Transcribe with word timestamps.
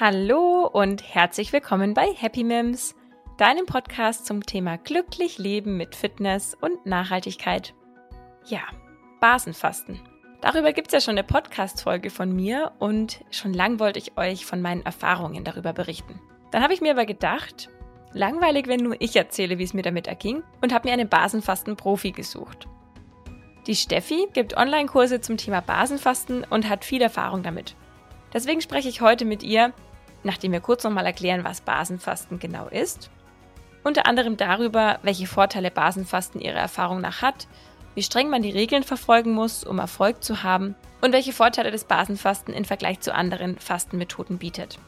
Hallo 0.00 0.64
und 0.72 1.02
herzlich 1.02 1.52
willkommen 1.52 1.92
bei 1.92 2.12
Happy 2.14 2.44
Mims, 2.44 2.94
deinem 3.36 3.66
Podcast 3.66 4.26
zum 4.26 4.46
Thema 4.46 4.78
glücklich 4.78 5.38
leben 5.38 5.76
mit 5.76 5.96
Fitness 5.96 6.54
und 6.54 6.86
Nachhaltigkeit. 6.86 7.74
Ja, 8.46 8.60
Basenfasten. 9.18 9.98
Darüber 10.40 10.72
gibt 10.72 10.86
es 10.86 10.92
ja 10.92 11.00
schon 11.00 11.18
eine 11.18 11.26
Podcast-Folge 11.26 12.10
von 12.10 12.32
mir 12.32 12.70
und 12.78 13.24
schon 13.32 13.52
lang 13.52 13.80
wollte 13.80 13.98
ich 13.98 14.16
euch 14.16 14.46
von 14.46 14.62
meinen 14.62 14.86
Erfahrungen 14.86 15.42
darüber 15.42 15.72
berichten. 15.72 16.20
Dann 16.52 16.62
habe 16.62 16.74
ich 16.74 16.80
mir 16.80 16.92
aber 16.92 17.04
gedacht, 17.04 17.68
langweilig, 18.12 18.68
wenn 18.68 18.84
nur 18.84 19.00
ich 19.00 19.16
erzähle, 19.16 19.58
wie 19.58 19.64
es 19.64 19.74
mir 19.74 19.82
damit 19.82 20.06
erging 20.06 20.44
und 20.60 20.72
habe 20.72 20.86
mir 20.86 20.94
einen 20.94 21.08
Basenfasten-Profi 21.08 22.12
gesucht. 22.12 22.68
Die 23.66 23.74
Steffi 23.74 24.28
gibt 24.32 24.56
Online-Kurse 24.56 25.20
zum 25.20 25.38
Thema 25.38 25.60
Basenfasten 25.60 26.44
und 26.48 26.68
hat 26.68 26.84
viel 26.84 27.02
Erfahrung 27.02 27.42
damit. 27.42 27.74
Deswegen 28.32 28.60
spreche 28.60 28.88
ich 28.88 29.00
heute 29.00 29.24
mit 29.24 29.42
ihr, 29.42 29.72
nachdem 30.22 30.52
wir 30.52 30.60
kurz 30.60 30.84
nochmal 30.84 31.06
erklären, 31.06 31.44
was 31.44 31.60
Basenfasten 31.60 32.38
genau 32.38 32.68
ist. 32.68 33.10
Unter 33.84 34.06
anderem 34.06 34.36
darüber, 34.36 34.98
welche 35.02 35.26
Vorteile 35.26 35.70
Basenfasten 35.70 36.40
ihrer 36.40 36.58
Erfahrung 36.58 37.00
nach 37.00 37.22
hat, 37.22 37.46
wie 37.94 38.02
streng 38.02 38.30
man 38.30 38.42
die 38.42 38.50
Regeln 38.50 38.82
verfolgen 38.82 39.32
muss, 39.32 39.64
um 39.64 39.78
Erfolg 39.78 40.22
zu 40.22 40.42
haben 40.42 40.74
und 41.00 41.12
welche 41.12 41.32
Vorteile 41.32 41.70
das 41.70 41.84
Basenfasten 41.84 42.54
im 42.54 42.64
Vergleich 42.64 43.00
zu 43.00 43.14
anderen 43.14 43.58
Fastenmethoden 43.58 44.38
bietet. 44.38 44.78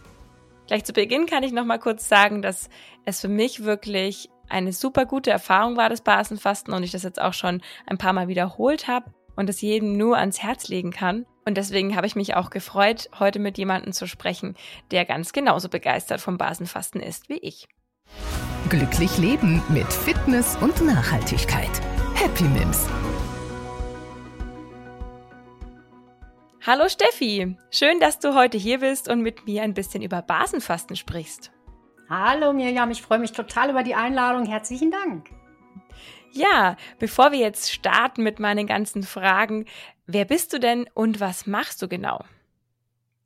Gleich 0.66 0.84
zu 0.84 0.93
Beginn 0.93 1.27
kann 1.27 1.42
ich 1.42 1.53
nochmal 1.53 1.81
kurz 1.81 2.09
sagen, 2.09 2.42
dass 2.42 2.69
es 3.05 3.20
für 3.20 3.28
mich 3.28 3.65
wirklich 3.65 4.28
eine 4.48 4.73
super 4.73 5.06
gute 5.06 5.31
Erfahrung 5.31 5.77
war, 5.77 5.89
das 5.89 6.03
Basenfasten, 6.03 6.75
und 6.75 6.83
ich 6.83 6.92
das 6.92 7.03
jetzt 7.03 7.20
auch 7.20 7.33
schon 7.33 7.62
ein 7.87 7.98
paar 7.98 8.12
Mal 8.12 8.28
wiederholt 8.28 8.87
habe 8.87 9.12
und 9.34 9.48
es 9.48 9.61
jedem 9.61 9.97
nur 9.97 10.17
ans 10.17 10.42
Herz 10.42 10.69
legen 10.69 10.91
kann. 10.92 11.27
Und 11.50 11.56
deswegen 11.56 11.96
habe 11.96 12.06
ich 12.06 12.14
mich 12.14 12.36
auch 12.36 12.50
gefreut, 12.50 13.10
heute 13.18 13.40
mit 13.40 13.58
jemandem 13.58 13.92
zu 13.92 14.06
sprechen, 14.06 14.54
der 14.92 15.04
ganz 15.04 15.33
genauso 15.33 15.69
begeistert 15.69 16.20
vom 16.20 16.38
Basenfasten 16.38 17.00
ist 17.00 17.28
wie 17.28 17.38
ich. 17.38 17.66
Glücklich 18.69 19.19
leben 19.19 19.60
mit 19.69 19.92
Fitness 19.92 20.55
und 20.60 20.80
Nachhaltigkeit. 20.80 21.69
Happy 22.14 22.44
Mims. 22.44 22.88
Hallo 26.64 26.88
Steffi, 26.88 27.56
schön, 27.72 27.98
dass 27.98 28.20
du 28.20 28.36
heute 28.36 28.56
hier 28.56 28.78
bist 28.78 29.08
und 29.08 29.20
mit 29.20 29.44
mir 29.47 29.64
ein 29.64 29.75
bisschen 29.75 30.03
über 30.03 30.22
Basenfasten 30.22 30.94
sprichst. 30.94 31.50
Hallo 32.08 32.53
Mirjam, 32.53 32.92
ich 32.92 33.03
freue 33.03 33.19
mich 33.19 33.32
total 33.32 33.70
über 33.70 33.82
die 33.82 33.97
Einladung. 33.97 34.47
Herzlichen 34.47 34.92
Dank. 34.92 35.30
Ja, 36.32 36.77
bevor 37.00 37.32
wir 37.32 37.41
jetzt 37.41 37.72
starten 37.72 38.22
mit 38.22 38.38
meinen 38.38 38.69
ganzen 38.69 39.03
Fragen, 39.03 39.64
wer 40.12 40.25
bist 40.25 40.53
du 40.53 40.61
denn 40.61 40.89
und 40.94 41.20
was 41.20 41.47
machst 41.47 41.83
du 41.83 41.89
genau? 41.89 42.25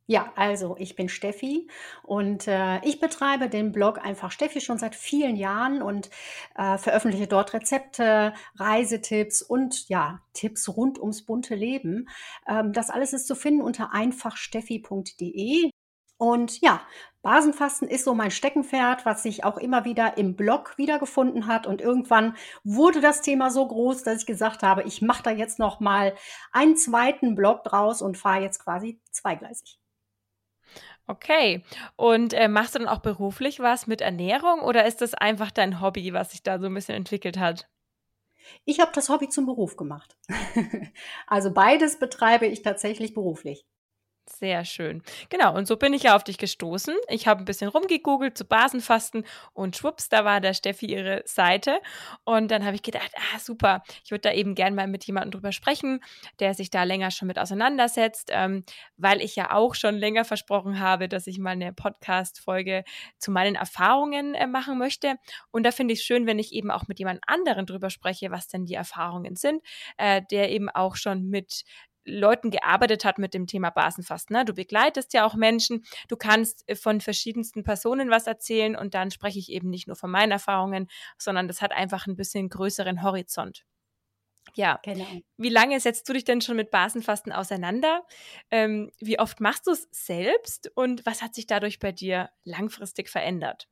Ja, 0.07 0.31
also 0.35 0.75
ich 0.77 0.95
bin 0.95 1.09
Steffi 1.09 1.67
und 2.03 2.47
äh, 2.47 2.79
ich 2.85 2.99
betreibe 2.99 3.49
den 3.49 3.71
Blog 3.71 3.97
einfach 3.97 4.29
Steffi 4.31 4.61
schon 4.61 4.77
seit 4.77 4.93
vielen 4.93 5.35
Jahren 5.35 5.81
und 5.81 6.11
äh, 6.55 6.77
veröffentliche 6.77 7.25
dort 7.25 7.55
Rezepte, 7.55 8.33
Reisetipps 8.55 9.41
und 9.41 9.89
ja, 9.89 10.21
Tipps 10.33 10.69
rund 10.69 10.99
ums 10.99 11.25
bunte 11.25 11.55
Leben. 11.55 12.07
Ähm, 12.47 12.71
das 12.71 12.91
alles 12.91 13.13
ist 13.13 13.25
zu 13.25 13.33
finden 13.35 13.63
unter 13.63 13.93
einfachsteffi.de. 13.93 15.71
Und 16.17 16.61
ja, 16.61 16.81
Basenfasten 17.25 17.87
ist 17.87 18.05
so 18.05 18.13
mein 18.13 18.29
Steckenpferd, 18.29 19.03
was 19.03 19.23
sich 19.23 19.43
auch 19.43 19.57
immer 19.57 19.83
wieder 19.83 20.15
im 20.15 20.35
Blog 20.35 20.77
wiedergefunden 20.77 21.47
hat. 21.47 21.65
Und 21.65 21.81
irgendwann 21.81 22.37
wurde 22.63 23.01
das 23.01 23.23
Thema 23.23 23.49
so 23.49 23.67
groß, 23.67 24.03
dass 24.03 24.19
ich 24.19 24.25
gesagt 24.27 24.61
habe, 24.61 24.83
ich 24.83 25.01
mache 25.01 25.23
da 25.23 25.31
jetzt 25.31 25.57
noch 25.57 25.79
mal 25.79 26.13
einen 26.51 26.77
zweiten 26.77 27.33
Blog 27.33 27.63
draus 27.63 28.03
und 28.03 28.15
fahre 28.15 28.43
jetzt 28.43 28.63
quasi 28.63 29.01
zweigleisig. 29.09 29.79
Okay. 31.07 31.63
Und 31.95 32.35
äh, 32.35 32.47
machst 32.47 32.75
du 32.75 32.79
dann 32.79 32.87
auch 32.87 32.99
beruflich 32.99 33.59
was 33.59 33.87
mit 33.87 34.01
Ernährung 34.01 34.59
oder 34.59 34.85
ist 34.85 35.01
das 35.01 35.15
einfach 35.15 35.49
dein 35.49 35.81
Hobby, 35.81 36.13
was 36.13 36.29
sich 36.29 36.43
da 36.43 36.59
so 36.59 36.67
ein 36.67 36.75
bisschen 36.75 36.93
entwickelt 36.93 37.39
hat? 37.39 37.67
Ich 38.65 38.79
habe 38.79 38.91
das 38.93 39.09
Hobby 39.09 39.29
zum 39.29 39.47
Beruf 39.47 39.77
gemacht. 39.77 40.15
also 41.25 41.51
beides 41.51 41.97
betreibe 41.97 42.45
ich 42.45 42.61
tatsächlich 42.61 43.15
beruflich. 43.15 43.65
Sehr 44.27 44.65
schön. 44.65 45.03
Genau, 45.29 45.55
und 45.55 45.67
so 45.67 45.77
bin 45.77 45.93
ich 45.93 46.03
ja 46.03 46.15
auf 46.15 46.23
dich 46.23 46.39
gestoßen. 46.39 46.95
Ich 47.09 47.27
habe 47.27 47.43
ein 47.43 47.45
bisschen 47.45 47.67
rumgegoogelt 47.69 48.35
zu 48.35 48.43
Basenfasten 48.43 49.23
und 49.53 49.75
schwupps, 49.77 50.09
da 50.09 50.25
war 50.25 50.41
der 50.41 50.55
Steffi 50.55 50.87
ihre 50.87 51.21
Seite. 51.25 51.79
Und 52.23 52.49
dann 52.49 52.65
habe 52.65 52.75
ich 52.75 52.81
gedacht, 52.81 53.11
ah, 53.15 53.39
super, 53.39 53.83
ich 54.03 54.09
würde 54.09 54.21
da 54.21 54.31
eben 54.33 54.55
gern 54.55 54.73
mal 54.73 54.87
mit 54.87 55.05
jemandem 55.05 55.29
drüber 55.31 55.51
sprechen, 55.51 55.99
der 56.39 56.55
sich 56.55 56.71
da 56.71 56.83
länger 56.83 57.11
schon 57.11 57.27
mit 57.27 57.37
auseinandersetzt, 57.37 58.29
ähm, 58.33 58.63
weil 58.97 59.21
ich 59.21 59.35
ja 59.35 59.51
auch 59.53 59.75
schon 59.75 59.95
länger 59.95 60.25
versprochen 60.25 60.79
habe, 60.79 61.07
dass 61.07 61.27
ich 61.27 61.37
mal 61.37 61.51
eine 61.51 61.71
Podcast-Folge 61.71 62.83
zu 63.19 63.29
meinen 63.29 63.55
Erfahrungen 63.55 64.33
äh, 64.33 64.47
machen 64.47 64.79
möchte. 64.79 65.17
Und 65.51 65.63
da 65.63 65.71
finde 65.71 65.93
ich 65.93 65.99
es 65.99 66.05
schön, 66.05 66.25
wenn 66.25 66.39
ich 66.39 66.51
eben 66.51 66.71
auch 66.71 66.87
mit 66.87 66.97
jemand 66.97 67.21
anderen 67.27 67.67
drüber 67.67 67.91
spreche, 67.91 68.31
was 68.31 68.47
denn 68.47 68.65
die 68.65 68.73
Erfahrungen 68.73 69.35
sind, 69.35 69.61
äh, 69.97 70.23
der 70.31 70.49
eben 70.51 70.69
auch 70.69 70.95
schon 70.95 71.29
mit 71.29 71.63
Leuten 72.05 72.51
gearbeitet 72.51 73.03
hat 73.03 73.17
mit 73.17 73.33
dem 73.33 73.47
Thema 73.47 73.69
Basenfasten. 73.69 74.35
Ne? 74.35 74.45
Du 74.45 74.53
begleitest 74.53 75.13
ja 75.13 75.25
auch 75.25 75.35
Menschen, 75.35 75.83
du 76.07 76.15
kannst 76.15 76.63
äh, 76.67 76.75
von 76.75 77.01
verschiedensten 77.01 77.63
Personen 77.63 78.09
was 78.09 78.27
erzählen 78.27 78.75
und 78.75 78.93
dann 78.93 79.11
spreche 79.11 79.39
ich 79.39 79.51
eben 79.51 79.69
nicht 79.69 79.87
nur 79.87 79.95
von 79.95 80.11
meinen 80.11 80.31
Erfahrungen, 80.31 80.87
sondern 81.17 81.47
das 81.47 81.61
hat 81.61 81.71
einfach 81.71 82.07
ein 82.07 82.15
bisschen 82.15 82.49
größeren 82.49 83.03
Horizont. 83.03 83.65
Ja, 84.53 84.79
genau. 84.83 85.07
Wie 85.37 85.49
lange 85.49 85.79
setzt 85.79 86.07
du 86.07 86.13
dich 86.13 86.23
denn 86.23 86.41
schon 86.41 86.55
mit 86.55 86.71
Basenfasten 86.71 87.31
auseinander? 87.31 88.05
Ähm, 88.51 88.91
wie 88.99 89.19
oft 89.19 89.41
machst 89.41 89.67
du 89.67 89.71
es 89.71 89.87
selbst 89.91 90.71
und 90.75 91.05
was 91.05 91.21
hat 91.21 91.33
sich 91.33 91.47
dadurch 91.47 91.79
bei 91.79 91.91
dir 91.91 92.29
langfristig 92.43 93.09
verändert? 93.09 93.67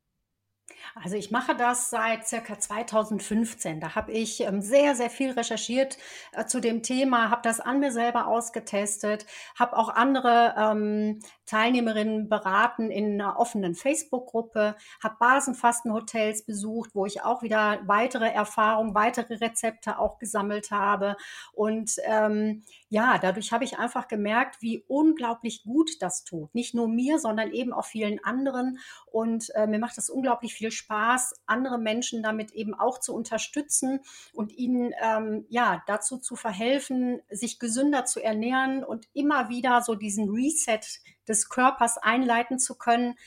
Also 0.96 1.16
ich 1.16 1.32
mache 1.32 1.56
das 1.56 1.90
seit 1.90 2.28
circa 2.28 2.60
2015. 2.60 3.80
Da 3.80 3.96
habe 3.96 4.12
ich 4.12 4.42
ähm, 4.42 4.62
sehr, 4.62 4.96
sehr 4.96 5.10
viel 5.10 5.32
recherchiert 5.32 5.98
äh, 6.34 6.46
zu 6.46 6.60
dem 6.60 6.84
Thema, 6.84 7.30
habe 7.30 7.42
das 7.44 7.60
an 7.60 7.80
mir 7.80 7.92
selber 7.92 8.28
ausgetestet, 8.28 9.26
habe 9.58 9.76
auch 9.78 9.90
andere 9.90 10.54
ähm, 10.58 11.20
Teilnehmerinnen 11.46 12.30
beraten 12.30 12.90
in 12.90 13.22
einer 13.22 13.40
offenen 13.40 13.76
Facebook-Gruppe, 13.76 14.76
habe 15.02 15.16
Basenfastenhotels 15.20 16.46
besucht, 16.46 16.92
wo 16.94 17.06
ich 17.06 17.24
auch 17.24 17.42
wieder 17.42 17.80
weitere 17.86 18.30
Erfahrungen, 18.30 18.96
weitere 18.96 19.36
Rezepte 19.36 20.00
auch 20.00 20.20
gesammelt 20.20 20.72
habe. 20.72 21.16
Und 21.52 21.96
ähm, 22.06 22.64
ja, 22.90 23.18
dadurch 23.18 23.52
habe 23.52 23.64
ich 23.64 23.78
einfach 23.78 24.08
gemerkt, 24.08 24.62
wie 24.62 24.84
unglaublich 24.88 25.64
gut 25.64 26.02
das 26.02 26.24
tut. 26.24 26.54
Nicht 26.54 26.74
nur 26.74 26.88
mir, 26.88 27.20
sondern 27.20 27.52
eben 27.52 27.74
auch 27.74 27.86
vielen 27.86 28.24
anderen. 28.24 28.80
Und 29.12 29.50
äh, 29.56 29.68
mir 29.68 29.80
macht 29.80 29.98
es 29.98 30.10
unglaublich 30.10 30.54
viel 30.54 30.72
Spaß, 30.72 31.34
andere 31.46 31.78
Menschen 31.78 32.24
damit 32.24 32.52
eben 32.52 32.74
auch 32.74 33.00
zu 33.00 33.14
unterstützen 33.14 34.00
und 34.34 34.52
ihnen 34.52 34.94
ähm, 35.02 35.46
ja 35.50 35.84
dazu 35.88 36.18
zu 36.18 36.36
verhelfen, 36.36 37.22
sich 37.30 37.60
gesünder 37.60 38.06
zu 38.06 38.24
ernähren 38.24 38.84
und 38.84 39.08
immer 39.14 39.50
wieder 39.50 39.82
so 39.82 39.96
diesen 39.96 40.30
Reset 40.30 40.82
des 41.28 41.50
Körpers 41.50 41.98
einleiten 41.98 42.60
zu 42.60 42.76
können, 42.78 43.18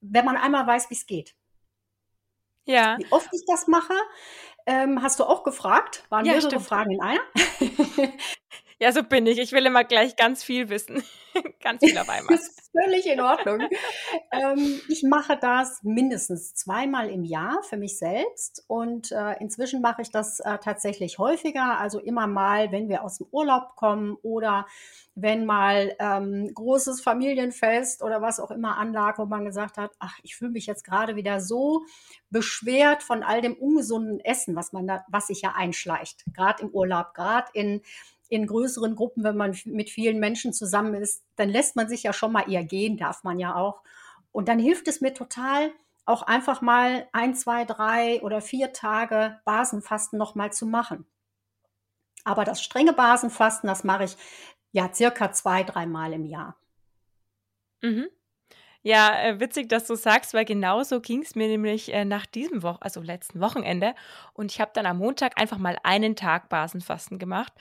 wenn 0.00 0.24
man 0.24 0.36
einmal 0.36 0.66
weiß, 0.66 0.90
wie 0.90 0.94
es 0.94 1.06
geht. 1.06 1.34
Ja. 2.64 2.96
Wie 2.98 3.06
oft 3.10 3.28
ich 3.32 3.44
das 3.46 3.68
mache, 3.68 3.94
ähm, 4.66 5.02
hast 5.02 5.20
du 5.20 5.24
auch 5.24 5.44
gefragt. 5.44 6.04
Waren 6.08 6.24
ja, 6.24 6.32
mehrere 6.32 6.50
stimmt. 6.50 6.66
Fragen 6.66 6.90
in 6.90 7.00
einer. 7.00 7.20
Ja, 8.78 8.92
so 8.92 9.02
bin 9.02 9.26
ich. 9.26 9.38
Ich 9.38 9.52
will 9.52 9.64
immer 9.64 9.84
gleich 9.84 10.16
ganz 10.16 10.44
viel 10.44 10.68
wissen. 10.68 11.02
ganz 11.62 11.82
viel 11.82 11.96
auf 11.96 12.08
einmal. 12.10 12.36
Das 12.36 12.48
ist 12.48 12.70
völlig 12.72 13.06
in 13.06 13.20
Ordnung. 13.20 13.60
ähm, 14.32 14.80
ich 14.88 15.02
mache 15.02 15.38
das 15.40 15.82
mindestens 15.82 16.54
zweimal 16.54 17.08
im 17.08 17.24
Jahr 17.24 17.62
für 17.62 17.78
mich 17.78 17.98
selbst 17.98 18.64
und 18.66 19.12
äh, 19.12 19.32
inzwischen 19.40 19.80
mache 19.80 20.02
ich 20.02 20.10
das 20.10 20.40
äh, 20.40 20.58
tatsächlich 20.58 21.18
häufiger. 21.18 21.78
Also 21.78 22.00
immer 22.00 22.26
mal, 22.26 22.70
wenn 22.70 22.90
wir 22.90 23.02
aus 23.02 23.16
dem 23.16 23.28
Urlaub 23.30 23.76
kommen 23.76 24.18
oder 24.22 24.66
wenn 25.14 25.46
mal 25.46 25.96
ähm, 25.98 26.52
großes 26.52 27.00
Familienfest 27.00 28.02
oder 28.02 28.20
was 28.20 28.40
auch 28.40 28.50
immer 28.50 28.76
anlag, 28.76 29.16
wo 29.16 29.24
man 29.24 29.46
gesagt 29.46 29.78
hat, 29.78 29.92
ach, 30.00 30.18
ich 30.22 30.36
fühle 30.36 30.50
mich 30.50 30.66
jetzt 30.66 30.84
gerade 30.84 31.16
wieder 31.16 31.40
so 31.40 31.86
beschwert 32.28 33.02
von 33.02 33.22
all 33.22 33.40
dem 33.40 33.54
ungesunden 33.54 34.20
Essen, 34.20 34.54
was 34.54 34.74
man 34.74 34.86
da, 34.86 35.06
was 35.08 35.28
sich 35.28 35.40
ja 35.40 35.54
einschleicht, 35.56 36.24
gerade 36.34 36.64
im 36.64 36.68
Urlaub, 36.70 37.14
gerade 37.14 37.48
in 37.54 37.80
in 38.28 38.46
größeren 38.46 38.96
Gruppen, 38.96 39.24
wenn 39.24 39.36
man 39.36 39.56
mit 39.64 39.90
vielen 39.90 40.18
Menschen 40.18 40.52
zusammen 40.52 40.94
ist, 40.94 41.24
dann 41.36 41.48
lässt 41.48 41.76
man 41.76 41.88
sich 41.88 42.02
ja 42.02 42.12
schon 42.12 42.32
mal 42.32 42.50
eher 42.50 42.64
gehen, 42.64 42.96
darf 42.96 43.24
man 43.24 43.38
ja 43.38 43.54
auch. 43.54 43.82
Und 44.32 44.48
dann 44.48 44.58
hilft 44.58 44.88
es 44.88 45.00
mir 45.00 45.14
total, 45.14 45.72
auch 46.04 46.22
einfach 46.22 46.60
mal 46.60 47.08
ein, 47.12 47.34
zwei, 47.34 47.64
drei 47.64 48.22
oder 48.22 48.40
vier 48.40 48.72
Tage 48.72 49.40
Basenfasten 49.44 50.18
nochmal 50.18 50.52
zu 50.52 50.66
machen. 50.66 51.06
Aber 52.24 52.44
das 52.44 52.62
strenge 52.62 52.92
Basenfasten, 52.92 53.68
das 53.68 53.84
mache 53.84 54.04
ich 54.04 54.16
ja 54.72 54.92
circa 54.92 55.32
zwei, 55.32 55.62
dreimal 55.62 56.12
im 56.12 56.24
Jahr. 56.24 56.56
Mhm. 57.82 58.08
Ja, 58.82 59.20
äh, 59.20 59.40
witzig, 59.40 59.68
dass 59.68 59.86
du 59.86 59.94
sagst, 59.96 60.34
weil 60.34 60.44
genauso 60.44 61.00
ging 61.00 61.22
es 61.22 61.34
mir 61.34 61.48
nämlich 61.48 61.92
äh, 61.92 62.04
nach 62.04 62.26
diesem 62.26 62.62
Wochen, 62.62 62.78
also 62.80 63.00
letzten 63.00 63.40
Wochenende. 63.40 63.94
Und 64.32 64.52
ich 64.52 64.60
habe 64.60 64.70
dann 64.74 64.86
am 64.86 64.98
Montag 64.98 65.40
einfach 65.40 65.58
mal 65.58 65.76
einen 65.82 66.16
Tag 66.16 66.48
Basenfasten 66.48 67.18
gemacht. 67.18 67.52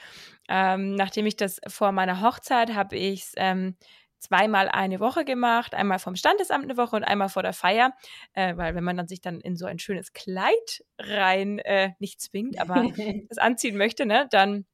Ähm, 0.48 0.96
nachdem 0.96 1.26
ich 1.26 1.36
das 1.36 1.60
vor 1.68 1.92
meiner 1.92 2.22
Hochzeit 2.22 2.76
habe 2.76 2.96
ich 2.96 3.32
ähm, 3.38 3.76
zweimal 4.20 4.70
eine 4.70 5.00
Woche 5.00 5.26
gemacht, 5.26 5.76
einmal 5.76 6.00
vom 6.00 6.16
Standesamt 6.16 6.64
eine 6.66 6.78
Woche 6.78 6.96
und 6.96 7.04
einmal 7.04 7.30
vor 7.30 7.44
der 7.44 7.54
Feier, 7.54 7.94
äh, 8.34 8.56
weil 8.58 8.76
wenn 8.76 8.84
man 8.84 8.98
dann 8.98 9.08
sich 9.08 9.22
dann 9.22 9.40
in 9.40 9.56
so 9.56 9.66
ein 9.66 9.80
schönes 9.80 10.14
Kleid 10.14 10.84
rein, 10.98 11.60
äh, 11.60 11.92
nicht 12.00 12.22
zwingt, 12.22 12.60
aber 12.60 12.84
es 13.30 13.38
anziehen 13.38 13.78
möchte, 13.78 14.06
ne, 14.06 14.28
dann 14.32 14.66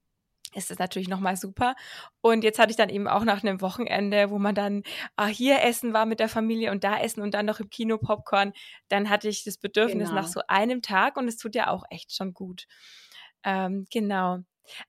ist 0.54 0.70
das 0.70 0.80
natürlich 0.80 1.08
nochmal 1.08 1.36
super. 1.36 1.76
Und 2.22 2.44
jetzt 2.44 2.60
hatte 2.60 2.72
ich 2.72 2.78
dann 2.78 2.90
eben 2.90 3.08
auch 3.08 3.24
nach 3.24 3.44
einem 3.44 3.62
Wochenende, 3.62 4.30
wo 4.30 4.40
man 4.40 4.56
dann 4.56 4.84
ah, 5.16 5.28
hier 5.28 5.62
essen 5.64 5.94
war 5.94 6.06
mit 6.06 6.20
der 6.20 6.30
Familie 6.30 6.72
und 6.72 6.84
da 6.84 7.00
essen 7.00 7.22
und 7.22 7.34
dann 7.34 7.46
noch 7.46 7.60
im 7.60 7.70
Kino 7.70 7.98
Popcorn, 7.98 8.54
dann 8.90 9.10
hatte 9.10 9.30
ich 9.30 9.44
das 9.44 9.58
Bedürfnis 9.58 10.10
genau. 10.10 10.22
nach 10.22 10.28
so 10.28 10.42
einem 10.48 10.82
Tag 10.82 11.18
und 11.18 11.28
es 11.28 11.38
tut 11.38 11.56
ja 11.56 11.70
auch 11.70 11.84
echt 11.90 12.14
schon 12.16 12.34
gut. 12.34 12.66
Ähm, 13.44 13.86
genau. 13.92 14.40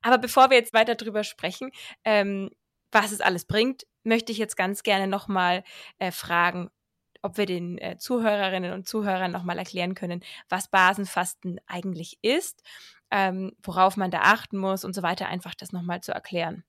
Aber 0.02 0.18
bevor 0.18 0.50
wir 0.50 0.56
jetzt 0.56 0.74
weiter 0.74 0.94
drüber 0.94 1.24
sprechen, 1.24 1.70
ähm, 2.04 2.50
was 2.90 3.12
es 3.12 3.20
alles 3.20 3.46
bringt, 3.46 3.86
möchte 4.04 4.32
ich 4.32 4.38
jetzt 4.38 4.56
ganz 4.56 4.82
gerne 4.82 5.06
nochmal 5.06 5.64
äh, 5.98 6.10
fragen, 6.10 6.70
ob 7.22 7.38
wir 7.38 7.46
den 7.46 7.78
äh, 7.78 7.96
Zuhörerinnen 7.98 8.72
und 8.72 8.88
Zuhörern 8.88 9.30
nochmal 9.30 9.58
erklären 9.58 9.94
können, 9.94 10.22
was 10.48 10.68
Basenfasten 10.68 11.60
eigentlich 11.66 12.18
ist, 12.20 12.62
ähm, 13.12 13.52
worauf 13.62 13.96
man 13.96 14.10
da 14.10 14.20
achten 14.22 14.58
muss 14.58 14.84
und 14.84 14.94
so 14.94 15.02
weiter, 15.02 15.28
einfach 15.28 15.54
das 15.54 15.72
nochmal 15.72 16.00
zu 16.02 16.12
erklären. 16.12 16.64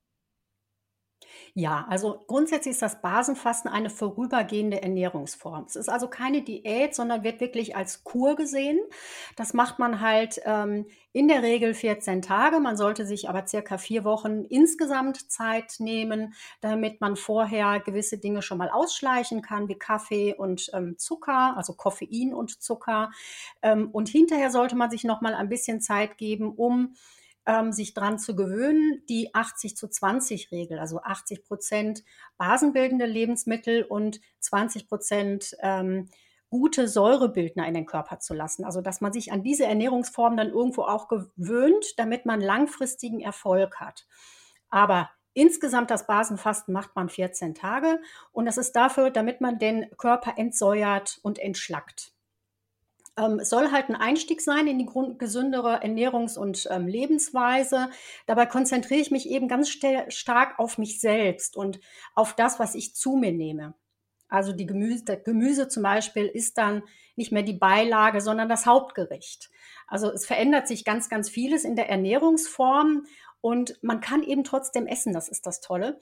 Ja, 1.54 1.86
also 1.90 2.24
grundsätzlich 2.28 2.74
ist 2.74 2.82
das 2.82 3.02
Basenfasten 3.02 3.72
eine 3.72 3.90
vorübergehende 3.90 4.82
Ernährungsform. 4.82 5.66
Es 5.68 5.76
ist 5.76 5.90
also 5.90 6.08
keine 6.08 6.42
Diät, 6.42 6.96
sondern 6.96 7.24
wird 7.24 7.40
wirklich 7.40 7.76
als 7.76 8.04
Kur 8.04 8.36
gesehen. 8.36 8.80
Das 9.36 9.54
macht 9.54 9.80
man 9.80 10.02
halt 10.02 10.42
ähm, 10.46 10.86
in 11.12 11.28
der 11.28 11.44
Regel 11.44 11.74
14 11.74 12.22
Tage. 12.22 12.60
Man 12.60 12.76
sollte 12.76 13.06
sich 13.06 13.30
aber 13.30 13.46
circa 13.46 13.78
vier 13.78 14.04
Wochen 14.04 14.46
insgesamt 14.46 15.32
Zeit 15.32 15.76
nehmen, 15.80 16.34
damit 16.62 17.02
man 17.02 17.16
vorher 17.16 17.80
gewisse 17.80 18.18
Dinge 18.18 18.42
schon 18.42 18.58
mal 18.58 18.70
ausschleichen 18.70 19.42
kann, 19.42 19.68
wie 19.68 19.78
Kaffee 19.78 20.34
und 20.34 20.72
ähm, 20.74 20.98
Zucker, 20.98 21.56
also 21.56 21.74
Koffein 21.74 22.34
und 22.34 22.62
Zucker. 22.62 23.12
Ähm, 23.62 23.90
und 23.92 24.10
hinterher 24.10 24.50
sollte 24.50 24.76
man 24.76 24.90
sich 24.90 25.04
noch 25.04 25.22
mal 25.22 25.36
ein 25.36 25.50
bisschen 25.50 25.82
Zeit 25.82 26.18
geben, 26.18 26.54
um 26.56 26.96
ähm, 27.46 27.72
sich 27.72 27.94
dran 27.94 28.20
zu 28.20 28.36
gewöhnen, 28.36 29.04
die 29.10 29.34
80 29.34 29.76
zu 29.76 29.88
20 29.88 30.52
Regel, 30.52 30.80
also 30.80 31.02
80 31.02 31.44
Prozent 31.44 32.04
basenbildende 32.38 33.06
Lebensmittel 33.06 33.84
und 33.84 34.22
20 34.40 34.88
Prozent 34.88 35.56
ähm, 35.62 36.10
gute 36.50 36.88
Säurebildner 36.88 37.68
in 37.68 37.74
den 37.74 37.86
Körper 37.86 38.20
zu 38.20 38.34
lassen. 38.34 38.64
Also 38.64 38.82
dass 38.82 39.02
man 39.02 39.12
sich 39.12 39.32
an 39.32 39.44
diese 39.44 39.66
Ernährungsform 39.66 40.38
dann 40.38 40.50
irgendwo 40.50 40.84
auch 40.84 41.08
gewöhnt, 41.08 41.98
damit 41.98 42.26
man 42.26 42.42
langfristigen 42.42 43.22
Erfolg 43.22 43.80
hat. 43.80 44.06
Aber 44.70 45.10
Insgesamt 45.36 45.90
das 45.90 46.06
Basenfasten 46.06 46.74
macht 46.74 46.96
man 46.96 47.10
14 47.10 47.56
Tage 47.56 48.00
und 48.32 48.46
das 48.46 48.58
ist 48.58 48.74
dafür, 48.74 49.10
damit 49.10 49.42
man 49.42 49.58
den 49.58 49.90
Körper 49.98 50.38
entsäuert 50.38 51.20
und 51.24 51.40
entschlackt. 51.40 52.13
Ähm, 53.18 53.40
es 53.40 53.50
soll 53.50 53.72
halt 53.72 53.90
ein 53.90 53.96
Einstieg 53.96 54.42
sein 54.42 54.68
in 54.68 54.80
die 54.80 54.90
gesündere 55.18 55.84
Ernährungs- 55.84 56.38
und 56.38 56.68
ähm, 56.72 56.88
Lebensweise. 56.88 57.90
Dabei 58.26 58.46
konzentriere 58.46 59.02
ich 59.02 59.12
mich 59.12 59.30
eben 59.30 59.48
ganz 59.48 59.70
stark 59.70 60.60
auf 60.60 60.78
mich 60.78 61.00
selbst 61.00 61.56
und 61.56 61.80
auf 62.16 62.36
das, 62.36 62.60
was 62.60 62.76
ich 62.76 62.96
zu 62.96 63.16
mir 63.16 63.32
nehme. 63.32 63.76
Also 64.28 64.52
die 64.52 64.66
Gemüse, 64.66 65.04
Gemüse 65.24 65.68
zum 65.68 65.84
Beispiel 65.84 66.26
ist 66.26 66.58
dann 66.58 66.82
nicht 67.16 67.32
mehr 67.32 67.44
die 67.44 67.54
Beilage, 67.54 68.20
sondern 68.20 68.50
das 68.50 68.66
Hauptgericht. 68.66 69.52
Also 69.88 70.12
es 70.12 70.26
verändert 70.26 70.68
sich 70.68 70.86
ganz, 70.86 71.08
ganz 71.08 71.30
vieles 71.30 71.66
in 71.66 71.76
der 71.76 71.90
Ernährungsform 71.90 73.06
und 73.42 73.78
man 73.84 74.00
kann 74.00 74.24
eben 74.24 74.44
trotzdem 74.44 74.88
essen, 74.88 75.14
das 75.14 75.28
ist 75.28 75.46
das 75.46 75.62
Tolle. 75.62 76.00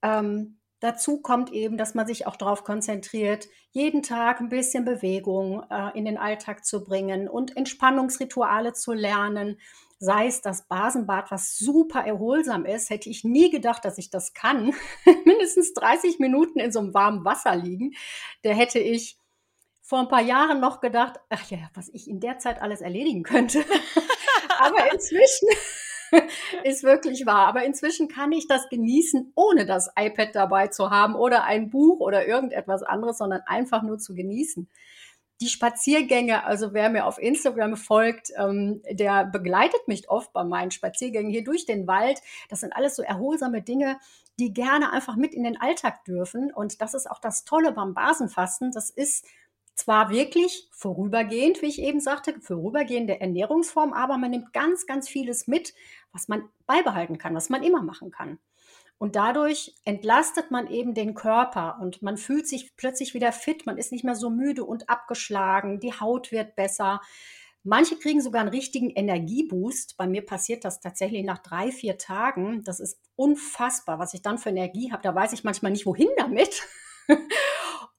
Ähm, 0.00 0.60
Dazu 0.84 1.22
kommt 1.22 1.50
eben, 1.50 1.78
dass 1.78 1.94
man 1.94 2.06
sich 2.06 2.26
auch 2.26 2.36
darauf 2.36 2.62
konzentriert, 2.62 3.48
jeden 3.70 4.02
Tag 4.02 4.40
ein 4.40 4.50
bisschen 4.50 4.84
Bewegung 4.84 5.64
äh, 5.70 5.96
in 5.96 6.04
den 6.04 6.18
Alltag 6.18 6.62
zu 6.62 6.84
bringen 6.84 7.26
und 7.26 7.56
Entspannungsrituale 7.56 8.74
zu 8.74 8.92
lernen. 8.92 9.58
Sei 9.98 10.26
es 10.26 10.42
das 10.42 10.68
Basenbad, 10.68 11.30
was 11.30 11.56
super 11.56 12.04
erholsam 12.04 12.66
ist, 12.66 12.90
hätte 12.90 13.08
ich 13.08 13.24
nie 13.24 13.50
gedacht, 13.50 13.86
dass 13.86 13.96
ich 13.96 14.10
das 14.10 14.34
kann. 14.34 14.74
Mindestens 15.24 15.72
30 15.72 16.18
Minuten 16.18 16.58
in 16.58 16.70
so 16.70 16.80
einem 16.80 16.92
warmen 16.92 17.24
Wasser 17.24 17.56
liegen. 17.56 17.94
Der 18.44 18.54
hätte 18.54 18.78
ich 18.78 19.16
vor 19.80 20.00
ein 20.00 20.08
paar 20.08 20.20
Jahren 20.20 20.60
noch 20.60 20.82
gedacht, 20.82 21.18
ach 21.30 21.50
ja, 21.50 21.70
was 21.72 21.88
ich 21.94 22.10
in 22.10 22.20
der 22.20 22.38
Zeit 22.40 22.60
alles 22.60 22.82
erledigen 22.82 23.22
könnte. 23.22 23.64
Aber 24.58 24.92
inzwischen 24.92 25.48
ist 26.64 26.82
wirklich 26.82 27.26
wahr. 27.26 27.46
Aber 27.46 27.64
inzwischen 27.64 28.08
kann 28.08 28.32
ich 28.32 28.46
das 28.46 28.68
genießen, 28.68 29.32
ohne 29.34 29.66
das 29.66 29.90
iPad 29.96 30.34
dabei 30.34 30.68
zu 30.68 30.90
haben 30.90 31.14
oder 31.14 31.44
ein 31.44 31.70
Buch 31.70 32.00
oder 32.00 32.26
irgendetwas 32.26 32.82
anderes, 32.82 33.18
sondern 33.18 33.42
einfach 33.46 33.82
nur 33.82 33.98
zu 33.98 34.14
genießen. 34.14 34.68
Die 35.40 35.48
Spaziergänge, 35.48 36.44
also 36.44 36.72
wer 36.72 36.90
mir 36.90 37.06
auf 37.06 37.18
Instagram 37.18 37.76
folgt, 37.76 38.30
ähm, 38.38 38.82
der 38.88 39.24
begleitet 39.24 39.88
mich 39.88 40.08
oft 40.08 40.32
bei 40.32 40.44
meinen 40.44 40.70
Spaziergängen 40.70 41.30
hier 41.30 41.42
durch 41.42 41.66
den 41.66 41.86
Wald. 41.86 42.20
Das 42.48 42.60
sind 42.60 42.72
alles 42.72 42.94
so 42.94 43.02
erholsame 43.02 43.60
Dinge, 43.60 43.98
die 44.38 44.52
gerne 44.52 44.92
einfach 44.92 45.16
mit 45.16 45.34
in 45.34 45.44
den 45.44 45.60
Alltag 45.60 46.04
dürfen. 46.04 46.52
Und 46.52 46.80
das 46.80 46.94
ist 46.94 47.10
auch 47.10 47.18
das 47.18 47.44
Tolle 47.44 47.72
beim 47.72 47.94
Basenfasten. 47.94 48.70
Das 48.70 48.90
ist 48.90 49.26
zwar 49.74 50.10
wirklich 50.10 50.68
vorübergehend, 50.72 51.62
wie 51.62 51.66
ich 51.66 51.80
eben 51.80 52.00
sagte, 52.00 52.40
vorübergehende 52.40 53.20
Ernährungsform, 53.20 53.92
aber 53.92 54.18
man 54.18 54.30
nimmt 54.30 54.52
ganz, 54.52 54.86
ganz 54.86 55.08
vieles 55.08 55.46
mit, 55.46 55.74
was 56.12 56.28
man 56.28 56.48
beibehalten 56.66 57.18
kann, 57.18 57.34
was 57.34 57.50
man 57.50 57.62
immer 57.62 57.82
machen 57.82 58.10
kann. 58.10 58.38
Und 58.98 59.16
dadurch 59.16 59.74
entlastet 59.84 60.50
man 60.50 60.68
eben 60.68 60.94
den 60.94 61.14
Körper 61.14 61.78
und 61.80 62.00
man 62.02 62.16
fühlt 62.16 62.46
sich 62.46 62.76
plötzlich 62.76 63.12
wieder 63.12 63.32
fit, 63.32 63.66
man 63.66 63.76
ist 63.76 63.90
nicht 63.90 64.04
mehr 64.04 64.14
so 64.14 64.30
müde 64.30 64.64
und 64.64 64.88
abgeschlagen, 64.88 65.80
die 65.80 65.92
Haut 65.92 66.30
wird 66.30 66.54
besser. 66.54 67.00
Manche 67.64 67.96
kriegen 67.96 68.20
sogar 68.20 68.42
einen 68.42 68.50
richtigen 68.50 68.90
Energieboost. 68.90 69.96
Bei 69.96 70.06
mir 70.06 70.24
passiert 70.24 70.64
das 70.64 70.80
tatsächlich 70.80 71.24
nach 71.24 71.38
drei, 71.38 71.72
vier 71.72 71.96
Tagen. 71.96 72.62
Das 72.62 72.78
ist 72.78 73.00
unfassbar, 73.16 73.98
was 73.98 74.12
ich 74.12 74.20
dann 74.20 74.38
für 74.38 74.50
Energie 74.50 74.92
habe. 74.92 75.02
Da 75.02 75.14
weiß 75.14 75.32
ich 75.32 75.44
manchmal 75.44 75.72
nicht, 75.72 75.86
wohin 75.86 76.10
damit. 76.16 76.62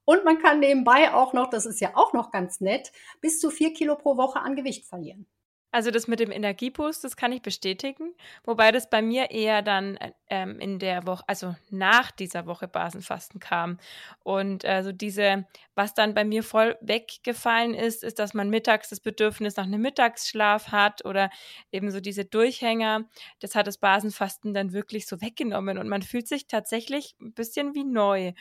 Und 0.06 0.24
man 0.24 0.40
kann 0.40 0.60
nebenbei 0.60 1.14
auch 1.14 1.34
noch, 1.34 1.50
das 1.50 1.66
ist 1.66 1.82
ja 1.82 1.92
auch 1.96 2.14
noch 2.14 2.32
ganz 2.32 2.62
nett, 2.62 2.92
bis 3.22 3.40
zu 3.40 3.50
vier 3.50 3.74
Kilo 3.74 3.96
pro 3.96 4.18
Woche 4.18 4.40
an 4.40 4.56
Gewicht 4.56 4.86
verlieren. 4.86 5.28
Also 5.76 5.92
das 5.92 6.08
mit 6.08 6.22
dem 6.22 6.32
Energieboost, 6.32 7.04
das 7.04 7.18
kann 7.18 7.34
ich 7.34 7.42
bestätigen, 7.42 8.14
wobei 8.46 8.72
das 8.72 8.90
bei 8.90 9.02
mir 9.02 9.32
eher 9.32 9.62
dann 9.62 10.00
ähm, 10.30 10.58
in 10.62 10.80
der 10.80 11.06
Woche, 11.06 11.26
also 11.28 11.54
nach 11.70 12.12
dieser 12.12 12.46
Woche 12.46 12.70
Basenfasten 12.70 13.42
kam. 13.42 13.78
Und 14.24 14.64
also 14.64 14.94
diese, 14.94 15.46
was 15.74 15.94
dann 15.94 16.14
bei 16.14 16.24
mir 16.24 16.44
voll 16.44 16.78
weggefallen 16.80 17.74
ist, 17.74 18.06
ist, 18.06 18.20
dass 18.20 18.34
man 18.34 18.50
mittags 18.50 18.88
das 18.88 19.02
Bedürfnis 19.02 19.58
nach 19.58 19.66
einem 19.66 19.82
Mittagsschlaf 19.82 20.70
hat 20.70 21.04
oder 21.04 21.30
eben 21.74 21.92
so 21.92 22.00
diese 22.00 22.24
Durchhänger. 22.24 23.10
Das 23.42 23.54
hat 23.54 23.68
das 23.68 23.78
Basenfasten 23.78 24.54
dann 24.54 24.72
wirklich 24.72 25.08
so 25.08 25.20
weggenommen 25.20 25.78
und 25.78 25.90
man 25.90 26.04
fühlt 26.04 26.30
sich 26.30 26.48
tatsächlich 26.48 27.18
ein 27.20 27.34
bisschen 27.34 27.76
wie 27.76 27.84
neu. 27.84 28.32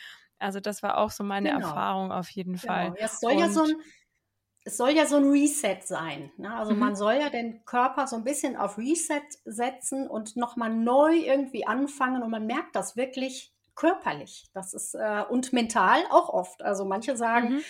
Also 0.44 0.60
das 0.60 0.82
war 0.82 0.98
auch 0.98 1.10
so 1.10 1.24
meine 1.24 1.50
genau. 1.50 1.66
Erfahrung 1.66 2.12
auf 2.12 2.28
jeden 2.28 2.56
genau. 2.56 2.66
Fall. 2.66 2.94
Ja, 2.98 3.06
es 3.06 3.18
soll 3.18 3.32
ja 3.32 3.48
so 3.48 3.62
ein 3.62 3.74
es 4.66 4.78
soll 4.78 4.90
ja 4.90 5.04
so 5.04 5.16
ein 5.16 5.28
Reset 5.28 5.80
sein. 5.82 6.32
Ne? 6.38 6.54
Also 6.54 6.72
mhm. 6.72 6.78
man 6.78 6.96
soll 6.96 7.14
ja 7.14 7.28
den 7.28 7.64
Körper 7.66 8.06
so 8.06 8.16
ein 8.16 8.24
bisschen 8.24 8.56
auf 8.56 8.78
Reset 8.78 9.22
setzen 9.44 10.08
und 10.08 10.36
nochmal 10.36 10.70
neu 10.70 11.16
irgendwie 11.16 11.66
anfangen 11.66 12.22
und 12.22 12.30
man 12.30 12.46
merkt 12.46 12.74
das 12.74 12.96
wirklich 12.96 13.54
körperlich. 13.74 14.46
Das 14.54 14.72
ist 14.72 14.94
äh, 14.94 15.22
und 15.28 15.52
mental 15.52 16.02
auch 16.10 16.30
oft. 16.30 16.62
Also 16.62 16.86
manche 16.86 17.14
sagen, 17.14 17.56
mhm. 17.56 17.60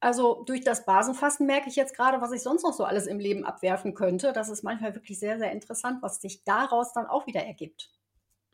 also 0.00 0.44
durch 0.44 0.62
das 0.62 0.84
Basenfasten 0.84 1.46
merke 1.46 1.70
ich 1.70 1.76
jetzt 1.76 1.96
gerade, 1.96 2.20
was 2.20 2.32
ich 2.32 2.42
sonst 2.42 2.64
noch 2.64 2.74
so 2.74 2.84
alles 2.84 3.06
im 3.06 3.18
Leben 3.18 3.46
abwerfen 3.46 3.94
könnte. 3.94 4.34
Das 4.34 4.50
ist 4.50 4.62
manchmal 4.62 4.94
wirklich 4.94 5.18
sehr, 5.18 5.38
sehr 5.38 5.52
interessant, 5.52 6.02
was 6.02 6.20
sich 6.20 6.44
daraus 6.44 6.92
dann 6.92 7.06
auch 7.06 7.26
wieder 7.26 7.44
ergibt. 7.44 7.90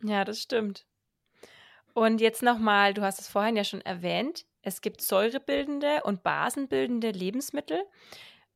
Ja, 0.04 0.24
das 0.24 0.38
stimmt. 0.38 0.86
Und 1.94 2.20
jetzt 2.20 2.42
nochmal, 2.42 2.94
du 2.94 3.02
hast 3.02 3.20
es 3.20 3.28
vorhin 3.28 3.56
ja 3.56 3.64
schon 3.64 3.82
erwähnt, 3.82 4.46
es 4.62 4.80
gibt 4.80 5.02
säurebildende 5.02 6.02
und 6.04 6.22
basenbildende 6.22 7.10
Lebensmittel. 7.10 7.82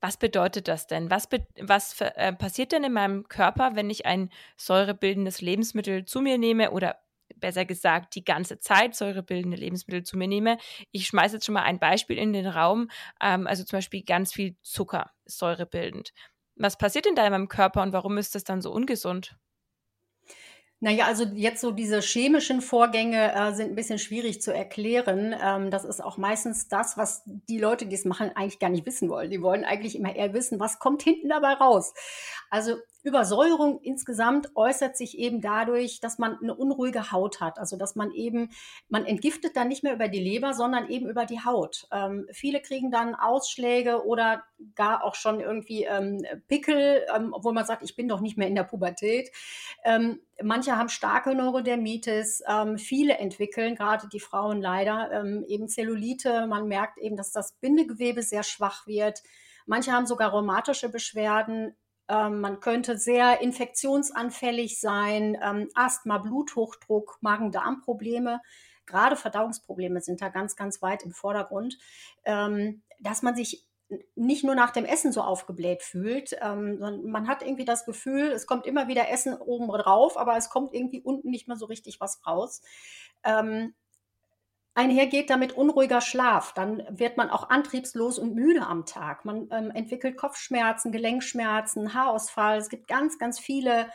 Was 0.00 0.16
bedeutet 0.18 0.68
das 0.68 0.86
denn? 0.86 1.10
Was, 1.10 1.26
be 1.26 1.46
was 1.60 2.00
äh, 2.00 2.32
passiert 2.32 2.72
denn 2.72 2.84
in 2.84 2.92
meinem 2.92 3.28
Körper, 3.28 3.74
wenn 3.74 3.90
ich 3.90 4.06
ein 4.06 4.30
säurebildendes 4.56 5.40
Lebensmittel 5.40 6.04
zu 6.04 6.20
mir 6.20 6.38
nehme 6.38 6.70
oder 6.70 6.96
besser 7.36 7.64
gesagt 7.64 8.14
die 8.14 8.24
ganze 8.24 8.60
Zeit 8.60 8.94
säurebildende 8.94 9.56
Lebensmittel 9.56 10.04
zu 10.04 10.16
mir 10.16 10.28
nehme? 10.28 10.58
Ich 10.92 11.06
schmeiße 11.06 11.36
jetzt 11.36 11.46
schon 11.46 11.54
mal 11.54 11.62
ein 11.62 11.78
Beispiel 11.78 12.18
in 12.18 12.32
den 12.32 12.46
Raum, 12.46 12.90
ähm, 13.20 13.46
also 13.46 13.64
zum 13.64 13.78
Beispiel 13.78 14.04
ganz 14.04 14.32
viel 14.32 14.56
Zucker, 14.62 15.10
säurebildend. 15.24 16.12
Was 16.56 16.78
passiert 16.78 17.06
denn 17.06 17.16
da 17.16 17.26
in 17.26 17.32
meinem 17.32 17.48
Körper 17.48 17.82
und 17.82 17.92
warum 17.92 18.16
ist 18.16 18.34
das 18.34 18.44
dann 18.44 18.62
so 18.62 18.70
ungesund? 18.70 19.36
Naja, 20.80 21.06
also 21.06 21.24
jetzt 21.24 21.62
so 21.62 21.70
diese 21.70 22.00
chemischen 22.00 22.60
Vorgänge 22.60 23.32
äh, 23.34 23.54
sind 23.54 23.70
ein 23.70 23.74
bisschen 23.74 23.98
schwierig 23.98 24.42
zu 24.42 24.52
erklären. 24.52 25.34
Ähm, 25.42 25.70
das 25.70 25.84
ist 25.84 26.04
auch 26.04 26.18
meistens 26.18 26.68
das, 26.68 26.98
was 26.98 27.22
die 27.24 27.58
Leute, 27.58 27.86
die 27.86 27.94
es 27.94 28.04
machen, 28.04 28.30
eigentlich 28.34 28.58
gar 28.58 28.68
nicht 28.68 28.84
wissen 28.84 29.08
wollen. 29.08 29.30
Die 29.30 29.40
wollen 29.40 29.64
eigentlich 29.64 29.96
immer 29.96 30.14
eher 30.14 30.34
wissen, 30.34 30.60
was 30.60 30.78
kommt 30.78 31.02
hinten 31.02 31.30
dabei 31.30 31.54
raus. 31.54 31.94
Also 32.50 32.76
Übersäuerung 33.06 33.78
insgesamt 33.82 34.50
äußert 34.56 34.96
sich 34.96 35.16
eben 35.16 35.40
dadurch, 35.40 36.00
dass 36.00 36.18
man 36.18 36.38
eine 36.42 36.56
unruhige 36.56 37.12
Haut 37.12 37.40
hat. 37.40 37.60
Also 37.60 37.76
dass 37.76 37.94
man 37.94 38.10
eben, 38.10 38.50
man 38.88 39.06
entgiftet 39.06 39.56
dann 39.56 39.68
nicht 39.68 39.84
mehr 39.84 39.94
über 39.94 40.08
die 40.08 40.18
Leber, 40.18 40.54
sondern 40.54 40.88
eben 40.88 41.08
über 41.08 41.24
die 41.24 41.44
Haut. 41.44 41.86
Ähm, 41.92 42.26
viele 42.32 42.60
kriegen 42.60 42.90
dann 42.90 43.14
Ausschläge 43.14 44.04
oder 44.04 44.42
gar 44.74 45.04
auch 45.04 45.14
schon 45.14 45.38
irgendwie 45.38 45.84
ähm, 45.84 46.26
Pickel, 46.48 47.06
ähm, 47.14 47.32
obwohl 47.32 47.52
man 47.52 47.64
sagt, 47.64 47.84
ich 47.84 47.94
bin 47.94 48.08
doch 48.08 48.20
nicht 48.20 48.36
mehr 48.36 48.48
in 48.48 48.56
der 48.56 48.64
Pubertät. 48.64 49.30
Ähm, 49.84 50.18
manche 50.42 50.76
haben 50.76 50.88
starke 50.88 51.32
Neurodermitis, 51.32 52.42
ähm, 52.48 52.76
viele 52.76 53.18
entwickeln, 53.18 53.76
gerade 53.76 54.08
die 54.08 54.18
Frauen 54.18 54.60
leider, 54.60 55.12
ähm, 55.12 55.44
eben 55.46 55.68
Zellulite. 55.68 56.48
Man 56.48 56.66
merkt 56.66 56.98
eben, 56.98 57.14
dass 57.16 57.30
das 57.30 57.52
Bindegewebe 57.60 58.22
sehr 58.22 58.42
schwach 58.42 58.88
wird. 58.88 59.22
Manche 59.64 59.92
haben 59.92 60.06
sogar 60.06 60.30
rheumatische 60.30 60.88
Beschwerden. 60.88 61.76
Ähm, 62.08 62.40
man 62.40 62.60
könnte 62.60 62.98
sehr 62.98 63.40
infektionsanfällig 63.40 64.80
sein, 64.80 65.36
ähm, 65.42 65.68
Asthma, 65.74 66.18
Bluthochdruck, 66.18 67.18
Magen-Darm-Probleme. 67.20 68.40
Gerade 68.86 69.16
Verdauungsprobleme 69.16 70.00
sind 70.00 70.20
da 70.20 70.28
ganz, 70.28 70.56
ganz 70.56 70.80
weit 70.82 71.02
im 71.02 71.12
Vordergrund. 71.12 71.78
Ähm, 72.24 72.82
dass 73.00 73.22
man 73.22 73.34
sich 73.34 73.66
nicht 74.16 74.42
nur 74.42 74.54
nach 74.54 74.70
dem 74.70 74.84
Essen 74.84 75.12
so 75.12 75.20
aufgebläht 75.20 75.82
fühlt, 75.82 76.36
ähm, 76.42 76.78
sondern 76.78 77.08
man 77.10 77.28
hat 77.28 77.42
irgendwie 77.42 77.64
das 77.64 77.84
Gefühl, 77.84 78.32
es 78.32 78.46
kommt 78.46 78.66
immer 78.66 78.88
wieder 78.88 79.08
Essen 79.10 79.34
oben 79.34 79.68
drauf, 79.68 80.16
aber 80.16 80.36
es 80.36 80.50
kommt 80.50 80.74
irgendwie 80.74 81.00
unten 81.00 81.30
nicht 81.30 81.46
mehr 81.46 81.56
so 81.56 81.66
richtig 81.66 82.00
was 82.00 82.26
raus. 82.26 82.62
Einhergeht 84.76 85.30
damit 85.30 85.52
unruhiger 85.52 86.02
Schlaf. 86.02 86.52
Dann 86.52 86.82
wird 86.90 87.16
man 87.16 87.30
auch 87.30 87.48
antriebslos 87.48 88.18
und 88.18 88.34
müde 88.34 88.66
am 88.66 88.84
Tag. 88.84 89.24
Man 89.24 89.48
ähm, 89.50 89.70
entwickelt 89.70 90.18
Kopfschmerzen, 90.18 90.92
Gelenkschmerzen, 90.92 91.94
Haarausfall. 91.94 92.58
Es 92.58 92.68
gibt 92.68 92.86
ganz, 92.86 93.18
ganz 93.18 93.38
viele 93.38 93.88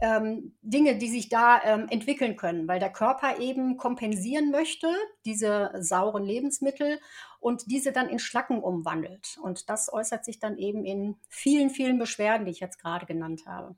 ähm, 0.00 0.56
Dinge, 0.60 0.96
die 0.96 1.06
sich 1.08 1.28
da 1.28 1.62
ähm, 1.62 1.86
entwickeln 1.88 2.36
können, 2.36 2.66
weil 2.66 2.80
der 2.80 2.90
Körper 2.90 3.38
eben 3.38 3.76
kompensieren 3.76 4.50
möchte, 4.50 4.88
diese 5.24 5.70
sauren 5.78 6.24
Lebensmittel 6.24 6.98
und 7.38 7.70
diese 7.70 7.92
dann 7.92 8.08
in 8.08 8.18
Schlacken 8.18 8.58
umwandelt. 8.58 9.38
Und 9.40 9.70
das 9.70 9.92
äußert 9.92 10.24
sich 10.24 10.40
dann 10.40 10.58
eben 10.58 10.84
in 10.84 11.16
vielen, 11.28 11.70
vielen 11.70 12.00
Beschwerden, 12.00 12.44
die 12.44 12.50
ich 12.50 12.60
jetzt 12.60 12.82
gerade 12.82 13.06
genannt 13.06 13.42
habe. 13.46 13.76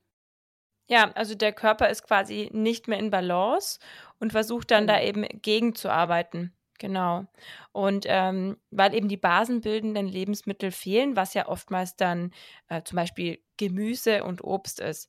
Ja, 0.89 1.11
also 1.15 1.35
der 1.35 1.53
Körper 1.53 1.89
ist 1.89 2.05
quasi 2.05 2.49
nicht 2.53 2.87
mehr 2.87 2.99
in 2.99 3.11
Balance 3.11 3.81
und 4.21 4.33
versucht 4.33 4.71
dann 4.71 4.87
da 4.87 4.99
genau. 4.99 5.09
eben 5.09 5.41
gegenzuarbeiten. 5.43 6.53
Genau. 6.79 7.25
Und 7.73 8.05
ähm, 8.07 8.59
weil 8.71 8.95
eben 8.95 9.09
die 9.09 9.17
basenbildenden 9.17 10.07
Lebensmittel 10.07 10.71
fehlen, 10.71 11.17
was 11.17 11.35
ja 11.35 11.49
oftmals 11.49 11.97
dann 11.97 12.33
äh, 12.69 12.83
zum 12.83 12.97
Beispiel 12.97 13.43
Gemüse 13.57 14.25
und 14.25 14.45
Obst 14.45 14.81
ist. 14.81 15.09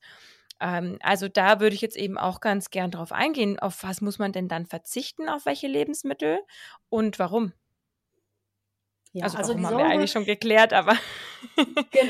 Ähm, 0.60 0.98
also 1.02 1.28
da 1.28 1.60
würde 1.60 1.74
ich 1.74 1.82
jetzt 1.82 1.96
eben 1.96 2.18
auch 2.18 2.40
ganz 2.40 2.70
gern 2.70 2.90
drauf 2.90 3.12
eingehen. 3.12 3.58
Auf 3.58 3.82
was 3.82 4.00
muss 4.00 4.18
man 4.18 4.32
denn 4.32 4.48
dann 4.48 4.66
verzichten, 4.66 5.28
auf 5.28 5.46
welche 5.46 5.68
Lebensmittel 5.68 6.40
und 6.88 7.18
warum? 7.18 7.52
Ja, 9.12 9.24
also, 9.24 9.38
also 9.38 9.54
die 9.54 9.64
haben 9.64 9.78
wir 9.78 9.86
eigentlich 9.86 10.12
schon 10.12 10.24
geklärt, 10.24 10.72
aber. 10.72 10.94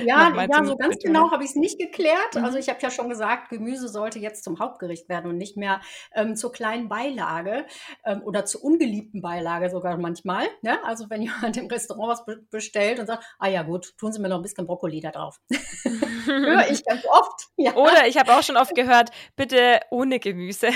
Ja, 0.04 0.32
ja 0.50 0.64
so 0.64 0.76
ganz 0.76 0.99
genau 0.99 1.30
habe 1.30 1.44
ich 1.44 1.50
es 1.50 1.56
nicht 1.56 1.78
geklärt. 1.78 2.35
Mhm. 2.35 2.44
Also 2.44 2.58
ich 2.58 2.68
habe 2.68 2.78
ja 2.80 2.90
schon 2.90 3.08
gesagt, 3.08 3.50
Gemüse 3.50 3.88
sollte 3.88 4.18
jetzt 4.18 4.44
zum 4.44 4.58
Hauptgericht 4.58 5.08
werden 5.08 5.30
und 5.30 5.38
nicht 5.38 5.56
mehr 5.56 5.80
ähm, 6.14 6.37
zur 6.37 6.52
kleinen 6.52 6.88
Beilage 6.88 7.66
ähm, 8.04 8.23
oder 8.25 8.44
zur 8.44 8.64
ungeliebten 8.64 9.20
Beilage 9.20 9.70
sogar 9.70 9.97
manchmal. 9.97 10.47
Ne? 10.62 10.82
Also 10.85 11.11
wenn 11.11 11.23
jemand 11.23 11.56
im 11.56 11.66
Restaurant 11.66 12.08
was 12.08 12.25
be 12.25 12.38
bestellt 12.50 12.99
und 12.99 13.06
sagt, 13.06 13.25
ah 13.38 13.49
ja 13.49 13.62
gut, 13.62 13.94
tun 13.99 14.12
Sie 14.12 14.20
mir 14.20 14.28
noch 14.28 14.37
ein 14.37 14.42
bisschen 14.42 14.66
Brokkoli 14.66 15.00
da 15.00 15.11
drauf. 15.11 15.40
Höre 16.25 16.70
ich 16.70 16.85
ganz 16.85 17.04
oft. 17.06 17.49
Ja. 17.56 17.75
Oder 17.75 18.06
ich 18.06 18.18
habe 18.18 18.32
auch 18.32 18.42
schon 18.42 18.56
oft 18.56 18.75
gehört, 18.75 19.11
bitte 19.37 19.80
ohne 19.90 20.18
Gemüse. 20.18 20.68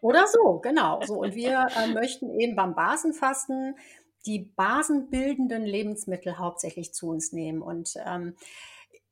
oder 0.00 0.26
so, 0.26 0.60
genau. 0.60 1.00
So, 1.04 1.14
und 1.14 1.34
wir 1.34 1.66
äh, 1.76 1.92
möchten 1.92 2.38
eben 2.38 2.56
beim 2.56 2.74
Basenfasten 2.74 3.76
die 4.26 4.40
basenbildenden 4.40 5.64
Lebensmittel 5.64 6.38
hauptsächlich 6.38 6.92
zu 6.92 7.08
uns 7.08 7.32
nehmen. 7.32 7.62
Und 7.62 7.94
ähm, 8.04 8.36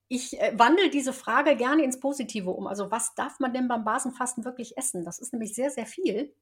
ich 0.09 0.41
äh, 0.41 0.53
wandle 0.57 0.91
diese 0.91 1.13
Frage 1.13 1.57
gerne 1.57 1.83
ins 1.83 2.01
Positive 2.01 2.51
um. 2.51 2.67
Also 2.67 2.91
was 2.91 3.15
darf 3.15 3.41
man 3.41 3.53
denn 3.53 3.69
beim 3.69 3.85
Basenfasten 3.85 4.45
wirklich 4.45 4.77
essen? 4.77 5.05
Das 5.05 5.19
ist 5.19 5.33
nämlich 5.33 5.55
sehr, 5.55 5.71
sehr 5.71 5.87
viel. 5.87 6.35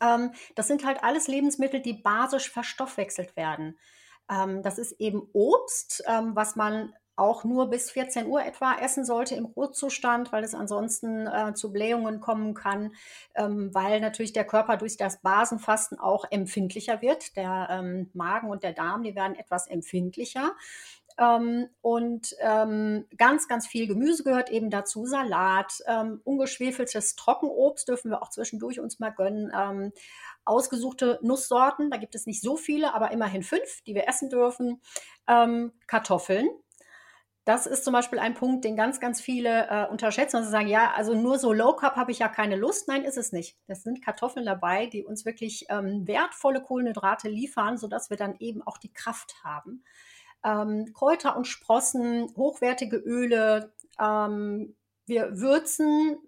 Ähm, 0.00 0.32
das 0.54 0.68
sind 0.68 0.84
halt 0.84 1.02
alles 1.02 1.28
Lebensmittel, 1.28 1.80
die 1.80 1.94
basisch 1.94 2.50
verstoffwechselt 2.50 3.36
werden. 3.36 3.78
Ähm, 4.30 4.62
das 4.62 4.78
ist 4.78 4.92
eben 5.00 5.28
Obst, 5.32 6.02
ähm, 6.06 6.34
was 6.34 6.56
man 6.56 6.94
auch 7.16 7.44
nur 7.44 7.68
bis 7.68 7.90
14 7.90 8.26
Uhr 8.26 8.44
etwa 8.44 8.74
essen 8.74 9.04
sollte 9.04 9.34
im 9.34 9.44
Ruhezustand, 9.44 10.32
weil 10.32 10.44
es 10.44 10.54
ansonsten 10.54 11.26
äh, 11.26 11.54
zu 11.54 11.72
Blähungen 11.72 12.20
kommen 12.20 12.54
kann, 12.54 12.94
ähm, 13.34 13.74
weil 13.74 14.00
natürlich 14.00 14.32
der 14.32 14.46
Körper 14.46 14.76
durch 14.76 14.96
das 14.96 15.20
Basenfasten 15.20 15.98
auch 15.98 16.24
empfindlicher 16.30 17.02
wird. 17.02 17.36
Der 17.36 17.68
ähm, 17.70 18.10
Magen 18.14 18.50
und 18.50 18.62
der 18.62 18.72
Darm, 18.72 19.02
die 19.02 19.14
werden 19.14 19.36
etwas 19.36 19.66
empfindlicher. 19.66 20.52
Ähm, 21.18 21.68
und 21.80 22.34
ähm, 22.40 23.06
ganz, 23.16 23.48
ganz 23.48 23.66
viel 23.66 23.86
Gemüse 23.86 24.24
gehört 24.24 24.50
eben 24.50 24.70
dazu, 24.70 25.04
Salat, 25.06 25.82
ähm, 25.86 26.20
ungeschwefeltes 26.24 27.16
Trockenobst 27.16 27.88
dürfen 27.88 28.10
wir 28.10 28.22
auch 28.22 28.30
zwischendurch 28.30 28.80
uns 28.80 28.98
mal 28.98 29.10
gönnen. 29.10 29.52
Ähm, 29.54 29.92
ausgesuchte 30.44 31.18
Nusssorten, 31.22 31.90
da 31.90 31.98
gibt 31.98 32.14
es 32.14 32.26
nicht 32.26 32.42
so 32.42 32.56
viele, 32.56 32.94
aber 32.94 33.12
immerhin 33.12 33.42
fünf, 33.42 33.82
die 33.86 33.94
wir 33.94 34.08
essen 34.08 34.30
dürfen. 34.30 34.80
Ähm, 35.28 35.72
Kartoffeln, 35.86 36.48
das 37.44 37.66
ist 37.66 37.84
zum 37.84 37.92
Beispiel 37.92 38.20
ein 38.20 38.34
Punkt, 38.34 38.64
den 38.64 38.76
ganz, 38.76 39.00
ganz 39.00 39.20
viele 39.20 39.66
äh, 39.68 39.86
unterschätzen 39.90 40.36
und 40.36 40.44
sagen, 40.44 40.68
ja, 40.68 40.92
also 40.92 41.14
nur 41.14 41.38
so 41.38 41.52
Low 41.52 41.74
Carb 41.74 41.96
habe 41.96 42.12
ich 42.12 42.20
ja 42.20 42.28
keine 42.28 42.54
Lust. 42.54 42.86
Nein, 42.86 43.04
ist 43.04 43.16
es 43.16 43.32
nicht. 43.32 43.58
Das 43.66 43.82
sind 43.82 44.04
Kartoffeln 44.04 44.46
dabei, 44.46 44.86
die 44.86 45.04
uns 45.04 45.24
wirklich 45.24 45.66
ähm, 45.68 46.06
wertvolle 46.06 46.62
Kohlenhydrate 46.62 47.28
liefern, 47.28 47.78
sodass 47.78 48.10
wir 48.10 48.16
dann 48.16 48.36
eben 48.38 48.62
auch 48.62 48.78
die 48.78 48.92
Kraft 48.92 49.42
haben. 49.42 49.82
Ähm, 50.44 50.92
Kräuter 50.94 51.36
und 51.36 51.46
Sprossen, 51.48 52.32
hochwertige 52.36 52.96
Öle. 52.96 53.72
Ähm, 54.00 54.76
wir 55.06 55.40
würzen 55.40 56.18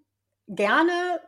gerne, 0.47 1.21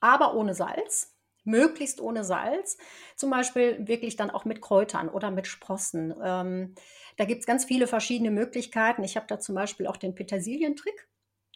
aber 0.00 0.34
ohne 0.34 0.54
Salz 0.54 1.14
möglichst 1.44 2.00
ohne 2.00 2.24
Salz, 2.24 2.78
zum 3.16 3.30
Beispiel 3.30 3.86
wirklich 3.86 4.16
dann 4.16 4.30
auch 4.30 4.44
mit 4.44 4.60
Kräutern 4.60 5.08
oder 5.08 5.30
mit 5.30 5.46
Sprossen. 5.46 6.14
Ähm, 6.22 6.74
da 7.16 7.24
gibt 7.24 7.40
es 7.40 7.46
ganz 7.46 7.64
viele 7.64 7.86
verschiedene 7.86 8.30
Möglichkeiten. 8.30 9.04
Ich 9.04 9.16
habe 9.16 9.26
da 9.28 9.38
zum 9.38 9.54
Beispiel 9.54 9.86
auch 9.86 9.96
den 9.96 10.14
Petersilientrick. 10.14 11.08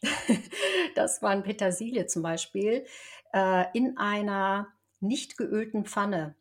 das 0.94 1.22
war 1.22 1.30
ein 1.30 1.42
Petersilie 1.42 2.06
zum 2.06 2.22
Beispiel 2.22 2.86
äh, 3.32 3.64
in 3.74 3.96
einer 3.96 4.68
nicht 5.00 5.36
geölten 5.36 5.84
Pfanne 5.84 6.36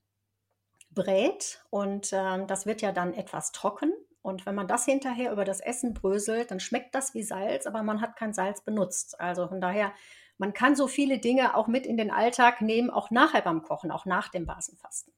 brät 0.92 1.64
und 1.70 2.12
äh, 2.14 2.46
das 2.46 2.66
wird 2.66 2.82
ja 2.82 2.92
dann 2.92 3.14
etwas 3.14 3.52
trocken. 3.52 3.94
Und 4.22 4.46
wenn 4.46 4.56
man 4.56 4.68
das 4.68 4.86
hinterher 4.86 5.32
über 5.32 5.46
das 5.46 5.62
Essen 5.62 5.94
bröselt, 5.94 6.52
dann 6.52 6.60
schmeckt 6.60 6.94
das 6.94 7.14
wie 7.14 7.24
Salz, 7.24 7.66
aber 7.66 7.82
man 7.82 8.02
hat 8.02 8.18
kein 8.18 8.34
Salz 8.34 8.62
benutzt. 8.62 9.20
Also 9.22 9.48
von 9.48 9.62
daher, 9.62 9.94
man 10.38 10.54
kann 10.54 10.76
so 10.76 10.88
viele 10.88 11.20
Dinge 11.20 11.56
auch 11.56 11.68
mit 11.68 11.86
in 11.86 11.98
den 11.98 12.12
Alltag 12.12 12.62
nehmen, 12.62 12.90
auch 12.90 13.10
nachher 13.10 13.42
beim 13.42 13.64
Kochen, 13.64 13.90
auch 13.90 14.06
nach 14.06 14.28
dem 14.28 14.46
Basenfasten. 14.46 15.14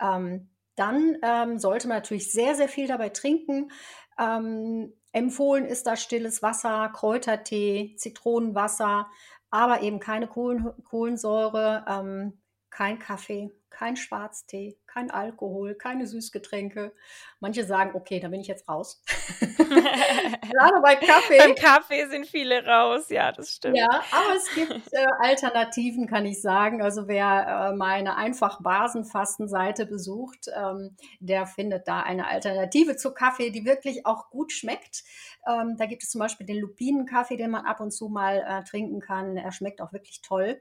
Ähm, 0.00 0.50
dann 0.76 1.16
ähm, 1.22 1.58
sollte 1.58 1.88
man 1.88 1.98
natürlich 1.98 2.32
sehr, 2.32 2.54
sehr 2.54 2.68
viel 2.68 2.86
dabei 2.86 3.08
trinken. 3.08 3.70
Ähm, 4.18 4.92
empfohlen 5.12 5.64
ist 5.64 5.86
da 5.86 5.96
stilles 5.96 6.42
Wasser, 6.42 6.90
Kräutertee, 6.94 7.94
Zitronenwasser, 7.96 9.08
aber 9.50 9.82
eben 9.82 10.00
keine 10.00 10.26
Kohlen 10.26 10.72
Kohlensäure, 10.84 11.84
ähm, 11.88 12.40
kein 12.74 12.98
Kaffee, 12.98 13.52
kein 13.70 13.94
Schwarztee, 13.96 14.76
kein 14.86 15.12
Alkohol, 15.12 15.76
keine 15.76 16.08
Süßgetränke. 16.08 16.92
Manche 17.38 17.64
sagen, 17.64 17.92
okay, 17.94 18.18
da 18.18 18.26
bin 18.26 18.40
ich 18.40 18.48
jetzt 18.48 18.68
raus. 18.68 19.00
Gerade 19.38 20.80
bei 20.82 20.96
Kaffee. 20.96 21.38
Beim 21.38 21.54
Kaffee 21.54 22.06
sind 22.08 22.26
viele 22.26 22.66
raus, 22.66 23.10
ja, 23.10 23.30
das 23.30 23.52
stimmt. 23.52 23.76
Ja, 23.76 23.88
aber 23.88 24.36
es 24.36 24.52
gibt 24.56 24.92
äh, 24.92 25.06
Alternativen, 25.20 26.08
kann 26.08 26.26
ich 26.26 26.42
sagen. 26.42 26.82
Also 26.82 27.06
wer 27.06 27.70
äh, 27.70 27.76
meine 27.76 28.16
Einfach-Basen-Fasten-Seite 28.16 29.86
besucht, 29.86 30.48
ähm, 30.52 30.96
der 31.20 31.46
findet 31.46 31.86
da 31.86 32.00
eine 32.00 32.26
Alternative 32.26 32.96
zu 32.96 33.14
Kaffee, 33.14 33.50
die 33.50 33.64
wirklich 33.64 34.04
auch 34.04 34.30
gut 34.30 34.50
schmeckt. 34.50 35.04
Ähm, 35.46 35.76
da 35.76 35.86
gibt 35.86 36.02
es 36.02 36.10
zum 36.10 36.18
Beispiel 36.18 36.46
den 36.46 36.58
Lupinenkaffee, 36.58 37.36
den 37.36 37.52
man 37.52 37.66
ab 37.66 37.78
und 37.78 37.92
zu 37.92 38.08
mal 38.08 38.44
äh, 38.44 38.64
trinken 38.64 38.98
kann. 38.98 39.36
Er 39.36 39.52
schmeckt 39.52 39.80
auch 39.80 39.92
wirklich 39.92 40.22
toll. 40.22 40.60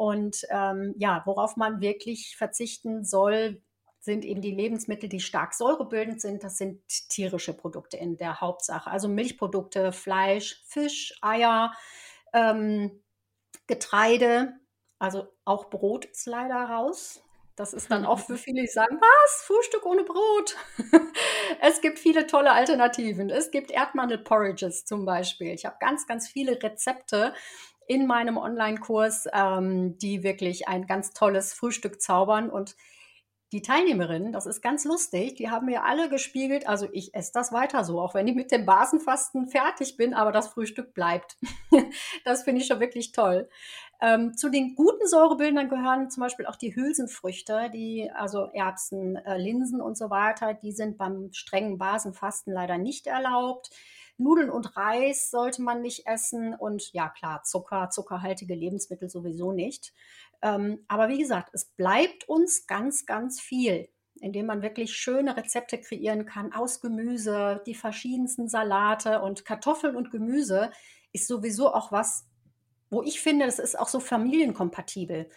Und 0.00 0.46
ähm, 0.48 0.94
ja, 0.96 1.20
worauf 1.26 1.58
man 1.58 1.82
wirklich 1.82 2.34
verzichten 2.38 3.04
soll, 3.04 3.60
sind 3.98 4.24
eben 4.24 4.40
die 4.40 4.50
Lebensmittel, 4.50 5.10
die 5.10 5.20
stark 5.20 5.52
säurebildend 5.52 6.22
sind. 6.22 6.42
Das 6.42 6.56
sind 6.56 6.80
tierische 7.10 7.52
Produkte 7.52 7.98
in 7.98 8.16
der 8.16 8.40
Hauptsache. 8.40 8.90
Also 8.90 9.08
Milchprodukte, 9.08 9.92
Fleisch, 9.92 10.64
Fisch, 10.64 11.12
Eier, 11.20 11.74
ähm, 12.32 13.02
Getreide. 13.66 14.54
Also 14.98 15.28
auch 15.44 15.68
Brot 15.68 16.06
ist 16.06 16.24
leider 16.24 16.56
raus. 16.56 17.22
Das 17.54 17.74
ist 17.74 17.90
dann 17.90 18.06
auch 18.06 18.20
für 18.20 18.38
viele, 18.38 18.62
die 18.62 18.68
sagen, 18.68 18.98
was, 18.98 19.42
Frühstück 19.42 19.84
ohne 19.84 20.04
Brot? 20.04 20.56
es 21.60 21.82
gibt 21.82 21.98
viele 21.98 22.26
tolle 22.26 22.52
Alternativen. 22.52 23.28
Es 23.28 23.50
gibt 23.50 23.70
Erdmandel-Porridges 23.70 24.86
zum 24.86 25.04
Beispiel. 25.04 25.48
Ich 25.48 25.66
habe 25.66 25.76
ganz, 25.78 26.06
ganz 26.06 26.26
viele 26.26 26.62
Rezepte 26.62 27.34
in 27.90 28.06
meinem 28.06 28.36
Online-Kurs, 28.36 29.26
ähm, 29.32 29.98
die 29.98 30.22
wirklich 30.22 30.68
ein 30.68 30.86
ganz 30.86 31.10
tolles 31.10 31.52
Frühstück 31.52 32.00
zaubern. 32.00 32.48
Und 32.48 32.76
die 33.50 33.62
Teilnehmerinnen, 33.62 34.30
das 34.30 34.46
ist 34.46 34.62
ganz 34.62 34.84
lustig, 34.84 35.34
die 35.34 35.50
haben 35.50 35.66
mir 35.66 35.82
alle 35.82 36.08
gespiegelt, 36.08 36.68
also 36.68 36.86
ich 36.92 37.16
esse 37.16 37.32
das 37.34 37.50
weiter 37.50 37.82
so, 37.82 38.00
auch 38.00 38.14
wenn 38.14 38.28
ich 38.28 38.36
mit 38.36 38.52
dem 38.52 38.64
Basenfasten 38.64 39.48
fertig 39.48 39.96
bin, 39.96 40.14
aber 40.14 40.30
das 40.30 40.46
Frühstück 40.46 40.94
bleibt. 40.94 41.36
das 42.24 42.44
finde 42.44 42.60
ich 42.60 42.68
schon 42.68 42.78
wirklich 42.78 43.10
toll. 43.10 43.48
Ähm, 44.00 44.36
zu 44.36 44.50
den 44.50 44.76
guten 44.76 45.08
Säurebildern 45.08 45.68
gehören 45.68 46.10
zum 46.10 46.20
Beispiel 46.20 46.46
auch 46.46 46.54
die 46.54 46.76
Hülsenfrüchte, 46.76 47.72
die, 47.74 48.08
also 48.14 48.50
Erbsen, 48.52 49.16
äh, 49.16 49.36
Linsen 49.36 49.80
und 49.80 49.98
so 49.98 50.10
weiter, 50.10 50.54
die 50.54 50.70
sind 50.70 50.96
beim 50.96 51.32
strengen 51.32 51.76
Basenfasten 51.76 52.54
leider 52.54 52.78
nicht 52.78 53.08
erlaubt. 53.08 53.70
Nudeln 54.20 54.50
und 54.50 54.76
Reis 54.76 55.30
sollte 55.30 55.62
man 55.62 55.82
nicht 55.82 56.06
essen 56.06 56.54
und 56.54 56.92
ja 56.92 57.08
klar, 57.08 57.42
Zucker, 57.42 57.90
zuckerhaltige 57.90 58.54
Lebensmittel 58.54 59.08
sowieso 59.08 59.52
nicht. 59.52 59.92
Ähm, 60.42 60.84
aber 60.88 61.08
wie 61.08 61.18
gesagt, 61.18 61.50
es 61.52 61.64
bleibt 61.64 62.28
uns 62.28 62.66
ganz, 62.66 63.06
ganz 63.06 63.40
viel, 63.40 63.88
indem 64.20 64.46
man 64.46 64.62
wirklich 64.62 64.94
schöne 64.94 65.36
Rezepte 65.36 65.78
kreieren 65.78 66.26
kann 66.26 66.52
aus 66.52 66.80
Gemüse, 66.80 67.62
die 67.66 67.74
verschiedensten 67.74 68.48
Salate 68.48 69.22
und 69.22 69.44
Kartoffeln 69.44 69.96
und 69.96 70.10
Gemüse 70.10 70.70
ist 71.12 71.26
sowieso 71.26 71.72
auch 71.72 71.90
was, 71.90 72.26
wo 72.90 73.02
ich 73.02 73.20
finde, 73.20 73.46
das 73.46 73.58
ist 73.58 73.78
auch 73.78 73.88
so 73.88 74.00
familienkompatibel. 74.00 75.28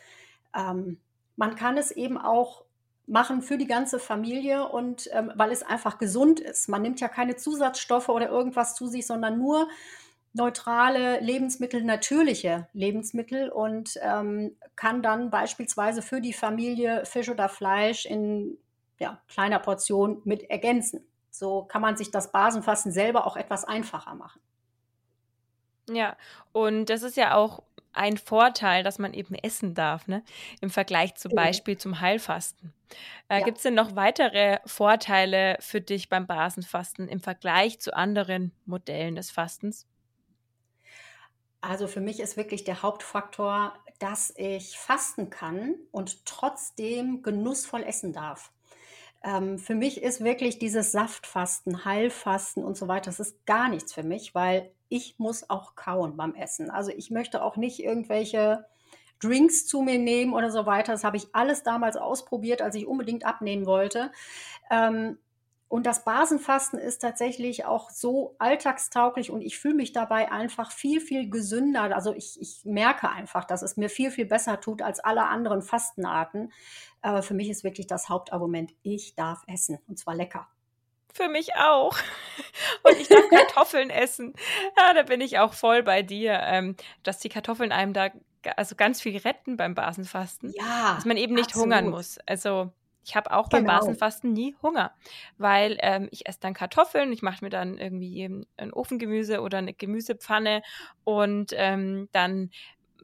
Ähm, 0.56 1.00
man 1.36 1.56
kann 1.56 1.78
es 1.78 1.92
eben 1.92 2.18
auch 2.18 2.66
machen 3.06 3.42
für 3.42 3.58
die 3.58 3.68
ganze 3.68 4.00
Familie 4.00 4.68
und 4.68 5.10
ähm, 5.12 5.32
weil 5.36 5.52
es 5.52 5.64
einfach 5.64 5.98
gesund 5.98 6.40
ist. 6.40 6.70
Man 6.70 6.82
nimmt 6.82 7.00
ja 7.02 7.08
keine 7.08 7.36
Zusatzstoffe 7.36 8.10
oder 8.10 8.30
irgendwas 8.30 8.76
zu 8.76 8.88
sich, 8.88 9.06
sondern 9.06 9.38
nur 9.38 9.68
neutrale 10.34 11.20
Lebensmittel, 11.20 11.84
natürliche 11.84 12.68
Lebensmittel 12.74 13.50
und 13.50 14.00
ähm, 14.02 14.56
kann 14.76 15.04
dann 15.04 15.30
beispielsweise 15.30 16.02
für 16.02 16.22
die 16.22 16.34
Familie 16.34 17.06
Fisch 17.06 17.30
oder 17.30 17.50
Fleisch 17.50 18.06
in 18.06 18.58
ja, 19.00 19.22
kleiner 19.28 19.60
Portion 19.60 20.22
mit 20.24 20.50
ergänzen. 20.50 21.06
So 21.30 21.64
kann 21.64 21.82
man 21.82 21.98
sich 21.98 22.10
das 22.10 22.32
Basenfasten 22.32 22.92
selber 22.92 23.28
auch 23.28 23.38
etwas 23.38 23.64
einfacher 23.66 24.16
machen. 24.16 24.42
Ja, 25.90 26.16
und 26.52 26.86
das 26.86 27.04
ist 27.04 27.18
ja 27.18 27.36
auch 27.36 27.64
ein 27.94 28.18
Vorteil, 28.18 28.84
dass 28.84 29.00
man 29.00 29.14
eben 29.14 29.36
essen 29.36 29.74
darf, 29.74 30.08
ne? 30.08 30.24
Im 30.62 30.70
Vergleich 30.70 31.16
zum 31.16 31.34
Beispiel 31.34 31.78
zum 31.78 32.00
Heilfasten. 32.00 32.74
Äh, 33.30 33.40
ja. 33.40 33.46
Gibt 33.46 33.58
es 33.58 33.64
denn 33.64 33.76
noch 33.76 33.96
weitere 33.96 34.60
Vorteile 34.66 35.58
für 35.60 35.82
dich 35.82 36.10
beim 36.10 36.28
Basenfasten 36.28 37.08
im 37.08 37.20
Vergleich 37.20 37.80
zu 37.80 37.96
anderen 37.96 38.52
Modellen 38.66 39.16
des 39.16 39.32
Fastens? 39.32 39.88
Also 41.62 41.88
für 41.88 42.02
mich 42.02 42.20
ist 42.20 42.36
wirklich 42.36 42.66
der 42.66 42.82
Hauptfaktor, 42.82 43.74
dass 44.00 44.34
ich 44.36 44.78
fasten 44.78 45.30
kann 45.30 45.76
und 45.92 46.26
trotzdem 46.26 47.22
genussvoll 47.22 47.84
essen 47.84 48.12
darf. 48.12 48.52
Ähm, 49.24 49.58
für 49.58 49.76
mich 49.76 50.02
ist 50.04 50.24
wirklich 50.24 50.60
dieses 50.60 50.92
Saftfasten, 50.92 51.86
Heilfasten 51.86 52.64
und 52.64 52.78
so 52.78 52.88
weiter, 52.88 53.06
das 53.06 53.20
ist 53.20 53.46
gar 53.46 53.70
nichts 53.70 53.94
für 53.94 54.04
mich, 54.04 54.36
weil 54.36 54.72
ich 54.90 55.16
muss 55.18 55.50
auch 55.50 55.76
kauen 55.76 56.18
beim 56.18 56.36
Essen. 56.36 56.70
Also 56.70 56.92
ich 56.92 57.10
möchte 57.10 57.42
auch 57.42 57.56
nicht 57.56 57.82
irgendwelche 57.82 58.66
Drinks 59.20 59.66
zu 59.66 59.82
mir 59.82 59.98
nehmen 59.98 60.34
oder 60.34 60.52
so 60.52 60.66
weiter. 60.66 60.92
Das 60.92 61.04
habe 61.04 61.18
ich 61.18 61.34
alles 61.34 61.64
damals 61.64 61.96
ausprobiert, 61.96 62.62
als 62.62 62.76
ich 62.76 62.86
unbedingt 62.86 63.26
abnehmen 63.26 63.66
wollte. 63.66 64.12
Ähm, 64.70 65.18
und 65.74 65.88
das 65.88 66.06
Basenfasten 66.06 66.78
ist 66.78 67.00
tatsächlich 67.00 67.66
auch 67.66 67.90
so 67.90 68.36
alltagstauglich 68.38 69.32
und 69.32 69.42
ich 69.42 69.58
fühle 69.58 69.74
mich 69.74 69.92
dabei 69.92 70.32
einfach 70.32 70.72
viel, 70.72 71.02
viel 71.02 71.32
gesünder. 71.32 71.96
Also 71.96 72.14
ich, 72.14 72.40
ich 72.40 72.64
merke 72.64 73.10
einfach, 73.10 73.44
dass 73.44 73.64
es 73.64 73.76
mir 73.76 73.90
viel, 73.90 74.12
viel 74.12 74.28
besser 74.28 74.62
tut 74.62 74.84
als 74.84 75.00
alle 75.00 75.24
anderen 75.24 75.64
Fastenarten. 75.64 76.54
Aber 77.02 77.24
für 77.24 77.34
mich 77.34 77.50
ist 77.50 77.64
wirklich 77.64 77.88
das 77.88 78.08
Hauptargument, 78.08 78.72
ich 78.84 79.16
darf 79.16 79.42
essen 79.48 79.80
und 79.88 79.98
zwar 79.98 80.14
lecker. 80.14 80.48
Für 81.12 81.28
mich 81.28 81.56
auch. 81.56 81.98
Und 82.84 82.96
ich 83.00 83.08
darf 83.08 83.28
Kartoffeln 83.30 83.90
essen. 83.90 84.36
Ja, 84.78 84.94
da 84.94 85.02
bin 85.02 85.22
ich 85.22 85.40
auch 85.40 85.54
voll 85.56 85.82
bei 85.82 86.04
dir, 86.04 86.40
ähm, 86.44 86.76
dass 87.02 87.18
die 87.18 87.30
Kartoffeln 87.30 87.72
einem 87.72 87.94
da 87.94 88.12
also 88.58 88.76
ganz 88.76 89.02
viel 89.02 89.18
retten 89.18 89.58
beim 89.58 89.74
Basenfasten. 89.74 90.54
Ja. 90.56 90.94
Dass 90.94 91.06
man 91.06 91.18
eben 91.18 91.34
nicht 91.34 91.48
absolut. 91.48 91.64
hungern 91.64 91.90
muss. 91.90 92.20
Also 92.28 92.72
ich 93.04 93.16
habe 93.16 93.32
auch 93.32 93.50
beim 93.50 93.66
genau. 93.66 93.80
Basenfasten 93.80 94.34
nie 94.34 94.56
Hunger, 94.62 94.94
weil 95.38 95.78
ähm, 95.82 96.08
ich 96.12 96.28
esse 96.28 96.40
dann 96.40 96.54
Kartoffeln, 96.54 97.12
ich 97.12 97.22
mache 97.22 97.44
mir 97.44 97.50
dann 97.50 97.78
irgendwie 97.78 98.46
ein 98.58 98.74
Ofengemüse 98.74 99.42
oder 99.42 99.58
eine 99.58 99.74
Gemüsepfanne 99.74 100.62
und 101.04 101.52
ähm, 101.56 102.10
dann 102.12 102.50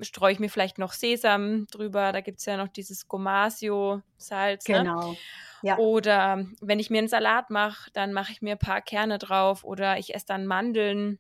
streue 0.02 0.32
ich 0.32 0.40
mir 0.40 0.50
vielleicht 0.50 0.78
noch 0.78 0.94
Sesam 0.94 1.68
drüber. 1.68 2.12
Da 2.12 2.22
gibt 2.22 2.40
es 2.40 2.46
ja 2.46 2.58
noch 2.58 2.70
dieses 2.70 3.08
Gomasio-Salz. 3.08 4.68
Ne? 4.68 4.78
Genau. 4.78 5.12
Ne? 5.12 5.18
Ja. 5.62 5.78
Oder 5.78 6.46
wenn 6.62 6.80
ich 6.80 6.90
mir 6.90 7.00
einen 7.00 7.10
Salat 7.10 7.50
mache, 7.50 7.92
dann 7.92 8.14
mache 8.14 8.32
ich 8.32 8.42
mir 8.42 8.54
ein 8.54 8.60
paar 8.60 8.82
Kerne 8.82 9.18
drauf 9.18 9.66
oder 9.66 9.98
ich 9.98 10.16
esse 10.16 10.26
dann 10.26 10.46
Mandeln 10.46 11.20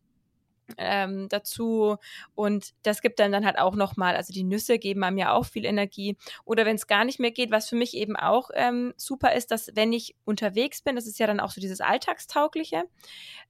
ähm, 0.77 1.27
dazu. 1.29 1.97
Und 2.35 2.73
das 2.83 3.01
gibt 3.01 3.19
dann 3.19 3.31
dann 3.31 3.45
halt 3.45 3.59
auch 3.59 3.75
nochmal, 3.75 4.15
also 4.15 4.33
die 4.33 4.43
Nüsse 4.43 4.79
geben 4.79 5.03
einem 5.03 5.17
ja 5.17 5.33
auch 5.33 5.45
viel 5.45 5.65
Energie. 5.65 6.17
Oder 6.45 6.65
wenn 6.65 6.75
es 6.75 6.87
gar 6.87 7.05
nicht 7.05 7.19
mehr 7.19 7.31
geht, 7.31 7.51
was 7.51 7.69
für 7.69 7.75
mich 7.75 7.95
eben 7.95 8.15
auch 8.15 8.49
ähm, 8.53 8.93
super 8.97 9.33
ist, 9.33 9.51
dass 9.51 9.71
wenn 9.75 9.93
ich 9.93 10.15
unterwegs 10.25 10.81
bin, 10.81 10.95
das 10.95 11.07
ist 11.07 11.19
ja 11.19 11.27
dann 11.27 11.39
auch 11.39 11.51
so 11.51 11.61
dieses 11.61 11.81
Alltagstaugliche, 11.81 12.83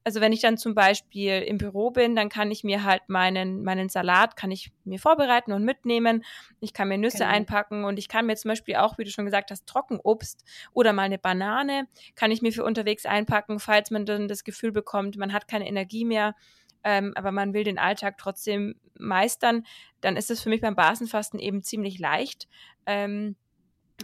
also 0.02 0.20
wenn 0.20 0.32
ich 0.32 0.40
dann 0.40 0.56
zum 0.56 0.74
Beispiel 0.74 1.42
im 1.42 1.58
Büro 1.58 1.90
bin, 1.90 2.16
dann 2.16 2.28
kann 2.28 2.50
ich 2.50 2.64
mir 2.64 2.84
halt 2.84 3.02
meinen, 3.08 3.62
meinen 3.62 3.88
Salat, 3.88 4.36
kann 4.36 4.50
ich 4.50 4.72
mir 4.84 4.98
vorbereiten 4.98 5.52
und 5.52 5.64
mitnehmen, 5.64 6.24
ich 6.60 6.72
kann 6.72 6.88
mir 6.88 6.98
Nüsse 6.98 7.18
genau. 7.18 7.30
einpacken 7.30 7.84
und 7.84 7.98
ich 7.98 8.08
kann 8.08 8.26
mir 8.26 8.36
zum 8.36 8.50
Beispiel 8.50 8.76
auch, 8.76 8.96
wie 8.98 9.04
du 9.04 9.10
schon 9.10 9.26
gesagt 9.26 9.50
hast, 9.50 9.66
Trockenobst 9.66 10.44
oder 10.72 10.92
mal 10.92 11.02
eine 11.02 11.18
Banane 11.18 11.86
kann 12.14 12.30
ich 12.30 12.42
mir 12.42 12.52
für 12.52 12.64
unterwegs 12.64 13.06
einpacken, 13.06 13.60
falls 13.60 13.90
man 13.90 14.06
dann 14.06 14.28
das 14.28 14.44
Gefühl 14.44 14.72
bekommt, 14.72 15.16
man 15.16 15.32
hat 15.32 15.48
keine 15.48 15.68
Energie 15.68 16.04
mehr, 16.04 16.34
ähm, 16.84 17.12
aber 17.14 17.32
man 17.32 17.52
will 17.54 17.64
den 17.64 17.78
Alltag 17.78 18.18
trotzdem 18.18 18.76
meistern, 18.98 19.64
dann 20.00 20.16
ist 20.16 20.30
es 20.30 20.40
für 20.40 20.48
mich 20.48 20.60
beim 20.60 20.76
Basenfasten 20.76 21.38
eben 21.38 21.62
ziemlich 21.62 21.98
leicht. 21.98 22.48
Ähm, 22.86 23.36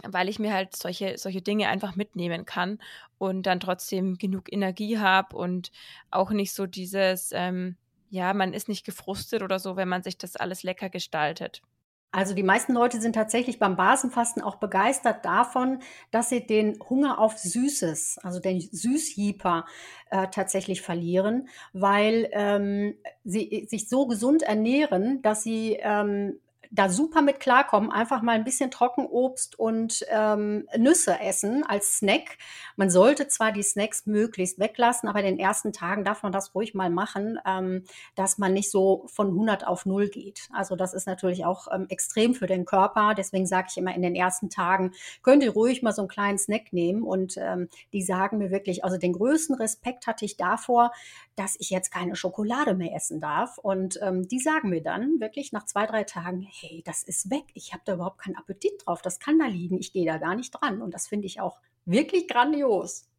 weil 0.03 0.29
ich 0.29 0.39
mir 0.39 0.53
halt 0.53 0.75
solche, 0.75 1.17
solche 1.17 1.41
Dinge 1.41 1.69
einfach 1.69 1.95
mitnehmen 1.95 2.45
kann 2.45 2.79
und 3.17 3.43
dann 3.43 3.59
trotzdem 3.59 4.17
genug 4.17 4.51
Energie 4.51 4.99
habe 4.99 5.35
und 5.35 5.71
auch 6.11 6.31
nicht 6.31 6.53
so 6.53 6.65
dieses, 6.65 7.31
ähm, 7.33 7.77
ja, 8.09 8.33
man 8.33 8.53
ist 8.53 8.69
nicht 8.69 8.85
gefrustet 8.85 9.41
oder 9.41 9.59
so, 9.59 9.75
wenn 9.75 9.87
man 9.87 10.03
sich 10.03 10.17
das 10.17 10.35
alles 10.35 10.63
lecker 10.63 10.89
gestaltet. 10.89 11.61
Also 12.11 12.33
die 12.33 12.43
meisten 12.43 12.73
Leute 12.73 13.01
sind 13.01 13.13
tatsächlich 13.13 13.59
beim 13.59 13.75
Basenfasten 13.75 14.41
auch 14.41 14.55
begeistert 14.55 15.25
davon, 15.25 15.79
dass 16.09 16.29
sie 16.29 16.45
den 16.45 16.79
Hunger 16.89 17.19
auf 17.19 17.37
Süßes, 17.37 18.19
also 18.23 18.39
den 18.39 18.61
Süßjieper 18.61 19.65
äh, 20.09 20.27
tatsächlich 20.31 20.81
verlieren, 20.81 21.49
weil 21.73 22.29
ähm, 22.31 22.95
sie 23.23 23.67
sich 23.69 23.89
so 23.89 24.07
gesund 24.07 24.41
ernähren, 24.41 25.21
dass 25.21 25.43
sie 25.43 25.77
ähm, 25.81 26.39
da 26.71 26.89
super 26.89 27.21
mit 27.21 27.39
klarkommen, 27.39 27.91
einfach 27.91 28.21
mal 28.21 28.33
ein 28.33 28.43
bisschen 28.43 28.71
Trockenobst 28.71 29.57
und 29.59 30.05
ähm, 30.09 30.67
Nüsse 30.77 31.19
essen 31.19 31.63
als 31.65 31.97
Snack. 31.97 32.37
Man 32.75 32.89
sollte 32.89 33.27
zwar 33.27 33.51
die 33.51 33.63
Snacks 33.63 34.05
möglichst 34.05 34.59
weglassen, 34.59 35.09
aber 35.09 35.19
in 35.19 35.25
den 35.25 35.39
ersten 35.39 35.73
Tagen 35.73 36.03
darf 36.03 36.23
man 36.23 36.31
das 36.31 36.53
ruhig 36.53 36.73
mal 36.73 36.89
machen, 36.89 37.39
ähm, 37.45 37.83
dass 38.15 38.37
man 38.37 38.53
nicht 38.53 38.71
so 38.71 39.05
von 39.07 39.27
100 39.27 39.65
auf 39.65 39.85
0 39.85 40.09
geht. 40.09 40.49
Also 40.53 40.75
das 40.75 40.93
ist 40.93 41.07
natürlich 41.07 41.45
auch 41.45 41.67
ähm, 41.71 41.87
extrem 41.89 42.35
für 42.35 42.47
den 42.47 42.65
Körper. 42.65 43.13
Deswegen 43.15 43.47
sage 43.47 43.67
ich 43.71 43.77
immer, 43.77 43.95
in 43.95 44.01
den 44.01 44.15
ersten 44.15 44.49
Tagen 44.49 44.91
könnt 45.23 45.43
ihr 45.43 45.51
ruhig 45.51 45.81
mal 45.81 45.93
so 45.93 46.01
einen 46.01 46.09
kleinen 46.09 46.37
Snack 46.37 46.73
nehmen. 46.73 47.03
Und 47.03 47.35
ähm, 47.37 47.69
die 47.93 48.01
sagen 48.01 48.37
mir 48.37 48.51
wirklich, 48.51 48.83
also 48.83 48.97
den 48.97 49.13
größten 49.13 49.55
Respekt 49.55 50.07
hatte 50.07 50.25
ich 50.25 50.37
davor, 50.37 50.91
dass 51.35 51.55
ich 51.59 51.69
jetzt 51.69 51.91
keine 51.91 52.15
Schokolade 52.15 52.73
mehr 52.73 52.95
essen 52.95 53.19
darf. 53.19 53.57
Und 53.57 53.99
ähm, 54.01 54.27
die 54.27 54.39
sagen 54.39 54.69
mir 54.69 54.81
dann 54.81 55.19
wirklich 55.19 55.51
nach 55.51 55.65
zwei, 55.65 55.85
drei 55.85 56.03
Tagen, 56.03 56.41
hey, 56.59 56.81
das 56.85 57.03
ist 57.03 57.29
weg. 57.29 57.45
Ich 57.53 57.73
habe 57.73 57.83
da 57.85 57.93
überhaupt 57.93 58.19
keinen 58.19 58.35
Appetit 58.35 58.85
drauf. 58.85 59.01
Das 59.01 59.19
kann 59.19 59.39
da 59.39 59.45
liegen. 59.45 59.77
Ich 59.77 59.93
gehe 59.93 60.05
da 60.05 60.17
gar 60.17 60.35
nicht 60.35 60.51
dran. 60.51 60.81
Und 60.81 60.93
das 60.93 61.07
finde 61.07 61.27
ich 61.27 61.39
auch 61.39 61.59
wirklich 61.85 62.27
grandios. 62.27 63.09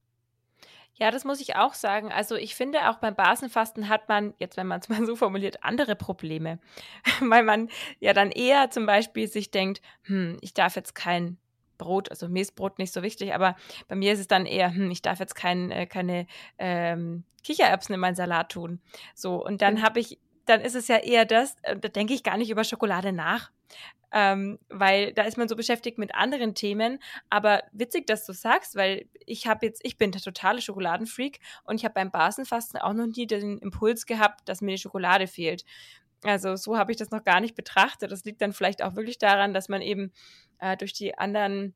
Ja, 0.94 1.12
das 1.12 1.24
muss 1.24 1.40
ich 1.40 1.54
auch 1.54 1.74
sagen. 1.74 2.10
Also 2.10 2.34
ich 2.34 2.56
finde, 2.56 2.90
auch 2.90 2.96
beim 2.96 3.14
Basenfasten 3.14 3.88
hat 3.88 4.08
man, 4.08 4.34
jetzt 4.38 4.56
wenn 4.56 4.66
man 4.66 4.80
es 4.80 4.88
mal 4.88 5.06
so 5.06 5.14
formuliert, 5.14 5.62
andere 5.62 5.94
Probleme. 5.96 6.58
Weil 7.20 7.44
man 7.44 7.68
ja 8.00 8.12
dann 8.12 8.30
eher 8.30 8.70
zum 8.70 8.86
Beispiel 8.86 9.28
sich 9.28 9.50
denkt, 9.50 9.80
hm, 10.02 10.38
ich 10.40 10.54
darf 10.54 10.76
jetzt 10.76 10.94
kein 10.94 11.38
Brot, 11.78 12.10
also 12.10 12.28
mir 12.28 12.42
ist 12.42 12.56
Brot 12.56 12.80
nicht 12.80 12.92
so 12.92 13.02
wichtig, 13.02 13.32
aber 13.32 13.54
bei 13.86 13.94
mir 13.94 14.12
ist 14.12 14.18
es 14.18 14.26
dann 14.26 14.46
eher, 14.46 14.74
hm, 14.74 14.90
ich 14.90 15.00
darf 15.00 15.20
jetzt 15.20 15.36
kein, 15.36 15.70
äh, 15.70 15.86
keine 15.86 16.26
ähm, 16.58 17.22
Kichererbsen 17.44 17.94
in 17.94 18.00
meinen 18.00 18.16
Salat 18.16 18.50
tun. 18.50 18.80
So, 19.14 19.44
und 19.44 19.62
dann 19.62 19.74
mhm. 19.74 19.82
habe 19.82 20.00
ich 20.00 20.18
dann 20.48 20.60
ist 20.60 20.74
es 20.74 20.88
ja 20.88 20.96
eher 20.96 21.24
das, 21.24 21.56
äh, 21.62 21.76
da 21.76 21.88
denke 21.88 22.14
ich 22.14 22.22
gar 22.22 22.36
nicht 22.36 22.50
über 22.50 22.64
Schokolade 22.64 23.12
nach. 23.12 23.50
ähm, 24.12 24.58
weil 24.70 25.12
da 25.12 25.22
ist 25.22 25.36
man 25.36 25.48
so 25.48 25.56
beschäftigt 25.56 25.98
mit 25.98 26.14
anderen 26.14 26.54
Themen. 26.54 26.98
Aber 27.28 27.62
witzig, 27.72 28.06
dass 28.06 28.24
du 28.24 28.32
sagst, 28.32 28.74
weil 28.76 29.06
ich 29.26 29.46
habe 29.46 29.66
jetzt, 29.66 29.84
ich 29.84 29.98
bin 29.98 30.12
der 30.12 30.22
totale 30.22 30.62
Schokoladenfreak 30.62 31.40
und 31.64 31.76
ich 31.76 31.84
habe 31.84 31.94
beim 31.94 32.10
Basenfasten 32.10 32.80
auch 32.80 32.94
noch 32.94 33.06
nie 33.06 33.26
den 33.26 33.58
Impuls 33.58 34.06
gehabt, 34.06 34.48
dass 34.48 34.62
mir 34.62 34.72
die 34.72 34.82
Schokolade 34.82 35.26
fehlt. 35.26 35.64
Also 36.24 36.56
so 36.56 36.78
habe 36.78 36.90
ich 36.90 36.96
das 36.96 37.10
noch 37.10 37.22
gar 37.24 37.40
nicht 37.40 37.54
betrachtet. 37.54 38.10
Das 38.10 38.24
liegt 38.24 38.40
dann 38.40 38.52
vielleicht 38.52 38.82
auch 38.82 38.96
wirklich 38.96 39.18
daran, 39.18 39.54
dass 39.54 39.68
man 39.68 39.82
eben 39.82 40.12
äh, 40.58 40.76
durch 40.76 40.92
die 40.92 41.16
anderen 41.16 41.74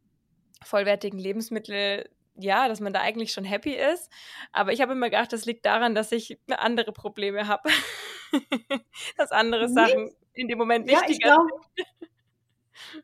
vollwertigen 0.65 1.19
Lebensmittel 1.19 2.09
ja, 2.35 2.69
dass 2.69 2.81
man 2.81 2.93
da 2.93 3.01
eigentlich 3.01 3.33
schon 3.33 3.45
happy 3.45 3.75
ist. 3.75 4.11
Aber 4.53 4.73
ich 4.73 4.81
habe 4.81 4.93
immer 4.93 5.11
gedacht, 5.11 5.33
das 5.33 5.45
liegt 5.45 5.67
daran, 5.67 5.95
dass 5.95 6.13
ich 6.13 6.39
andere 6.49 6.93
Probleme 6.93 7.49
habe. 7.49 7.69
dass 9.17 9.31
andere 9.31 9.69
Sachen 9.69 10.11
in 10.35 10.49
dem 10.49 10.59
Moment 10.59 10.89
wichtiger 10.89 11.29
ja, 11.29 11.37
sind. 11.37 11.89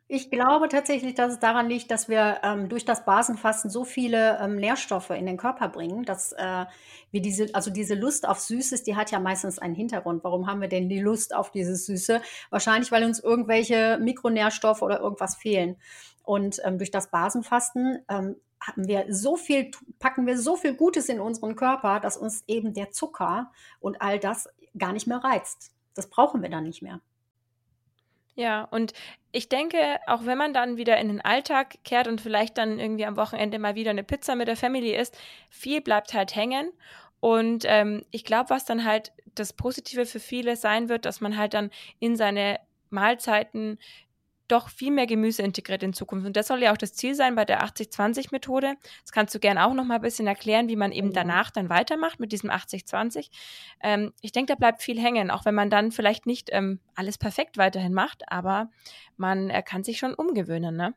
Ich 0.06 0.30
glaube 0.30 0.68
tatsächlich, 0.68 1.14
dass 1.14 1.34
es 1.34 1.38
daran 1.38 1.68
liegt, 1.68 1.90
dass 1.90 2.08
wir 2.08 2.40
ähm, 2.42 2.68
durch 2.68 2.84
das 2.84 3.04
Basenfasten 3.04 3.70
so 3.70 3.84
viele 3.84 4.38
ähm, 4.40 4.56
Nährstoffe 4.56 5.10
in 5.10 5.26
den 5.26 5.36
Körper 5.36 5.68
bringen, 5.68 6.04
dass 6.04 6.32
äh, 6.32 6.64
wir 7.10 7.22
diese, 7.22 7.54
also 7.54 7.70
diese 7.70 7.94
Lust 7.94 8.26
auf 8.26 8.38
Süßes, 8.38 8.82
die 8.82 8.96
hat 8.96 9.10
ja 9.10 9.20
meistens 9.20 9.58
einen 9.58 9.74
Hintergrund. 9.74 10.24
Warum 10.24 10.46
haben 10.46 10.60
wir 10.60 10.68
denn 10.68 10.88
die 10.88 11.00
Lust 11.00 11.34
auf 11.34 11.50
dieses 11.50 11.86
Süße? 11.86 12.20
Wahrscheinlich, 12.50 12.90
weil 12.90 13.04
uns 13.04 13.20
irgendwelche 13.20 13.98
Mikronährstoffe 14.00 14.82
oder 14.82 15.00
irgendwas 15.00 15.36
fehlen. 15.36 15.76
Und 16.22 16.60
ähm, 16.64 16.78
durch 16.78 16.90
das 16.90 17.10
Basenfasten 17.10 18.04
ähm, 18.08 18.36
haben 18.60 18.88
wir 18.88 19.06
so 19.08 19.36
viel, 19.36 19.70
packen 19.98 20.26
wir 20.26 20.38
so 20.38 20.56
viel 20.56 20.74
Gutes 20.74 21.08
in 21.08 21.20
unseren 21.20 21.56
Körper, 21.56 22.00
dass 22.00 22.16
uns 22.16 22.44
eben 22.46 22.74
der 22.74 22.90
Zucker 22.90 23.52
und 23.80 24.00
all 24.02 24.18
das 24.18 24.48
gar 24.76 24.92
nicht 24.92 25.06
mehr 25.06 25.18
reizt. 25.18 25.72
Das 25.94 26.08
brauchen 26.08 26.42
wir 26.42 26.48
dann 26.48 26.64
nicht 26.64 26.82
mehr. 26.82 27.00
Ja, 28.34 28.64
und 28.70 28.92
ich 29.32 29.48
denke, 29.48 29.98
auch 30.06 30.24
wenn 30.24 30.38
man 30.38 30.54
dann 30.54 30.76
wieder 30.76 30.96
in 30.98 31.08
den 31.08 31.20
Alltag 31.20 31.78
kehrt 31.82 32.06
und 32.06 32.20
vielleicht 32.20 32.56
dann 32.56 32.78
irgendwie 32.78 33.04
am 33.04 33.16
Wochenende 33.16 33.58
mal 33.58 33.74
wieder 33.74 33.90
eine 33.90 34.04
Pizza 34.04 34.36
mit 34.36 34.46
der 34.46 34.56
Family 34.56 34.94
isst, 34.94 35.18
viel 35.50 35.80
bleibt 35.80 36.14
halt 36.14 36.36
hängen. 36.36 36.70
Und 37.18 37.64
ähm, 37.66 38.04
ich 38.12 38.24
glaube, 38.24 38.50
was 38.50 38.64
dann 38.64 38.84
halt 38.84 39.12
das 39.34 39.52
Positive 39.52 40.06
für 40.06 40.20
viele 40.20 40.54
sein 40.54 40.88
wird, 40.88 41.04
dass 41.04 41.20
man 41.20 41.36
halt 41.36 41.52
dann 41.52 41.70
in 41.98 42.14
seine 42.14 42.60
Mahlzeiten 42.90 43.78
doch 44.48 44.68
viel 44.68 44.90
mehr 44.90 45.06
Gemüse 45.06 45.42
integriert 45.42 45.82
in 45.82 45.92
Zukunft. 45.92 46.26
Und 46.26 46.36
das 46.36 46.48
soll 46.48 46.62
ja 46.62 46.72
auch 46.72 46.76
das 46.76 46.94
Ziel 46.94 47.14
sein 47.14 47.34
bei 47.34 47.44
der 47.44 47.62
80-20-Methode. 47.62 48.74
Das 49.02 49.12
kannst 49.12 49.34
du 49.34 49.38
gerne 49.38 49.66
auch 49.66 49.74
noch 49.74 49.84
mal 49.84 49.96
ein 49.96 50.00
bisschen 50.00 50.26
erklären, 50.26 50.68
wie 50.68 50.76
man 50.76 50.92
eben 50.92 51.08
mhm. 51.08 51.14
danach 51.14 51.50
dann 51.50 51.68
weitermacht 51.68 52.20
mit 52.20 52.32
diesem 52.32 52.50
80-20. 52.50 53.28
Ähm, 53.82 54.12
ich 54.20 54.32
denke, 54.32 54.52
da 54.52 54.56
bleibt 54.56 54.82
viel 54.82 55.00
hängen, 55.00 55.30
auch 55.30 55.44
wenn 55.44 55.54
man 55.54 55.70
dann 55.70 55.92
vielleicht 55.92 56.26
nicht 56.26 56.48
ähm, 56.52 56.80
alles 56.94 57.18
perfekt 57.18 57.58
weiterhin 57.58 57.94
macht, 57.94 58.30
aber 58.30 58.70
man 59.16 59.50
er 59.50 59.62
kann 59.62 59.84
sich 59.84 59.98
schon 59.98 60.14
umgewöhnen, 60.14 60.76
ne? 60.76 60.94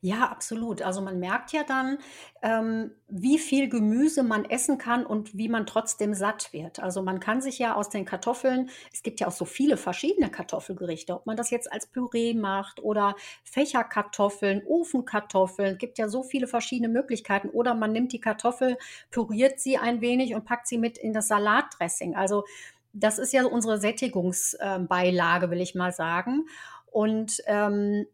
Ja, 0.00 0.28
absolut. 0.28 0.82
Also 0.82 1.00
man 1.00 1.18
merkt 1.18 1.52
ja 1.52 1.62
dann, 1.64 1.96
ähm, 2.42 2.90
wie 3.08 3.38
viel 3.38 3.68
Gemüse 3.70 4.22
man 4.22 4.44
essen 4.44 4.76
kann 4.76 5.06
und 5.06 5.36
wie 5.36 5.48
man 5.48 5.64
trotzdem 5.66 6.12
satt 6.12 6.52
wird. 6.52 6.78
Also 6.80 7.02
man 7.02 7.20
kann 7.20 7.40
sich 7.40 7.58
ja 7.58 7.74
aus 7.74 7.88
den 7.88 8.04
Kartoffeln, 8.04 8.68
es 8.92 9.02
gibt 9.02 9.20
ja 9.20 9.26
auch 9.28 9.32
so 9.32 9.46
viele 9.46 9.78
verschiedene 9.78 10.30
Kartoffelgerichte, 10.30 11.14
ob 11.14 11.24
man 11.26 11.36
das 11.36 11.50
jetzt 11.50 11.72
als 11.72 11.86
Püree 11.86 12.34
macht 12.34 12.80
oder 12.82 13.14
Fächerkartoffeln, 13.44 14.62
Ofenkartoffeln, 14.66 15.78
gibt 15.78 15.98
ja 15.98 16.08
so 16.08 16.22
viele 16.22 16.48
verschiedene 16.48 16.88
Möglichkeiten. 16.88 17.48
Oder 17.48 17.74
man 17.74 17.92
nimmt 17.92 18.12
die 18.12 18.20
Kartoffel, 18.20 18.76
püriert 19.10 19.58
sie 19.60 19.78
ein 19.78 20.00
wenig 20.02 20.34
und 20.34 20.44
packt 20.44 20.66
sie 20.66 20.78
mit 20.78 20.98
in 20.98 21.12
das 21.14 21.28
Salatdressing. 21.28 22.14
Also 22.14 22.44
das 22.92 23.18
ist 23.18 23.32
ja 23.32 23.44
unsere 23.46 23.78
Sättigungsbeilage, 23.78 25.50
will 25.50 25.60
ich 25.60 25.74
mal 25.74 25.92
sagen. 25.92 26.46
Und 26.90 27.42
ähm, 27.46 28.06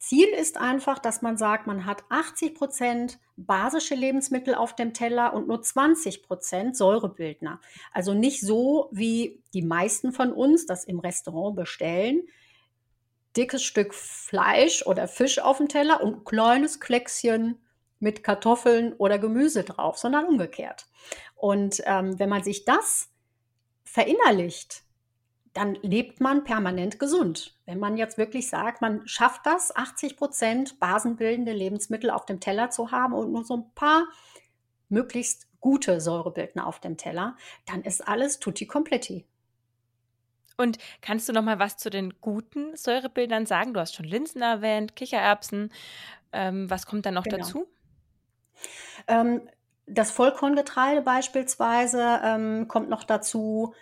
Ziel 0.00 0.28
ist 0.28 0.56
einfach, 0.56 0.98
dass 0.98 1.20
man 1.20 1.36
sagt, 1.36 1.66
man 1.66 1.84
hat 1.84 2.04
80 2.08 2.54
Prozent 2.54 3.18
basische 3.36 3.94
Lebensmittel 3.94 4.54
auf 4.54 4.74
dem 4.74 4.94
Teller 4.94 5.34
und 5.34 5.46
nur 5.46 5.60
20 5.60 6.22
Prozent 6.22 6.74
Säurebildner. 6.74 7.60
Also 7.92 8.14
nicht 8.14 8.40
so, 8.40 8.88
wie 8.92 9.42
die 9.52 9.60
meisten 9.60 10.12
von 10.12 10.32
uns 10.32 10.64
das 10.64 10.84
im 10.84 11.00
Restaurant 11.00 11.54
bestellen. 11.54 12.22
Dickes 13.36 13.62
Stück 13.62 13.92
Fleisch 13.92 14.86
oder 14.86 15.06
Fisch 15.06 15.38
auf 15.38 15.58
dem 15.58 15.68
Teller 15.68 16.02
und 16.02 16.14
ein 16.14 16.24
kleines 16.24 16.80
Kleckschen 16.80 17.60
mit 17.98 18.24
Kartoffeln 18.24 18.94
oder 18.94 19.18
Gemüse 19.18 19.64
drauf, 19.64 19.98
sondern 19.98 20.24
umgekehrt. 20.24 20.86
Und 21.36 21.82
ähm, 21.84 22.18
wenn 22.18 22.30
man 22.30 22.42
sich 22.42 22.64
das 22.64 23.10
verinnerlicht, 23.84 24.82
dann 25.52 25.74
lebt 25.82 26.20
man 26.20 26.44
permanent 26.44 26.98
gesund. 26.98 27.56
Wenn 27.66 27.78
man 27.78 27.96
jetzt 27.96 28.18
wirklich 28.18 28.48
sagt, 28.48 28.80
man 28.80 29.06
schafft 29.06 29.46
das, 29.46 29.74
80 29.74 30.16
Prozent 30.16 30.78
basenbildende 30.78 31.52
Lebensmittel 31.52 32.10
auf 32.10 32.24
dem 32.24 32.40
Teller 32.40 32.70
zu 32.70 32.92
haben 32.92 33.14
und 33.14 33.32
nur 33.32 33.44
so 33.44 33.56
ein 33.56 33.70
paar 33.74 34.06
möglichst 34.88 35.48
gute 35.60 36.00
Säurebildner 36.00 36.66
auf 36.66 36.80
dem 36.80 36.96
Teller, 36.96 37.36
dann 37.66 37.82
ist 37.82 38.06
alles 38.06 38.38
tutti 38.38 38.66
completi. 38.66 39.26
Und 40.56 40.78
kannst 41.00 41.28
du 41.28 41.32
noch 41.32 41.42
mal 41.42 41.58
was 41.58 41.78
zu 41.78 41.90
den 41.90 42.20
guten 42.20 42.76
Säurebildern 42.76 43.46
sagen? 43.46 43.72
Du 43.72 43.80
hast 43.80 43.94
schon 43.94 44.04
Linsen 44.04 44.42
erwähnt, 44.42 44.94
Kichererbsen. 44.94 45.72
Ähm, 46.32 46.68
was 46.68 46.86
kommt 46.86 47.06
dann 47.06 47.14
noch 47.14 47.24
genau. 47.24 47.38
dazu? 47.38 47.66
Ähm, 49.08 49.48
das 49.86 50.10
Vollkorngetreide 50.10 51.00
beispielsweise 51.00 52.20
ähm, 52.22 52.68
kommt 52.68 52.90
noch 52.90 53.04
dazu. 53.04 53.74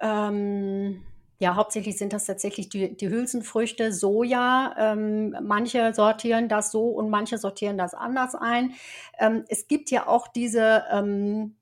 Ähm, 0.00 1.04
ja, 1.40 1.56
hauptsächlich 1.56 1.96
sind 1.96 2.12
das 2.12 2.26
tatsächlich 2.26 2.68
die, 2.68 2.94
die 2.94 3.08
Hülsenfrüchte, 3.08 3.94
Soja. 3.94 4.74
Ähm, 4.78 5.34
manche 5.42 5.94
sortieren 5.94 6.50
das 6.50 6.70
so 6.70 6.88
und 6.88 7.08
manche 7.08 7.38
sortieren 7.38 7.78
das 7.78 7.94
anders 7.94 8.34
ein. 8.34 8.74
Ähm, 9.18 9.44
es 9.48 9.66
gibt 9.66 9.90
ja 9.90 10.06
auch 10.06 10.28
diese 10.28 10.84
ähm, 10.92 11.56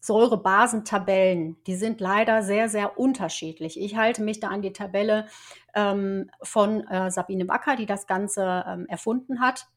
Säurebasentabellen. 0.00 1.56
Die 1.66 1.76
sind 1.76 2.02
leider 2.02 2.42
sehr, 2.42 2.68
sehr 2.68 2.98
unterschiedlich. 2.98 3.80
Ich 3.80 3.96
halte 3.96 4.22
mich 4.22 4.40
da 4.40 4.48
an 4.48 4.60
die 4.60 4.74
Tabelle 4.74 5.26
ähm, 5.74 6.30
von 6.42 6.86
äh, 6.86 7.10
Sabine 7.10 7.48
Wacker, 7.48 7.76
die 7.76 7.86
das 7.86 8.06
Ganze 8.06 8.62
ähm, 8.68 8.84
erfunden 8.88 9.40
hat. 9.40 9.68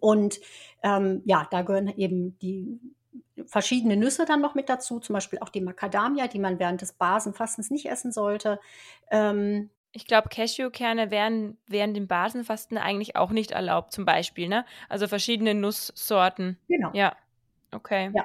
Und 0.00 0.40
ähm, 0.82 1.20
ja, 1.26 1.46
da 1.50 1.60
gehören 1.60 1.88
eben 1.88 2.38
die 2.38 2.80
verschiedene 3.46 3.96
Nüsse 3.96 4.24
dann 4.24 4.40
noch 4.40 4.54
mit 4.54 4.68
dazu, 4.68 5.00
zum 5.00 5.14
Beispiel 5.14 5.38
auch 5.40 5.48
die 5.48 5.60
Macadamia, 5.60 6.28
die 6.28 6.38
man 6.38 6.58
während 6.58 6.82
des 6.82 6.92
Basenfastens 6.92 7.70
nicht 7.70 7.86
essen 7.86 8.12
sollte. 8.12 8.60
Ähm, 9.10 9.70
ich 9.92 10.06
glaube, 10.06 10.28
Cashewkerne 10.28 11.10
wären 11.10 11.58
während 11.66 11.96
dem 11.96 12.06
Basenfasten 12.06 12.78
eigentlich 12.78 13.16
auch 13.16 13.30
nicht 13.30 13.50
erlaubt, 13.50 13.92
zum 13.92 14.04
Beispiel, 14.04 14.48
ne? 14.48 14.64
Also 14.88 15.08
verschiedene 15.08 15.54
Nusssorten. 15.54 16.58
Genau. 16.68 16.90
Ja. 16.92 17.16
Okay. 17.72 18.10
Ja. 18.14 18.24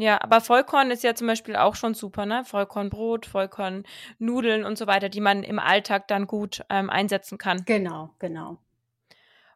Ja, 0.00 0.22
aber 0.22 0.40
Vollkorn 0.40 0.92
ist 0.92 1.02
ja 1.02 1.16
zum 1.16 1.26
Beispiel 1.26 1.56
auch 1.56 1.74
schon 1.74 1.92
super, 1.92 2.24
ne? 2.24 2.44
Vollkornbrot, 2.44 3.26
Vollkornnudeln 3.26 4.64
und 4.64 4.78
so 4.78 4.86
weiter, 4.86 5.08
die 5.08 5.20
man 5.20 5.42
im 5.42 5.58
Alltag 5.58 6.06
dann 6.06 6.28
gut 6.28 6.64
ähm, 6.70 6.88
einsetzen 6.88 7.36
kann. 7.36 7.64
Genau, 7.64 8.10
genau. 8.20 8.58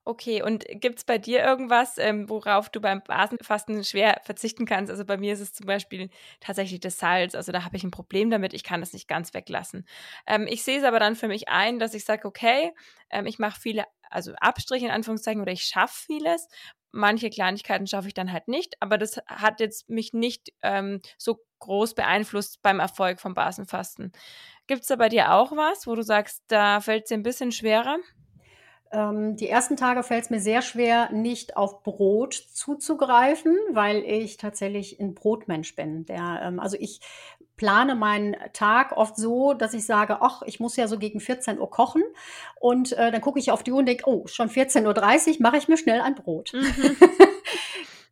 Okay, 0.05 0.43
und 0.43 0.65
gibt 0.69 0.99
es 0.99 1.05
bei 1.05 1.17
dir 1.17 1.45
irgendwas, 1.45 1.97
ähm, 1.97 2.29
worauf 2.29 2.69
du 2.69 2.81
beim 2.81 3.03
Basenfasten 3.05 3.85
schwer 3.85 4.21
verzichten 4.25 4.67
kannst? 4.67 4.91
Also 4.91 5.05
bei 5.05 5.17
mir 5.17 5.33
ist 5.33 5.39
es 5.41 5.53
zum 5.53 5.67
Beispiel 5.67 6.11
tatsächlich 6.41 6.81
das 6.81 6.99
Salz. 6.99 7.37
Also 7.37 7.53
da 7.53 7.65
habe 7.65 7.77
ich 7.77 7.85
ein 7.85 7.93
Problem 7.93 8.29
damit. 8.29 8.53
Ich 8.53 8.65
kann 8.65 8.81
das 8.81 8.93
nicht 8.93 9.07
ganz 9.07 9.33
weglassen. 9.33 9.87
Ähm, 10.27 10.49
ich 10.49 10.65
sehe 10.65 10.79
es 10.79 10.85
aber 10.85 10.99
dann 10.99 11.15
für 11.15 11.29
mich 11.29 11.49
ein, 11.49 11.79
dass 11.79 11.95
ich 11.95 12.05
sage, 12.05 12.27
okay, 12.27 12.73
ähm, 13.11 13.27
ich 13.27 13.39
mache 13.39 13.61
viele, 13.61 13.85
also 14.11 14.33
Abstriche 14.41 14.87
in 14.87 14.91
Anführungszeichen 14.91 15.41
oder 15.41 15.53
ich 15.53 15.63
schaffe 15.63 15.95
vieles. 16.07 16.49
Manche 16.91 17.31
Kleinigkeiten 17.31 17.87
schaffe 17.87 18.09
ich 18.09 18.15
dann 18.15 18.33
halt 18.33 18.49
nicht, 18.49 18.75
aber 18.81 18.99
das 18.99 19.19
hat 19.29 19.61
jetzt 19.61 19.89
mich 19.89 20.13
nicht 20.13 20.53
ähm, 20.63 21.01
so 21.17 21.39
groß 21.61 21.95
beeinflusst 21.95 22.61
beim 22.63 22.81
Erfolg 22.81 23.21
vom 23.21 23.35
Basenfasten. 23.35 24.11
Gibt 24.67 24.83
es 24.83 24.89
da 24.89 24.97
bei 24.97 25.09
dir 25.09 25.33
auch 25.33 25.53
was, 25.53 25.87
wo 25.87 25.95
du 25.95 26.03
sagst, 26.03 26.43
da 26.49 26.81
fällt 26.81 27.05
es 27.05 27.09
dir 27.11 27.15
ein 27.15 27.23
bisschen 27.23 27.53
schwerer? 27.53 27.99
Ähm, 28.93 29.37
die 29.37 29.49
ersten 29.49 29.77
Tage 29.77 30.03
fällt 30.03 30.25
es 30.25 30.31
mir 30.31 30.41
sehr 30.41 30.63
schwer, 30.63 31.11
nicht 31.13 31.57
auf 31.57 31.83
Brot 31.83 32.35
zuzugreifen, 32.35 33.57
weil 33.73 33.99
ich 34.05 34.37
tatsächlich 34.37 35.01
ein 35.01 35.15
Brotmensch 35.15 35.75
bin. 35.75 36.05
Der, 36.07 36.41
ähm, 36.45 36.61
also 36.61 36.77
ich 36.79 37.01
plane 37.57 37.95
meinen 37.95 38.37
Tag 38.53 38.93
oft 38.97 39.17
so, 39.17 39.55
dass 39.55 39.75
ich 39.75 39.87
sage, 39.87 40.19
ach, 40.21 40.43
ich 40.43 40.61
muss 40.61 40.77
ja 40.77 40.89
so 40.89 40.99
gegen 40.99 41.21
14 41.21 41.59
Uhr 41.59 41.71
kochen. 41.71 42.03
Und 42.61 42.93
äh, 42.93 43.11
dann 43.11 43.21
gucke 43.21 43.39
ich 43.39 43.51
auf 43.51 43.63
die 43.63 43.73
Uhr 43.73 43.79
und 43.79 43.87
denke, 43.87 44.05
oh, 44.07 44.27
schon 44.27 44.49
14.30 44.49 45.29
Uhr 45.29 45.37
mache 45.41 45.57
ich 45.57 45.69
mir 45.69 45.77
schnell 45.77 46.01
ein 46.01 46.15
Brot. 46.15 46.53
Mhm. 46.53 46.97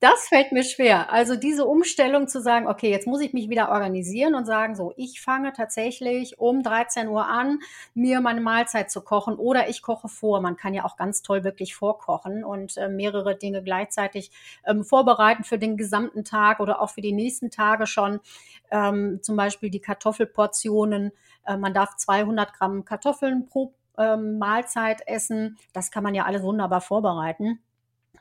Das 0.01 0.29
fällt 0.29 0.51
mir 0.51 0.65
schwer. 0.65 1.13
Also 1.13 1.37
diese 1.37 1.67
Umstellung 1.67 2.27
zu 2.27 2.41
sagen, 2.41 2.67
okay, 2.67 2.91
jetzt 2.91 3.07
muss 3.07 3.21
ich 3.21 3.35
mich 3.35 3.51
wieder 3.51 3.69
organisieren 3.69 4.35
und 4.35 4.47
sagen, 4.47 4.75
so, 4.75 4.95
ich 4.97 5.21
fange 5.21 5.53
tatsächlich 5.53 6.39
um 6.39 6.63
13 6.63 7.07
Uhr 7.09 7.27
an, 7.27 7.59
mir 7.93 8.23
meine 8.23 8.41
Mahlzeit 8.41 8.91
zu 8.91 9.03
kochen 9.03 9.35
oder 9.35 9.69
ich 9.69 9.83
koche 9.83 10.09
vor. 10.09 10.41
Man 10.41 10.57
kann 10.57 10.73
ja 10.73 10.87
auch 10.87 10.97
ganz 10.97 11.21
toll 11.21 11.45
wirklich 11.45 11.75
vorkochen 11.75 12.45
und 12.45 12.79
äh, 12.79 12.89
mehrere 12.89 13.37
Dinge 13.37 13.63
gleichzeitig 13.63 14.31
ähm, 14.67 14.85
vorbereiten 14.85 15.45
für 15.45 15.59
den 15.59 15.77
gesamten 15.77 16.25
Tag 16.25 16.61
oder 16.61 16.81
auch 16.81 16.89
für 16.89 17.03
die 17.03 17.13
nächsten 17.13 17.51
Tage 17.51 17.87
schon. 17.87 18.21
Ähm, 18.71 19.19
zum 19.21 19.37
Beispiel 19.37 19.69
die 19.69 19.81
Kartoffelportionen. 19.81 21.13
Äh, 21.45 21.59
man 21.59 21.75
darf 21.75 21.95
200 21.97 22.55
Gramm 22.55 22.87
Kartoffeln 22.87 23.45
pro 23.45 23.75
ähm, 23.99 24.39
Mahlzeit 24.39 25.07
essen. 25.07 25.59
Das 25.75 25.91
kann 25.91 26.03
man 26.03 26.15
ja 26.15 26.25
alles 26.25 26.43
wunderbar 26.43 26.81
vorbereiten. 26.81 27.61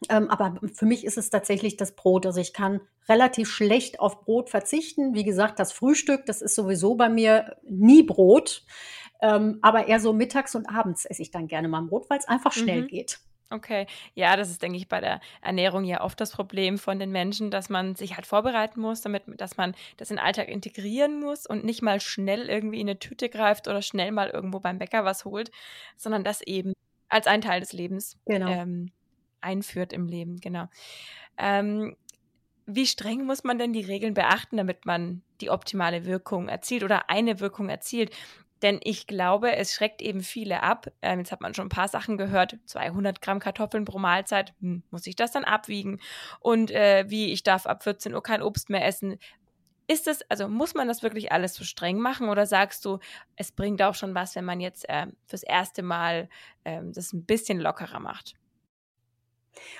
Ähm, 0.07 0.29
aber 0.29 0.55
für 0.73 0.85
mich 0.85 1.05
ist 1.05 1.17
es 1.17 1.29
tatsächlich 1.29 1.75
das 1.75 1.95
Brot. 1.95 2.25
Also 2.25 2.39
ich 2.39 2.53
kann 2.53 2.79
relativ 3.09 3.49
schlecht 3.49 3.99
auf 3.99 4.21
Brot 4.21 4.49
verzichten. 4.49 5.13
Wie 5.13 5.23
gesagt, 5.23 5.59
das 5.59 5.73
Frühstück, 5.73 6.25
das 6.25 6.41
ist 6.41 6.55
sowieso 6.55 6.95
bei 6.95 7.09
mir 7.09 7.57
nie 7.67 8.03
Brot. 8.03 8.63
Ähm, 9.21 9.59
aber 9.61 9.87
eher 9.87 9.99
so 9.99 10.13
mittags 10.13 10.55
und 10.55 10.69
abends 10.69 11.05
esse 11.05 11.21
ich 11.21 11.31
dann 11.31 11.47
gerne 11.47 11.67
mal 11.67 11.81
Brot, 11.81 12.09
weil 12.09 12.19
es 12.19 12.27
einfach 12.27 12.53
schnell 12.53 12.83
mhm. 12.83 12.87
geht. 12.87 13.19
Okay, 13.51 13.87
ja, 14.13 14.37
das 14.37 14.51
ist, 14.51 14.61
denke 14.61 14.77
ich, 14.77 14.87
bei 14.87 15.01
der 15.01 15.19
Ernährung 15.41 15.83
ja 15.83 16.01
oft 16.01 16.21
das 16.21 16.31
Problem 16.31 16.77
von 16.77 16.99
den 16.99 17.11
Menschen, 17.11 17.49
dass 17.49 17.67
man 17.67 17.95
sich 17.95 18.15
halt 18.15 18.27
vorbereiten 18.27 18.79
muss, 18.79 19.01
damit, 19.01 19.23
dass 19.37 19.57
man 19.57 19.73
das 19.97 20.11
in 20.11 20.17
den 20.17 20.23
Alltag 20.23 20.49
integrieren 20.49 21.19
muss 21.19 21.47
und 21.47 21.63
nicht 21.65 21.81
mal 21.81 21.99
schnell 21.99 22.47
irgendwie 22.47 22.79
in 22.79 22.87
eine 22.87 22.99
Tüte 22.99 23.27
greift 23.27 23.67
oder 23.67 23.81
schnell 23.81 24.11
mal 24.11 24.29
irgendwo 24.29 24.59
beim 24.59 24.77
Bäcker 24.77 25.03
was 25.03 25.25
holt, 25.25 25.49
sondern 25.97 26.23
das 26.23 26.41
eben 26.41 26.73
als 27.09 27.25
ein 27.25 27.41
Teil 27.41 27.59
des 27.59 27.73
Lebens 27.73 28.19
genau. 28.25 28.49
ähm, 28.49 28.91
einführt 29.41 29.93
im 29.93 30.07
Leben, 30.07 30.37
genau. 30.37 30.67
Ähm, 31.37 31.95
wie 32.65 32.85
streng 32.85 33.25
muss 33.25 33.43
man 33.43 33.57
denn 33.57 33.73
die 33.73 33.81
Regeln 33.85 34.13
beachten, 34.13 34.57
damit 34.57 34.85
man 34.85 35.23
die 35.41 35.49
optimale 35.49 36.05
Wirkung 36.05 36.49
erzielt 36.49 36.83
oder 36.83 37.09
eine 37.09 37.39
Wirkung 37.39 37.69
erzielt? 37.69 38.11
Denn 38.61 38.79
ich 38.83 39.07
glaube, 39.07 39.55
es 39.55 39.73
schreckt 39.73 40.01
eben 40.01 40.21
viele 40.21 40.63
ab. 40.63 40.91
Ähm, 41.01 41.19
jetzt 41.19 41.31
hat 41.31 41.41
man 41.41 41.53
schon 41.53 41.67
ein 41.67 41.69
paar 41.69 41.87
Sachen 41.87 42.17
gehört. 42.17 42.57
200 42.65 43.21
Gramm 43.21 43.39
Kartoffeln 43.39 43.85
pro 43.85 43.99
Mahlzeit. 43.99 44.53
Hm, 44.61 44.83
muss 44.91 45.07
ich 45.07 45.15
das 45.15 45.31
dann 45.31 45.45
abwiegen? 45.45 45.99
Und 46.39 46.71
äh, 46.71 47.05
wie, 47.07 47.31
ich 47.31 47.43
darf 47.43 47.65
ab 47.65 47.83
14 47.83 48.13
Uhr 48.13 48.21
kein 48.21 48.41
Obst 48.41 48.69
mehr 48.69 48.85
essen. 48.85 49.17
Ist 49.87 50.05
das, 50.05 50.21
also 50.29 50.47
muss 50.47 50.75
man 50.75 50.87
das 50.87 51.01
wirklich 51.01 51.31
alles 51.31 51.55
so 51.55 51.63
streng 51.63 51.97
machen 51.97 52.29
oder 52.29 52.45
sagst 52.45 52.85
du, 52.85 52.99
es 53.35 53.51
bringt 53.51 53.81
auch 53.81 53.95
schon 53.95 54.13
was, 54.13 54.35
wenn 54.35 54.45
man 54.45 54.59
jetzt 54.59 54.87
äh, 54.87 55.07
fürs 55.25 55.41
erste 55.41 55.81
Mal 55.81 56.29
äh, 56.63 56.81
das 56.93 57.13
ein 57.13 57.25
bisschen 57.25 57.59
lockerer 57.59 57.99
macht? 57.99 58.35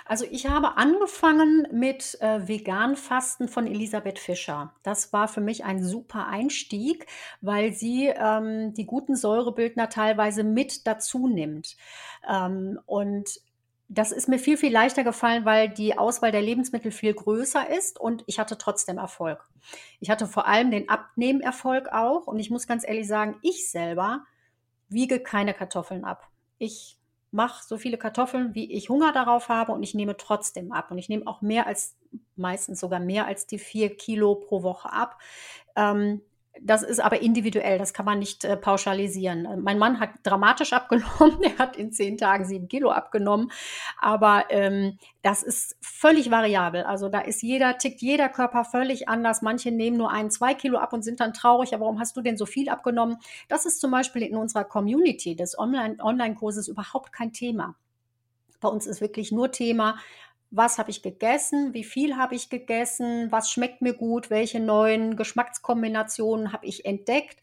Also, 0.06 0.26
ich 0.30 0.48
habe 0.48 0.78
angefangen 0.78 1.68
mit, 1.72 2.20
äh, 2.22 2.48
Veganfasten 2.48 3.48
von 3.48 3.68
Elisabeth 3.68 4.20
Fischer. 4.20 4.74
Das 4.84 5.14
war 5.14 5.28
für 5.28 5.42
mich 5.42 5.64
ein 5.66 5.84
super 5.84 6.28
Einstieg, 6.28 7.06
weil 7.42 7.74
sie, 7.74 8.08
ähm, 8.08 8.74
die 8.74 8.86
guten 8.86 9.16
Säurebildner 9.16 9.90
teilweise 9.90 10.44
mit 10.44 10.88
dazu 10.88 11.28
nimmt. 11.28 11.78
Ähm, 12.28 12.80
und 12.86 13.40
das 13.90 14.12
ist 14.12 14.30
mir 14.30 14.38
viel, 14.38 14.56
viel 14.56 14.72
leichter 14.72 15.04
gefallen, 15.04 15.46
weil 15.46 15.68
die 15.68 15.98
Auswahl 15.98 16.32
der 16.32 16.44
Lebensmittel 16.44 16.92
viel 16.92 17.14
größer 17.14 17.70
ist 17.76 18.00
und 18.00 18.24
ich 18.28 18.38
hatte 18.38 18.58
trotzdem 18.58 19.00
Erfolg. 19.00 19.44
Ich 20.00 20.12
hatte 20.12 20.28
vor 20.28 20.48
allem 20.48 20.70
den 20.70 20.90
Abnehmerfolg 20.90 21.92
auch 21.92 22.28
und 22.28 22.38
ich 22.38 22.52
muss 22.52 22.68
ganz 22.68 22.88
ehrlich 22.88 23.08
sagen, 23.08 23.40
ich 23.42 23.70
selber 23.70 24.24
wiege 24.90 25.20
keine 25.20 25.56
Kartoffeln 25.56 26.06
ab. 26.06 26.28
Ich 26.60 26.99
mache 27.32 27.64
so 27.66 27.78
viele 27.78 27.98
Kartoffeln, 27.98 28.56
wie 28.56 28.72
ich 28.72 28.90
Hunger 28.90 29.12
darauf 29.12 29.50
habe 29.50 29.72
und 29.72 29.84
ich 29.84 29.94
nehme 29.94 30.18
trotzdem 30.18 30.72
ab. 30.72 30.92
Und 30.92 30.98
ich 30.98 31.10
nehme 31.10 31.28
auch 31.28 31.42
mehr 31.42 31.68
als, 31.68 31.98
meistens 32.36 32.80
sogar 32.80 33.00
mehr 33.00 33.28
als 33.28 33.48
die 33.48 33.60
vier 33.60 33.96
Kilo 33.96 34.36
pro 34.36 34.64
Woche 34.64 34.92
ab. 34.92 35.20
Ähm, 35.76 36.22
das 36.62 36.84
ist 36.84 37.00
aber 37.00 37.22
individuell, 37.22 37.78
das 37.78 37.94
kann 37.94 38.06
man 38.06 38.20
nicht 38.20 38.44
äh, 38.44 38.58
pauschalisieren. 38.58 39.46
Äh, 39.46 39.58
mein 39.58 39.80
Mann 39.80 40.00
hat 40.00 40.12
dramatisch 40.24 40.74
abgenommen, 40.80 41.42
er 41.42 41.58
hat 41.58 41.76
in 41.76 41.92
zehn 41.92 42.18
Tagen 42.18 42.46
sieben 42.46 42.68
Kilo 42.68 42.92
abgenommen, 42.92 43.52
aber 44.00 44.46
ähm, 44.50 44.98
das 45.22 45.44
ist 45.44 45.78
völlig 45.82 46.32
variabel. 46.32 46.84
Also 46.84 47.10
da 47.10 47.20
ist 47.20 47.42
jeder, 47.42 47.78
tickt 47.78 48.02
jeder 48.02 48.30
Körper 48.30 48.64
völlig 48.64 49.10
anders. 49.10 49.42
Manche 49.42 49.72
nehmen 49.72 49.98
nur 49.98 50.12
ein, 50.12 50.32
zwei 50.32 50.54
Kilo 50.54 50.78
ab 50.78 50.94
und 50.94 51.04
sind 51.04 51.20
dann 51.20 51.34
traurig, 51.34 51.74
aber 51.74 51.86
warum 51.86 52.00
hast 52.00 52.16
du 52.16 52.22
denn 52.22 52.38
so 52.38 52.46
viel 52.46 52.70
abgenommen? 52.70 53.18
Das 53.48 53.66
ist 53.66 53.82
zum 53.82 53.92
Beispiel 53.92 54.24
in 54.24 54.36
unserer 54.36 54.64
Community 54.64 55.36
des 55.36 55.58
Online-Kurses 55.58 56.68
überhaupt 56.68 57.12
kein 57.12 57.34
Thema. 57.34 57.76
Bei 58.62 58.68
uns 58.68 58.88
ist 58.88 59.02
wirklich 59.02 59.32
nur 59.32 59.52
Thema, 59.52 59.98
was 60.52 60.78
habe 60.78 60.90
ich 60.90 61.02
gegessen, 61.02 61.74
wie 61.74 61.84
viel 61.84 62.18
habe 62.18 62.36
ich 62.36 62.50
gegessen, 62.50 63.32
was 63.32 63.52
schmeckt 63.52 63.82
mir 63.82 63.94
gut, 63.94 64.30
welche 64.30 64.60
neuen 64.60 65.16
Geschmackskombinationen 65.16 66.52
habe 66.54 66.66
ich 66.66 66.86
entdeckt. 66.86 67.40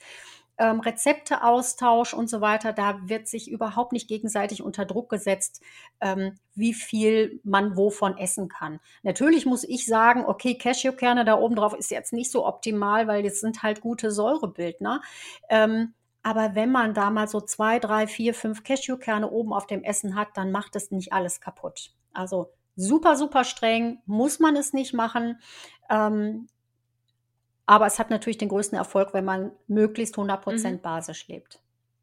Ähm, 0.58 0.80
Rezepteaustausch 0.80 2.14
und 2.14 2.30
so 2.30 2.40
weiter, 2.40 2.72
da 2.72 2.98
wird 3.04 3.28
sich 3.28 3.50
überhaupt 3.50 3.92
nicht 3.92 4.08
gegenseitig 4.08 4.62
unter 4.62 4.86
Druck 4.86 5.10
gesetzt, 5.10 5.62
ähm, 6.00 6.38
wie 6.54 6.72
viel 6.72 7.40
man 7.44 7.76
wovon 7.76 8.16
essen 8.16 8.48
kann. 8.48 8.80
Natürlich 9.02 9.44
muss 9.44 9.64
ich 9.64 9.84
sagen, 9.84 10.24
okay, 10.24 10.56
Cashewkerne 10.56 11.26
da 11.26 11.38
oben 11.38 11.56
drauf 11.56 11.74
ist 11.74 11.90
jetzt 11.90 12.14
nicht 12.14 12.30
so 12.30 12.46
optimal, 12.46 13.06
weil 13.06 13.22
das 13.22 13.40
sind 13.40 13.62
halt 13.62 13.82
gute 13.82 14.10
Säurebildner. 14.10 15.02
Ähm, 15.50 15.92
aber 16.22 16.54
wenn 16.54 16.72
man 16.72 16.94
da 16.94 17.10
mal 17.10 17.28
so 17.28 17.40
zwei, 17.40 17.78
drei, 17.78 18.06
vier, 18.06 18.32
fünf 18.34 18.64
Cashewkerne 18.64 19.30
oben 19.30 19.52
auf 19.52 19.66
dem 19.66 19.84
Essen 19.84 20.16
hat, 20.16 20.28
dann 20.34 20.50
macht 20.50 20.74
es 20.74 20.90
nicht 20.90 21.12
alles 21.12 21.40
kaputt. 21.40 21.92
Also 22.14 22.50
super, 22.76 23.16
super 23.16 23.44
streng, 23.44 24.00
muss 24.06 24.38
man 24.38 24.54
es 24.56 24.72
nicht 24.72 24.94
machen. 24.94 25.40
Ähm, 25.90 26.48
aber 27.66 27.86
es 27.86 27.98
hat 27.98 28.10
natürlich 28.10 28.38
den 28.38 28.48
größten 28.48 28.78
Erfolg, 28.78 29.12
wenn 29.12 29.24
man 29.24 29.50
möglichst 29.66 30.14
100% 30.14 30.70
mhm. 30.70 30.80
basisch 30.80 31.26
lebt. 31.26 31.60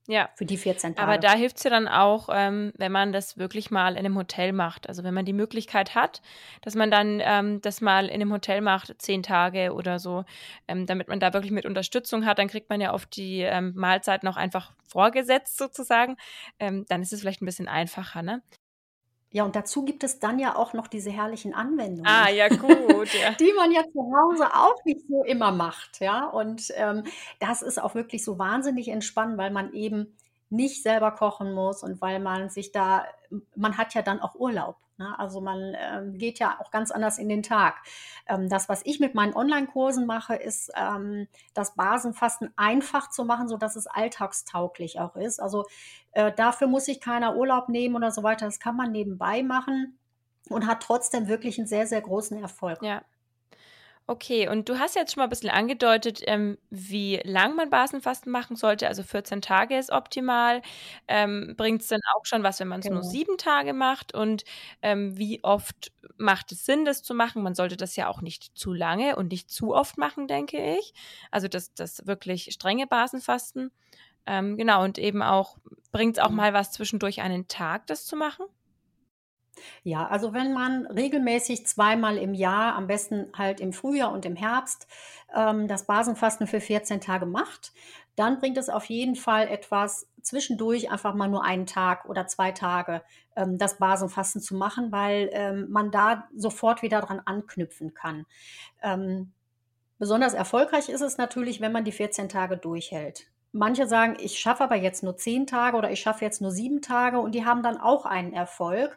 Ja. 0.08 0.30
Für 0.36 0.46
die 0.46 0.58
14 0.58 0.96
Tage. 0.96 1.08
Aber 1.08 1.18
da 1.18 1.32
hilft 1.32 1.58
es 1.58 1.64
ja 1.64 1.70
dann 1.70 1.88
auch, 1.88 2.28
ähm, 2.30 2.74
wenn 2.76 2.92
man 2.92 3.14
das 3.14 3.38
wirklich 3.38 3.72
mal 3.72 3.94
in 3.94 4.00
einem 4.00 4.18
Hotel 4.18 4.52
macht. 4.52 4.90
Also 4.90 5.06
wenn 5.06 5.14
man 5.14 5.24
die 5.24 5.32
Möglichkeit 5.32 5.96
hat, 5.96 6.22
dass 6.62 6.76
man 6.76 6.92
dann 6.92 7.22
ähm, 7.24 7.62
das 7.62 7.80
mal 7.80 8.08
in 8.08 8.16
einem 8.16 8.34
Hotel 8.34 8.60
macht, 8.60 8.94
zehn 9.02 9.24
Tage 9.24 9.74
oder 9.74 10.00
so, 10.00 10.26
ähm, 10.68 10.86
damit 10.88 11.08
man 11.08 11.22
da 11.22 11.32
wirklich 11.32 11.54
mit 11.54 11.66
Unterstützung 11.66 12.26
hat, 12.26 12.38
dann 12.38 12.50
kriegt 12.50 12.70
man 12.70 12.82
ja 12.82 12.94
oft 12.94 13.16
die 13.16 13.42
ähm, 13.42 13.72
Mahlzeiten 13.76 14.28
auch 14.28 14.36
einfach 14.36 14.74
vorgesetzt 14.86 15.58
sozusagen. 15.58 16.18
Ähm, 16.60 16.86
dann 16.90 17.02
ist 17.02 17.14
es 17.14 17.22
vielleicht 17.22 17.42
ein 17.42 17.46
bisschen 17.46 17.70
einfacher, 17.70 18.24
ne? 18.24 18.42
Ja, 19.34 19.44
und 19.44 19.56
dazu 19.56 19.84
gibt 19.84 20.04
es 20.04 20.20
dann 20.20 20.38
ja 20.38 20.56
auch 20.56 20.74
noch 20.74 20.86
diese 20.86 21.10
herrlichen 21.10 21.56
Anwendungen. 21.56 22.06
Ah, 22.06 22.30
ja, 22.30 22.50
gut, 22.50 23.12
ja. 23.20 23.32
die 23.40 23.52
man 23.58 23.72
ja 23.72 23.82
zu 23.82 24.00
Hause 24.00 24.46
auch 24.54 24.76
nicht 24.86 25.02
so 25.10 25.24
immer 25.24 25.52
macht, 25.52 26.00
ja. 26.02 26.28
Und 26.28 26.72
ähm, 26.76 27.04
das 27.40 27.64
ist 27.64 27.82
auch 27.82 27.96
wirklich 27.96 28.24
so 28.24 28.38
wahnsinnig 28.38 28.90
entspannend, 28.90 29.40
weil 29.40 29.50
man 29.50 29.74
eben 29.74 30.16
nicht 30.52 30.84
selber 30.84 31.10
kochen 31.10 31.52
muss 31.52 31.82
und 31.82 32.00
weil 32.00 32.20
man 32.20 32.52
sich 32.52 32.72
da, 32.72 33.06
man 33.56 33.76
hat 33.76 33.96
ja 33.96 34.04
dann 34.04 34.22
auch 34.22 34.36
Urlaub. 34.36 34.78
Ne? 34.98 35.18
Also 35.18 35.42
man 35.42 35.76
ähm, 35.78 36.18
geht 36.18 36.40
ja 36.40 36.60
auch 36.60 36.72
ganz 36.72 36.92
anders 36.92 37.18
in 37.18 37.30
den 37.30 37.44
Tag. 37.44 37.76
Ähm, 38.28 38.50
das, 38.50 38.70
was 38.70 38.82
ich 38.86 39.00
mit 39.00 39.16
meinen 39.16 39.36
Online-Kursen 39.36 40.06
mache, 40.06 40.36
ist 40.36 40.72
ähm, 40.76 41.28
das 41.54 41.76
Basenfasten 41.76 42.54
einfach 42.56 43.10
zu 43.10 43.26
machen, 43.26 43.48
sodass 43.48 43.76
es 43.76 43.88
alltagstauglich 43.88 45.00
auch 45.00 45.16
ist. 45.16 45.40
Also 45.40 45.66
äh, 46.12 46.32
dafür 46.32 46.68
muss 46.68 46.86
sich 46.86 47.02
keiner 47.02 47.36
Urlaub 47.36 47.70
nehmen 47.70 47.96
oder 47.96 48.12
so 48.12 48.24
weiter. 48.24 48.46
Das 48.46 48.60
kann 48.60 48.76
man 48.76 48.92
nebenbei 48.92 49.44
machen 49.44 49.98
und 50.50 50.68
hat 50.68 50.84
trotzdem 50.84 51.28
wirklich 51.28 51.58
einen 51.58 51.68
sehr, 51.68 51.88
sehr 51.88 52.02
großen 52.02 52.42
Erfolg. 52.42 52.82
Ja, 52.82 53.04
Okay, 54.06 54.50
und 54.50 54.68
du 54.68 54.80
hast 54.80 54.96
jetzt 54.96 55.14
schon 55.14 55.22
mal 55.22 55.28
ein 55.28 55.30
bisschen 55.30 55.50
angedeutet, 55.50 56.22
ähm, 56.28 56.58
wie 56.70 57.22
lang 57.24 57.56
man 57.56 57.70
Basenfasten 57.70 58.34
machen 58.34 58.58
sollte. 58.58 58.90
Also 58.90 59.02
14 59.02 59.42
Tage 59.42 59.78
ist 59.78 59.92
optimal. 59.92 60.62
Ähm, 61.08 61.54
Bringt 61.56 61.82
es 61.82 61.88
dann 61.88 62.02
auch 62.14 62.26
schon 62.26 62.44
was, 62.44 62.60
wenn 62.60 62.68
man 62.68 62.82
es 62.82 62.86
genau. 62.86 63.00
nur 63.00 63.10
sieben 63.10 63.38
Tage 63.38 63.72
macht? 63.72 64.14
Und 64.14 64.44
ähm, 64.82 65.18
wie 65.18 65.42
oft 65.44 65.94
macht 66.18 66.52
es 66.52 66.66
Sinn, 66.66 66.84
das 66.84 67.02
zu 67.02 67.14
machen? 67.14 67.44
Man 67.44 67.56
sollte 67.56 67.78
das 67.78 67.96
ja 67.96 68.10
auch 68.10 68.20
nicht 68.20 68.58
zu 68.58 68.74
lange 68.74 69.16
und 69.16 69.32
nicht 69.32 69.50
zu 69.50 69.74
oft 69.74 69.98
machen, 69.98 70.28
denke 70.28 70.78
ich. 70.78 70.94
Also 71.32 71.48
das, 71.48 71.74
das 71.74 72.06
wirklich 72.06 72.52
strenge 72.52 72.88
Basenfasten. 72.88 73.72
Ähm, 74.26 74.58
genau, 74.58 74.84
und 74.84 74.98
eben 74.98 75.22
auch, 75.22 75.58
bringt 75.94 76.18
es 76.18 76.24
auch 76.24 76.30
mal 76.30 76.54
was 76.54 76.74
zwischendurch 76.74 77.22
einen 77.22 77.48
Tag, 77.48 77.88
das 77.88 78.06
zu 78.06 78.18
machen? 78.18 78.46
Ja, 79.84 80.08
also 80.08 80.34
wenn 80.34 80.54
man 80.54 80.88
regelmäßig 80.88 81.68
zweimal 81.68 82.18
im 82.18 82.34
Jahr, 82.34 82.76
am 82.76 82.88
besten 82.88 83.28
halt 83.38 83.60
im 83.60 83.74
Frühjahr 83.74 84.12
und 84.12 84.26
im 84.26 84.36
Herbst, 84.36 84.88
ähm, 85.36 85.68
das 85.68 85.86
Basenfasten 85.86 86.48
für 86.48 86.60
14 86.62 87.02
Tage 87.02 87.26
macht, 87.26 87.74
dann 88.16 88.40
bringt 88.40 88.58
es 88.58 88.70
auf 88.70 88.86
jeden 88.86 89.16
Fall 89.16 89.48
etwas, 89.48 90.08
zwischendurch 90.22 90.92
einfach 90.92 91.14
mal 91.14 91.28
nur 91.28 91.44
einen 91.44 91.66
Tag 91.66 92.06
oder 92.06 92.28
zwei 92.28 92.52
Tage 92.52 93.02
ähm, 93.36 93.58
das 93.58 93.78
Basenfasten 93.78 94.42
zu 94.42 94.56
machen, 94.56 94.92
weil 94.92 95.30
ähm, 95.34 95.68
man 95.70 95.92
da 95.92 96.28
sofort 96.36 96.82
wieder 96.82 97.02
dran 97.02 97.22
anknüpfen 97.26 97.94
kann. 97.94 98.26
Ähm, 98.82 99.34
besonders 100.00 100.34
erfolgreich 100.34 100.90
ist 100.90 101.02
es 101.02 101.18
natürlich, 101.18 101.60
wenn 101.62 101.72
man 101.72 101.84
die 101.84 101.92
14 101.92 102.30
Tage 102.30 102.58
durchhält. 102.58 103.33
Manche 103.56 103.88
sagen, 103.88 104.18
ich 104.20 104.40
schaffe 104.40 104.64
aber 104.64 104.76
jetzt 104.76 105.04
nur 105.04 105.16
zehn 105.16 105.46
Tage 105.46 105.78
oder 105.78 105.92
ich 105.92 106.02
schaffe 106.02 106.26
jetzt 106.26 106.42
nur 106.42 106.52
sieben 106.52 106.82
Tage 106.82 107.20
und 107.20 107.34
die 107.34 107.46
haben 107.46 107.62
dann 107.62 107.80
auch 107.80 108.06
einen 108.06 108.34
Erfolg. 108.34 108.96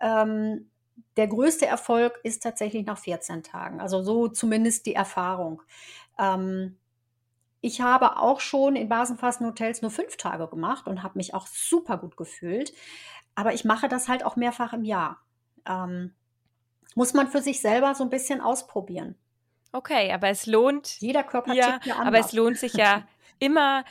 Ähm, 0.00 0.70
der 1.16 1.26
größte 1.26 1.66
Erfolg 1.66 2.18
ist 2.22 2.42
tatsächlich 2.42 2.86
nach 2.86 2.98
14 2.98 3.42
Tagen. 3.42 3.80
Also 3.80 4.02
so 4.02 4.28
zumindest 4.28 4.86
die 4.86 4.94
Erfahrung. 4.94 5.60
Ähm, 6.18 6.78
ich 7.60 7.80
habe 7.80 8.18
auch 8.18 8.38
schon 8.38 8.76
in 8.76 8.88
Basenfastenhotels 8.88 9.82
nur 9.82 9.90
fünf 9.90 10.16
Tage 10.16 10.46
gemacht 10.46 10.86
und 10.86 11.02
habe 11.02 11.18
mich 11.18 11.34
auch 11.34 11.48
super 11.48 11.96
gut 11.98 12.16
gefühlt. 12.16 12.72
Aber 13.34 13.54
ich 13.54 13.64
mache 13.64 13.88
das 13.88 14.08
halt 14.08 14.24
auch 14.24 14.36
mehrfach 14.36 14.72
im 14.72 14.84
Jahr. 14.84 15.18
Ähm, 15.66 16.14
muss 16.94 17.12
man 17.12 17.26
für 17.26 17.42
sich 17.42 17.60
selber 17.60 17.94
so 17.96 18.04
ein 18.04 18.10
bisschen 18.10 18.40
ausprobieren. 18.40 19.16
Okay, 19.72 20.12
aber 20.12 20.28
es 20.28 20.46
lohnt. 20.46 21.00
Jeder 21.00 21.24
Körper 21.24 21.54
ja, 21.54 21.80
aber 21.98 22.18
es 22.18 22.32
lohnt 22.32 22.56
sich 22.56 22.74
ja 22.74 23.02
immer 23.38 23.84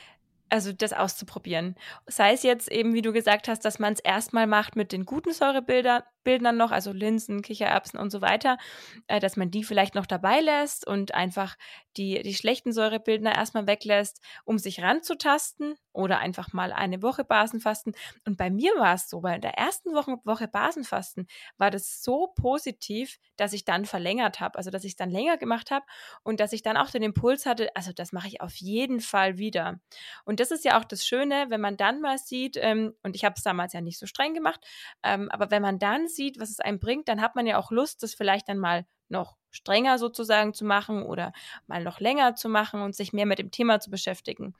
also 0.48 0.72
das 0.72 0.92
auszuprobieren. 0.92 1.74
Sei 2.06 2.32
es 2.32 2.42
jetzt 2.42 2.70
eben, 2.70 2.94
wie 2.94 3.02
du 3.02 3.12
gesagt 3.12 3.48
hast, 3.48 3.64
dass 3.64 3.78
man 3.78 3.92
es 3.92 4.00
erstmal 4.00 4.46
macht 4.46 4.76
mit 4.76 4.92
den 4.92 5.04
guten 5.04 5.32
Säurebildern 5.32 6.02
Bildern 6.26 6.56
noch, 6.56 6.72
also 6.72 6.90
Linsen, 6.90 7.40
Kichererbsen 7.40 8.00
und 8.00 8.10
so 8.10 8.20
weiter, 8.20 8.58
äh, 9.06 9.20
dass 9.20 9.36
man 9.36 9.52
die 9.52 9.62
vielleicht 9.62 9.94
noch 9.94 10.06
dabei 10.06 10.40
lässt 10.40 10.84
und 10.84 11.14
einfach 11.14 11.56
die, 11.96 12.20
die 12.22 12.34
schlechten 12.34 12.72
Säurebildner 12.72 13.32
erstmal 13.32 13.68
weglässt, 13.68 14.20
um 14.44 14.58
sich 14.58 14.82
ranzutasten 14.82 15.76
oder 15.92 16.18
einfach 16.18 16.52
mal 16.52 16.72
eine 16.72 17.00
Woche 17.00 17.24
Basenfasten. 17.24 17.94
Und 18.26 18.36
bei 18.36 18.50
mir 18.50 18.72
war 18.76 18.94
es 18.94 19.08
so, 19.08 19.20
bei 19.20 19.38
der 19.38 19.54
ersten 19.54 19.94
Woche, 19.94 20.18
Woche 20.24 20.48
Basenfasten 20.48 21.28
war 21.58 21.70
das 21.70 22.02
so 22.02 22.32
positiv, 22.36 23.18
dass 23.36 23.52
ich 23.52 23.64
dann 23.64 23.84
verlängert 23.84 24.40
habe, 24.40 24.58
also 24.58 24.70
dass 24.70 24.84
ich 24.84 24.92
es 24.92 24.96
dann 24.96 25.10
länger 25.10 25.36
gemacht 25.38 25.70
habe 25.70 25.86
und 26.24 26.40
dass 26.40 26.52
ich 26.52 26.62
dann 26.62 26.76
auch 26.76 26.90
den 26.90 27.02
Impuls 27.02 27.46
hatte, 27.46 27.74
also 27.76 27.92
das 27.92 28.12
mache 28.12 28.26
ich 28.28 28.40
auf 28.40 28.56
jeden 28.56 29.00
Fall 29.00 29.38
wieder. 29.38 29.80
Und 30.24 30.40
das 30.40 30.50
ist 30.50 30.64
ja 30.64 30.78
auch 30.78 30.84
das 30.84 31.06
Schöne, 31.06 31.46
wenn 31.48 31.60
man 31.60 31.76
dann 31.76 32.00
mal 32.00 32.18
sieht, 32.18 32.56
ähm, 32.60 32.94
und 33.02 33.14
ich 33.16 33.24
habe 33.24 33.34
es 33.36 33.42
damals 33.42 33.72
ja 33.72 33.80
nicht 33.80 33.98
so 33.98 34.06
streng 34.06 34.34
gemacht, 34.34 34.60
ähm, 35.02 35.30
aber 35.30 35.50
wenn 35.50 35.62
man 35.62 35.78
dann 35.78 36.08
sieht, 36.16 36.40
was 36.40 36.50
es 36.50 36.60
einem 36.60 36.78
bringt, 36.78 37.08
dann 37.08 37.20
hat 37.20 37.36
man 37.36 37.46
ja 37.46 37.58
auch 37.58 37.70
Lust, 37.70 38.02
das 38.02 38.14
vielleicht 38.14 38.48
dann 38.48 38.58
mal 38.58 38.86
noch 39.08 39.36
strenger 39.50 39.98
sozusagen 39.98 40.52
zu 40.52 40.64
machen 40.64 41.02
oder 41.02 41.32
mal 41.66 41.82
noch 41.82 42.00
länger 42.00 42.34
zu 42.34 42.48
machen 42.48 42.82
und 42.82 42.94
sich 42.94 43.12
mehr 43.12 43.26
mit 43.26 43.38
dem 43.38 43.50
Thema 43.50 43.80
zu 43.80 43.90
beschäftigen. 43.90 44.54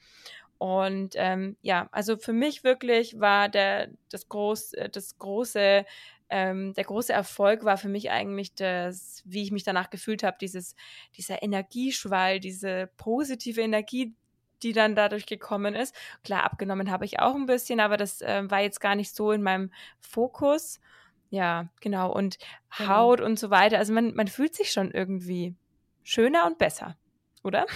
Und 0.59 1.15
ähm, 1.17 1.57
ja, 1.61 1.89
also 1.93 2.17
für 2.17 2.33
mich 2.33 2.65
wirklich 2.65 3.21
war 3.21 3.49
der 3.49 3.91
das 4.09 4.29
groß 4.29 4.73
äh, 4.75 4.89
das 4.89 5.19
große 5.19 5.85
ähm, 6.29 6.75
der 6.75 6.85
große 6.85 7.13
Erfolg 7.13 7.65
war 7.65 7.77
für 7.77 7.89
mich 7.89 8.11
eigentlich 8.11 8.55
das, 8.55 9.23
wie 9.25 9.43
ich 9.43 9.53
mich 9.53 9.63
danach 9.65 9.91
gefühlt 9.91 10.23
habe, 10.23 10.39
dieses 10.41 10.75
dieser 11.17 11.43
Energieschwall, 11.43 12.41
diese 12.41 12.91
positive 12.97 13.61
Energie, 13.61 14.15
die 14.63 14.73
dann 14.73 14.95
dadurch 14.97 15.27
gekommen 15.27 15.75
ist. 15.75 15.95
Klar, 16.25 16.45
abgenommen 16.45 16.91
habe 16.91 17.05
ich 17.05 17.21
auch 17.21 17.35
ein 17.35 17.47
bisschen, 17.47 17.79
aber 17.79 17.97
das 17.97 18.23
äh, 18.23 18.43
war 18.51 18.61
jetzt 18.61 18.81
gar 18.81 18.95
nicht 18.97 19.15
so 19.15 19.33
in 19.33 19.43
meinem 19.43 19.71
Fokus. 20.01 20.81
Ja, 21.31 21.69
genau. 21.81 22.13
Und 22.13 22.39
genau. 22.77 22.89
Haut 22.89 23.21
und 23.21 23.39
so 23.39 23.51
weiter. 23.51 23.79
Also 23.79 23.93
man, 23.93 24.15
man 24.15 24.29
fühlt 24.29 24.55
sich 24.55 24.71
schon 24.71 24.91
irgendwie 24.91 25.55
schöner 26.03 26.47
und 26.47 26.59
besser, 26.59 26.97
oder? 27.43 27.67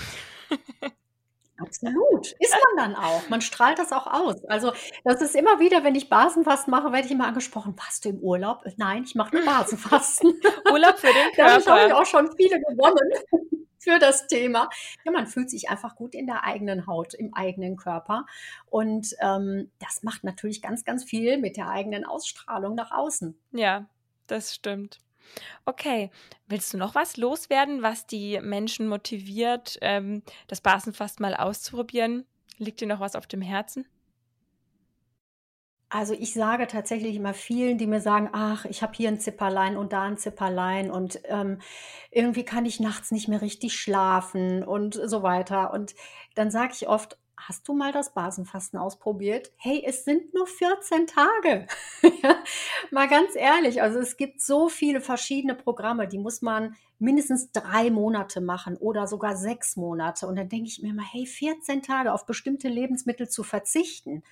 Absolut. 1.61 2.33
Ist 2.39 2.57
man 2.75 2.93
dann 2.93 2.97
auch. 2.97 3.29
Man 3.29 3.41
strahlt 3.41 3.79
das 3.79 3.93
auch 3.93 4.07
aus. 4.07 4.45
Also, 4.47 4.73
das 5.05 5.21
ist 5.21 5.37
immer 5.37 5.61
wieder, 5.61 5.85
wenn 5.85 5.95
ich 5.95 6.09
Basenfasten 6.09 6.71
mache, 6.71 6.93
werde 6.93 7.07
ich 7.07 7.13
immer 7.13 7.27
angesprochen: 7.27 7.75
„Warst 7.77 8.05
du 8.05 8.11
im 8.11 8.19
Urlaub?“ 8.19 8.65
„Nein, 8.77 9.05
ich 9.05 9.15
mache 9.15 9.37
nur 9.37 9.45
Basenfasten.“ 9.45 10.33
Urlaub 10.73 10.99
für 10.99 11.09
den 11.09 11.15
Körper. 11.35 11.53
Damit 11.53 11.67
habe 11.67 11.87
ich 11.89 11.93
auch 11.93 12.07
schon 12.07 12.31
viele 12.37 12.61
gewonnen 12.61 13.11
für 13.79 13.99
das 13.99 14.27
Thema. 14.27 14.69
Ja, 15.05 15.13
man 15.13 15.27
fühlt 15.27 15.51
sich 15.51 15.69
einfach 15.69 15.97
gut 15.97 16.15
in 16.15 16.27
der 16.27 16.45
eigenen 16.45 16.87
Haut, 16.87 17.15
im 17.15 17.35
eigenen 17.35 17.77
Körper. 17.77 18.27
Und 18.67 19.15
ähm, 19.21 19.71
das 19.79 20.03
macht 20.03 20.25
natürlich 20.25 20.63
ganz, 20.63 20.85
ganz 20.85 21.05
viel 21.05 21.39
mit 21.39 21.57
der 21.57 21.69
eigenen 21.69 22.05
Ausstrahlung 22.05 22.75
nach 22.75 22.93
außen. 22.93 23.39
Ja, 23.53 23.87
das 24.27 24.55
stimmt. 24.55 25.01
Okay, 25.67 26.11
willst 26.49 26.73
du 26.73 26.79
noch 26.79 26.95
was 26.95 27.17
loswerden, 27.17 27.83
was 27.83 28.07
die 28.07 28.41
Menschen 28.41 28.89
motiviert, 28.89 29.79
ähm, 29.83 30.23
das 30.49 30.61
Basenfast 30.61 31.21
mal 31.21 31.35
auszuprobieren? 31.35 32.27
Liegt 32.59 32.81
dir 32.81 32.89
noch 32.89 33.01
was 33.01 33.17
auf 33.17 33.27
dem 33.27 33.43
Herzen? 33.43 33.87
Also, 35.93 36.15
ich 36.15 36.35
sage 36.35 36.69
tatsächlich 36.69 37.17
immer 37.17 37.35
vielen, 37.35 37.77
die 37.77 37.87
mir 37.89 38.01
sagen: 38.01 38.29
„Ach, 38.33 38.65
ich 38.65 38.81
habe 38.83 38.93
hier 38.95 39.09
ein 39.09 39.19
Zipperlein 39.19 39.77
und 39.77 39.93
da 39.93 40.05
ein 40.05 40.17
Zipperlein 40.19 40.89
und, 40.91 41.21
ähm, 41.25 41.59
irgendwie 42.13 42.45
kann 42.45 42.65
ich 42.65 42.79
nachts 42.81 43.11
nicht 43.11 43.27
mehr 43.29 43.43
richtig 43.43 43.75
schlafen“ 43.75 44.63
und 44.65 44.95
so 44.95 45.23
weiter. 45.25 45.73
Und 45.73 45.95
dann 46.37 46.51
sage 46.53 46.75
ich 46.75 46.89
oft: 46.89 47.19
„Hast 47.49 47.67
du 47.69 47.75
mal 47.75 47.93
das 47.93 48.15
Basenfasten 48.15 48.79
ausprobiert? 48.79 49.53
Hey, 49.57 49.83
es 49.87 50.05
sind 50.05 50.33
nur 50.35 50.47
14 50.47 51.07
Tage.“ 51.07 51.67
Ja, 52.23 52.37
mal 52.91 53.09
ganz 53.09 53.35
ehrlich, 53.37 53.83
also, 53.83 53.99
es 53.99 54.17
gibt 54.17 54.41
so 54.41 54.69
viele 54.69 55.01
verschiedene 55.01 55.55
Programme, 55.55 56.07
die 56.09 56.19
muss 56.19 56.43
man 56.43 56.75
mindestens 56.99 57.51
drei 57.53 57.91
Monate 57.91 58.41
machen 58.41 58.77
oder 58.77 59.07
sogar 59.07 59.37
sechs 59.37 59.77
Monate. 59.77 60.27
Und 60.27 60.37
dann 60.37 60.49
denke 60.49 60.69
ich 60.69 60.81
mir 60.83 60.91
immer: 60.91 61.03
„Hey, 61.05 61.27
14 61.27 61.83
Tage 61.83 62.13
auf 62.13 62.27
bestimmte 62.27 62.69
Lebensmittel 62.69 63.29
zu 63.29 63.43
verzichten 63.43 64.23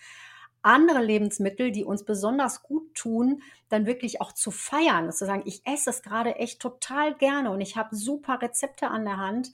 andere 0.63 1.03
Lebensmittel, 1.03 1.71
die 1.71 1.85
uns 1.85 2.05
besonders 2.05 2.63
gut 2.63 2.95
tun, 2.95 3.43
dann 3.69 3.87
wirklich 3.87 4.21
auch 4.21 4.33
zu 4.33 4.51
feiern, 4.51 5.11
zu 5.13 5.25
sagen, 5.25 5.43
ich 5.47 5.65
esse 5.67 5.91
es 5.91 6.03
gerade 6.03 6.35
echt 6.37 6.61
total 6.61 7.15
gerne 7.15 7.51
und 7.51 7.61
ich 7.61 7.77
habe 7.77 7.95
super 7.95 8.43
Rezepte 8.43 8.89
an 8.89 9.05
der 9.05 9.19
Hand. 9.19 9.53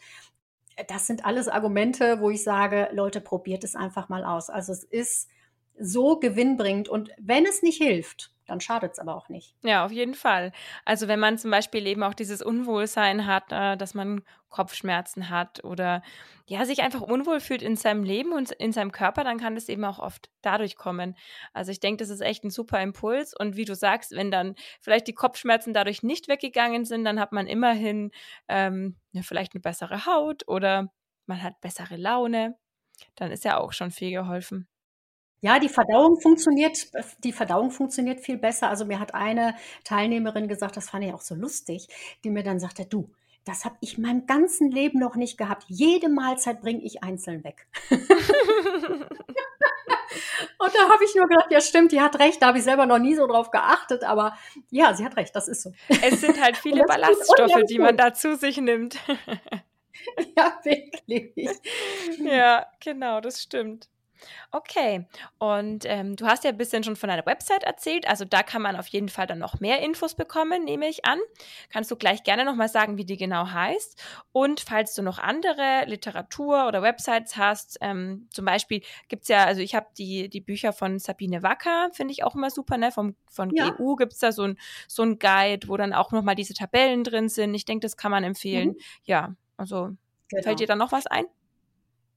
Das 0.88 1.06
sind 1.06 1.24
alles 1.24 1.48
Argumente, 1.48 2.20
wo 2.20 2.30
ich 2.30 2.42
sage, 2.42 2.88
Leute, 2.92 3.20
probiert 3.20 3.64
es 3.64 3.76
einfach 3.76 4.08
mal 4.08 4.24
aus. 4.24 4.50
Also 4.50 4.72
es 4.72 4.84
ist 4.84 5.28
so 5.78 6.18
gewinnbringend 6.18 6.88
und 6.88 7.10
wenn 7.18 7.46
es 7.46 7.62
nicht 7.62 7.78
hilft, 7.78 8.33
dann 8.46 8.60
schadet 8.60 8.92
es 8.92 8.98
aber 8.98 9.16
auch 9.16 9.28
nicht. 9.28 9.54
Ja, 9.62 9.84
auf 9.84 9.92
jeden 9.92 10.14
Fall. 10.14 10.52
Also 10.84 11.08
wenn 11.08 11.20
man 11.20 11.38
zum 11.38 11.50
Beispiel 11.50 11.86
eben 11.86 12.02
auch 12.02 12.14
dieses 12.14 12.42
Unwohlsein 12.42 13.26
hat, 13.26 13.44
äh, 13.50 13.76
dass 13.76 13.94
man 13.94 14.22
Kopfschmerzen 14.50 15.30
hat 15.30 15.64
oder 15.64 16.02
ja, 16.46 16.64
sich 16.64 16.82
einfach 16.82 17.00
unwohl 17.00 17.40
fühlt 17.40 17.62
in 17.62 17.76
seinem 17.76 18.04
Leben 18.04 18.32
und 18.32 18.50
in 18.52 18.72
seinem 18.72 18.92
Körper, 18.92 19.24
dann 19.24 19.38
kann 19.38 19.54
das 19.54 19.68
eben 19.68 19.84
auch 19.84 19.98
oft 19.98 20.30
dadurch 20.42 20.76
kommen. 20.76 21.16
Also 21.52 21.72
ich 21.72 21.80
denke, 21.80 22.04
das 22.04 22.10
ist 22.10 22.20
echt 22.20 22.44
ein 22.44 22.50
super 22.50 22.80
Impuls. 22.80 23.34
Und 23.36 23.56
wie 23.56 23.64
du 23.64 23.74
sagst, 23.74 24.12
wenn 24.12 24.30
dann 24.30 24.54
vielleicht 24.80 25.06
die 25.06 25.14
Kopfschmerzen 25.14 25.72
dadurch 25.72 26.02
nicht 26.02 26.28
weggegangen 26.28 26.84
sind, 26.84 27.04
dann 27.04 27.18
hat 27.18 27.32
man 27.32 27.46
immerhin 27.46 28.10
ähm, 28.48 28.96
ja, 29.12 29.22
vielleicht 29.22 29.54
eine 29.54 29.62
bessere 29.62 30.06
Haut 30.06 30.46
oder 30.46 30.92
man 31.26 31.42
hat 31.42 31.60
bessere 31.60 31.96
Laune. 31.96 32.56
Dann 33.16 33.32
ist 33.32 33.44
ja 33.44 33.58
auch 33.58 33.72
schon 33.72 33.90
viel 33.90 34.10
geholfen. 34.10 34.68
Ja, 35.44 35.58
die 35.58 35.68
Verdauung 35.68 36.18
funktioniert 36.22 36.78
die 37.22 37.32
Verdauung 37.32 37.70
funktioniert 37.70 38.20
viel 38.20 38.38
besser. 38.38 38.70
Also, 38.70 38.86
mir 38.86 38.98
hat 38.98 39.12
eine 39.12 39.54
Teilnehmerin 39.84 40.48
gesagt, 40.48 40.74
das 40.74 40.88
fand 40.88 41.04
ich 41.04 41.12
auch 41.12 41.20
so 41.20 41.34
lustig, 41.34 41.86
die 42.24 42.30
mir 42.30 42.42
dann 42.42 42.58
sagte: 42.58 42.86
„Du, 42.86 43.10
das 43.44 43.66
habe 43.66 43.76
ich 43.82 43.98
meinem 43.98 44.24
ganzen 44.24 44.70
Leben 44.70 44.98
noch 44.98 45.16
nicht 45.16 45.36
gehabt. 45.36 45.64
Jede 45.68 46.08
Mahlzeit 46.08 46.62
bringe 46.62 46.80
ich 46.82 47.02
einzeln 47.02 47.44
weg.“ 47.44 47.66
Und 50.58 50.74
da 50.74 50.88
habe 50.88 51.04
ich 51.04 51.14
nur 51.14 51.26
gedacht: 51.28 51.48
„Ja 51.50 51.60
stimmt, 51.60 51.92
die 51.92 52.00
hat 52.00 52.18
recht.“ 52.20 52.40
Da 52.40 52.46
habe 52.46 52.56
ich 52.58 52.64
selber 52.64 52.86
noch 52.86 52.98
nie 52.98 53.14
so 53.14 53.26
drauf 53.26 53.50
geachtet, 53.50 54.02
aber 54.02 54.38
ja, 54.70 54.94
sie 54.94 55.04
hat 55.04 55.18
recht, 55.18 55.36
das 55.36 55.48
ist 55.48 55.60
so. 55.62 55.72
Es 56.00 56.22
sind 56.22 56.40
halt 56.40 56.56
viele 56.56 56.84
Ballaststoffe, 56.86 57.64
die 57.68 57.78
man 57.78 57.98
da 57.98 58.14
zu 58.14 58.34
sich 58.36 58.56
nimmt. 58.56 58.98
Ja, 60.36 60.58
wirklich. 60.64 61.48
Ja, 62.18 62.66
genau, 62.80 63.20
das 63.20 63.40
stimmt. 63.42 63.88
Okay, 64.50 65.06
und 65.38 65.84
ähm, 65.86 66.16
du 66.16 66.26
hast 66.26 66.44
ja 66.44 66.50
ein 66.50 66.56
bisschen 66.56 66.84
schon 66.84 66.96
von 66.96 67.08
deiner 67.08 67.26
Website 67.26 67.64
erzählt, 67.64 68.08
also 68.08 68.24
da 68.24 68.42
kann 68.42 68.62
man 68.62 68.76
auf 68.76 68.86
jeden 68.88 69.08
Fall 69.08 69.26
dann 69.26 69.38
noch 69.38 69.60
mehr 69.60 69.80
Infos 69.82 70.14
bekommen, 70.14 70.64
nehme 70.64 70.88
ich 70.88 71.04
an. 71.04 71.18
Kannst 71.70 71.90
du 71.90 71.96
gleich 71.96 72.22
gerne 72.22 72.44
nochmal 72.44 72.68
sagen, 72.68 72.96
wie 72.96 73.04
die 73.04 73.16
genau 73.16 73.50
heißt? 73.50 74.02
Und 74.32 74.60
falls 74.60 74.94
du 74.94 75.02
noch 75.02 75.18
andere 75.18 75.84
Literatur 75.86 76.66
oder 76.68 76.82
Websites 76.82 77.36
hast, 77.36 77.78
ähm, 77.80 78.28
zum 78.30 78.44
Beispiel 78.44 78.82
gibt 79.08 79.22
es 79.22 79.28
ja, 79.28 79.44
also 79.44 79.60
ich 79.60 79.74
habe 79.74 79.86
die, 79.98 80.28
die 80.28 80.40
Bücher 80.40 80.72
von 80.72 80.98
Sabine 80.98 81.42
Wacker, 81.42 81.90
finde 81.92 82.12
ich 82.12 82.24
auch 82.24 82.34
immer 82.34 82.50
super, 82.50 82.78
ne? 82.78 82.92
Vom, 82.92 83.16
von 83.30 83.50
ja. 83.54 83.70
GU 83.70 83.96
gibt 83.96 84.12
es 84.12 84.18
da 84.18 84.32
so 84.32 84.44
ein, 84.44 84.58
so 84.88 85.02
ein 85.02 85.18
Guide, 85.18 85.68
wo 85.68 85.76
dann 85.76 85.92
auch 85.92 86.12
nochmal 86.12 86.34
diese 86.34 86.54
Tabellen 86.54 87.04
drin 87.04 87.28
sind. 87.28 87.54
Ich 87.54 87.64
denke, 87.64 87.84
das 87.84 87.96
kann 87.96 88.10
man 88.10 88.24
empfehlen. 88.24 88.68
Mhm. 88.68 88.76
Ja, 89.04 89.34
also 89.56 89.90
genau. 90.28 90.42
fällt 90.42 90.60
dir 90.60 90.66
da 90.66 90.76
noch 90.76 90.92
was 90.92 91.06
ein? 91.06 91.24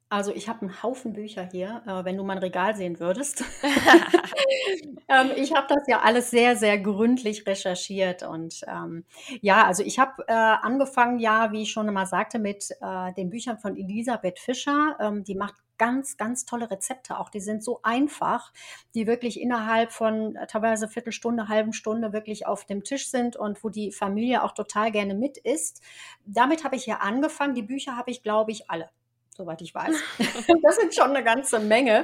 Also, 0.09 0.31
ich 0.33 0.47
habe 0.47 0.61
einen 0.61 0.83
Haufen 0.83 1.11
Bücher 1.11 1.43
hier, 1.51 1.81
äh, 1.85 2.05
wenn 2.05 2.15
du 2.15 2.23
mein 2.23 2.37
Regal 2.37 2.75
sehen 2.75 2.99
würdest. 2.99 3.43
Ähm, 5.09 5.31
ich 5.37 5.53
habe 5.55 5.67
das 5.69 5.87
ja 5.87 6.01
alles 6.01 6.31
sehr, 6.31 6.57
sehr 6.57 6.77
gründlich 6.79 7.47
recherchiert 7.47 8.23
und, 8.23 8.59
ähm, 8.67 9.05
ja, 9.41 9.65
also, 9.65 9.81
ich 9.81 9.99
habe, 9.99 10.23
äh, 10.27 10.33
angefangen, 10.33 11.19
ja, 11.19 11.53
wie 11.53 11.61
ich 11.61 11.71
schon 11.71 11.91
mal 11.93 12.05
sagte, 12.05 12.39
mit, 12.39 12.71
äh, 12.81 13.13
den 13.13 13.29
Büchern 13.29 13.57
von 13.57 13.77
Elisabeth 13.77 14.37
Fischer. 14.37 14.97
Ähm, 14.99 15.23
die 15.23 15.35
macht 15.35 15.55
ganz, 15.77 16.17
ganz 16.17 16.43
tolle 16.45 16.69
Rezepte 16.69 17.17
auch. 17.19 17.29
Die 17.29 17.39
sind 17.39 17.63
so 17.63 17.79
einfach, 17.83 18.51
die 18.95 19.07
wirklich 19.07 19.39
innerhalb 19.39 19.93
von 19.93 20.35
äh, 20.35 20.45
teilweise 20.47 20.89
Viertelstunde, 20.89 21.47
halben 21.47 21.71
Stunde 21.71 22.11
wirklich 22.11 22.45
auf 22.45 22.65
dem 22.65 22.83
Tisch 22.83 23.09
sind 23.09 23.37
und 23.37 23.63
wo 23.63 23.69
die 23.69 23.93
Familie 23.93 24.43
auch 24.43 24.51
total 24.51 24.91
gerne 24.91 25.15
mit 25.15 25.37
isst. 25.37 25.81
Damit 26.25 26.65
habe 26.65 26.75
ich 26.75 26.85
ja 26.85 26.97
angefangen. 26.97 27.55
Die 27.55 27.61
Bücher 27.63 27.95
habe 27.95 28.11
ich, 28.11 28.23
glaube 28.23 28.51
ich, 28.51 28.69
alle 28.69 28.89
soweit 29.37 29.61
ich 29.61 29.73
weiß. 29.73 29.95
das 30.63 30.75
sind 30.75 30.95
schon 30.95 31.11
eine 31.11 31.23
ganze 31.23 31.59
Menge. 31.59 32.03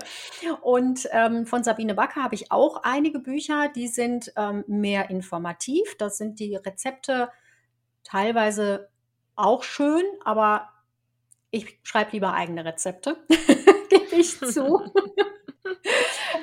Und 0.61 1.09
ähm, 1.11 1.45
von 1.45 1.63
Sabine 1.63 1.95
Backer 1.95 2.23
habe 2.23 2.35
ich 2.35 2.51
auch 2.51 2.83
einige 2.83 3.19
Bücher, 3.19 3.69
die 3.75 3.87
sind 3.87 4.31
ähm, 4.37 4.63
mehr 4.67 5.09
informativ. 5.09 5.97
Das 5.97 6.17
sind 6.17 6.39
die 6.39 6.55
Rezepte 6.55 7.29
teilweise 8.03 8.89
auch 9.35 9.63
schön, 9.63 10.03
aber 10.23 10.69
ich 11.49 11.79
schreibe 11.83 12.11
lieber 12.11 12.33
eigene 12.33 12.65
Rezepte, 12.65 13.17
gebe 13.89 14.15
ich 14.15 14.39
zu. 14.39 14.83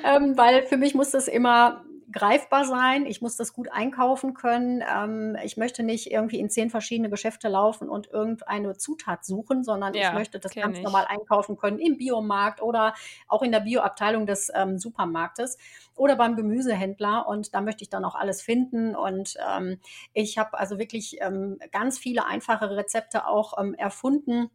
ähm, 0.03 0.37
weil 0.37 0.63
für 0.63 0.77
mich 0.77 0.93
muss 0.93 1.11
das 1.11 1.29
immer 1.29 1.85
greifbar 2.11 2.65
sein. 2.65 3.05
Ich 3.05 3.21
muss 3.21 3.37
das 3.37 3.53
gut 3.53 3.71
einkaufen 3.71 4.33
können. 4.33 4.83
Ähm, 4.87 5.37
ich 5.43 5.57
möchte 5.57 5.83
nicht 5.83 6.11
irgendwie 6.11 6.39
in 6.39 6.49
zehn 6.49 6.69
verschiedene 6.69 7.09
Geschäfte 7.09 7.47
laufen 7.47 7.89
und 7.89 8.07
irgendeine 8.07 8.77
Zutat 8.77 9.25
suchen, 9.25 9.63
sondern 9.63 9.93
ja, 9.93 10.09
ich 10.09 10.13
möchte 10.13 10.39
das 10.39 10.53
ganz 10.53 10.77
ich. 10.77 10.83
normal 10.83 11.05
einkaufen 11.07 11.57
können 11.57 11.79
im 11.79 11.97
Biomarkt 11.97 12.61
oder 12.61 12.93
auch 13.27 13.41
in 13.41 13.51
der 13.51 13.61
Bioabteilung 13.61 14.25
des 14.25 14.51
ähm, 14.53 14.77
Supermarktes 14.77 15.57
oder 15.95 16.15
beim 16.15 16.35
Gemüsehändler. 16.35 17.27
Und 17.27 17.53
da 17.53 17.61
möchte 17.61 17.83
ich 17.83 17.89
dann 17.89 18.05
auch 18.05 18.15
alles 18.15 18.41
finden. 18.41 18.95
Und 18.95 19.35
ähm, 19.49 19.79
ich 20.13 20.37
habe 20.37 20.59
also 20.59 20.79
wirklich 20.79 21.17
ähm, 21.21 21.59
ganz 21.71 21.97
viele 21.97 22.25
einfache 22.25 22.69
Rezepte 22.69 23.27
auch 23.27 23.57
ähm, 23.59 23.73
erfunden 23.73 24.49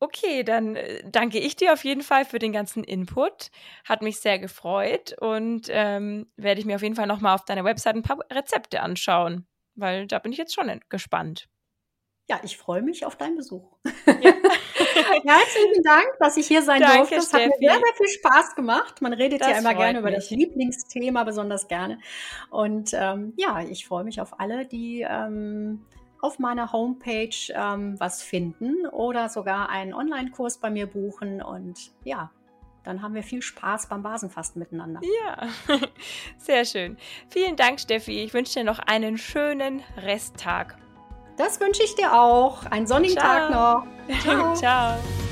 Okay, 0.00 0.42
dann 0.42 0.76
äh, 0.76 1.02
danke 1.10 1.38
ich 1.38 1.56
dir 1.56 1.72
auf 1.72 1.84
jeden 1.84 2.02
Fall 2.02 2.24
für 2.24 2.38
den 2.38 2.52
ganzen 2.52 2.84
Input. 2.84 3.50
Hat 3.84 4.02
mich 4.02 4.20
sehr 4.20 4.38
gefreut 4.38 5.14
und 5.20 5.68
ähm, 5.70 6.30
werde 6.36 6.60
ich 6.60 6.66
mir 6.66 6.76
auf 6.76 6.82
jeden 6.82 6.96
Fall 6.96 7.06
nochmal 7.06 7.34
auf 7.34 7.44
deiner 7.44 7.64
Website 7.64 7.96
ein 7.96 8.02
paar 8.02 8.18
Rezepte 8.32 8.80
anschauen, 8.80 9.46
weil 9.74 10.06
da 10.06 10.18
bin 10.18 10.32
ich 10.32 10.38
jetzt 10.38 10.54
schon 10.54 10.80
gespannt. 10.88 11.48
Ja, 12.28 12.40
ich 12.44 12.56
freue 12.56 12.82
mich 12.82 13.04
auf 13.04 13.16
deinen 13.16 13.36
Besuch. 13.36 13.76
Ja. 14.06 14.32
Herzlichen 15.24 15.82
Dank, 15.82 16.06
dass 16.18 16.36
ich 16.36 16.46
hier 16.46 16.62
sein 16.62 16.80
Danke, 16.80 16.98
durfte. 16.98 17.16
Es 17.16 17.32
hat 17.32 17.40
mir 17.42 17.52
sehr, 17.58 17.74
sehr 17.74 17.94
viel 17.96 18.08
Spaß 18.08 18.54
gemacht. 18.54 19.02
Man 19.02 19.12
redet 19.12 19.40
das 19.40 19.48
ja 19.48 19.58
immer 19.58 19.74
gerne 19.74 19.94
mich. 19.94 20.00
über 20.00 20.10
das 20.10 20.30
Lieblingsthema, 20.30 21.24
besonders 21.24 21.68
gerne. 21.68 21.98
Und 22.50 22.90
ähm, 22.94 23.34
ja, 23.36 23.60
ich 23.60 23.86
freue 23.86 24.04
mich 24.04 24.20
auf 24.20 24.38
alle, 24.38 24.66
die 24.66 25.04
ähm, 25.08 25.84
auf 26.22 26.38
meiner 26.38 26.72
Homepage 26.72 27.34
ähm, 27.50 27.98
was 28.00 28.22
finden 28.22 28.86
oder 28.86 29.28
sogar 29.28 29.68
einen 29.68 29.92
Online-Kurs 29.92 30.58
bei 30.58 30.70
mir 30.70 30.86
buchen. 30.86 31.42
Und 31.42 31.92
ja, 32.04 32.30
dann 32.84 33.02
haben 33.02 33.14
wir 33.14 33.24
viel 33.24 33.42
Spaß 33.42 33.88
beim 33.88 34.02
Basenfasten 34.02 34.60
miteinander. 34.60 35.00
Ja, 35.26 35.48
sehr 36.38 36.64
schön. 36.64 36.96
Vielen 37.28 37.56
Dank, 37.56 37.80
Steffi. 37.80 38.22
Ich 38.22 38.32
wünsche 38.32 38.54
dir 38.54 38.64
noch 38.64 38.78
einen 38.78 39.18
schönen 39.18 39.82
Resttag. 39.96 40.78
Das 41.36 41.60
wünsche 41.60 41.82
ich 41.82 41.94
dir 41.96 42.14
auch. 42.14 42.66
Einen 42.66 42.86
sonnigen 42.86 43.18
Ciao. 43.18 43.50
Tag 43.50 43.50
noch. 43.50 44.18
Ciao. 44.20 44.54
Ciao. 44.54 45.31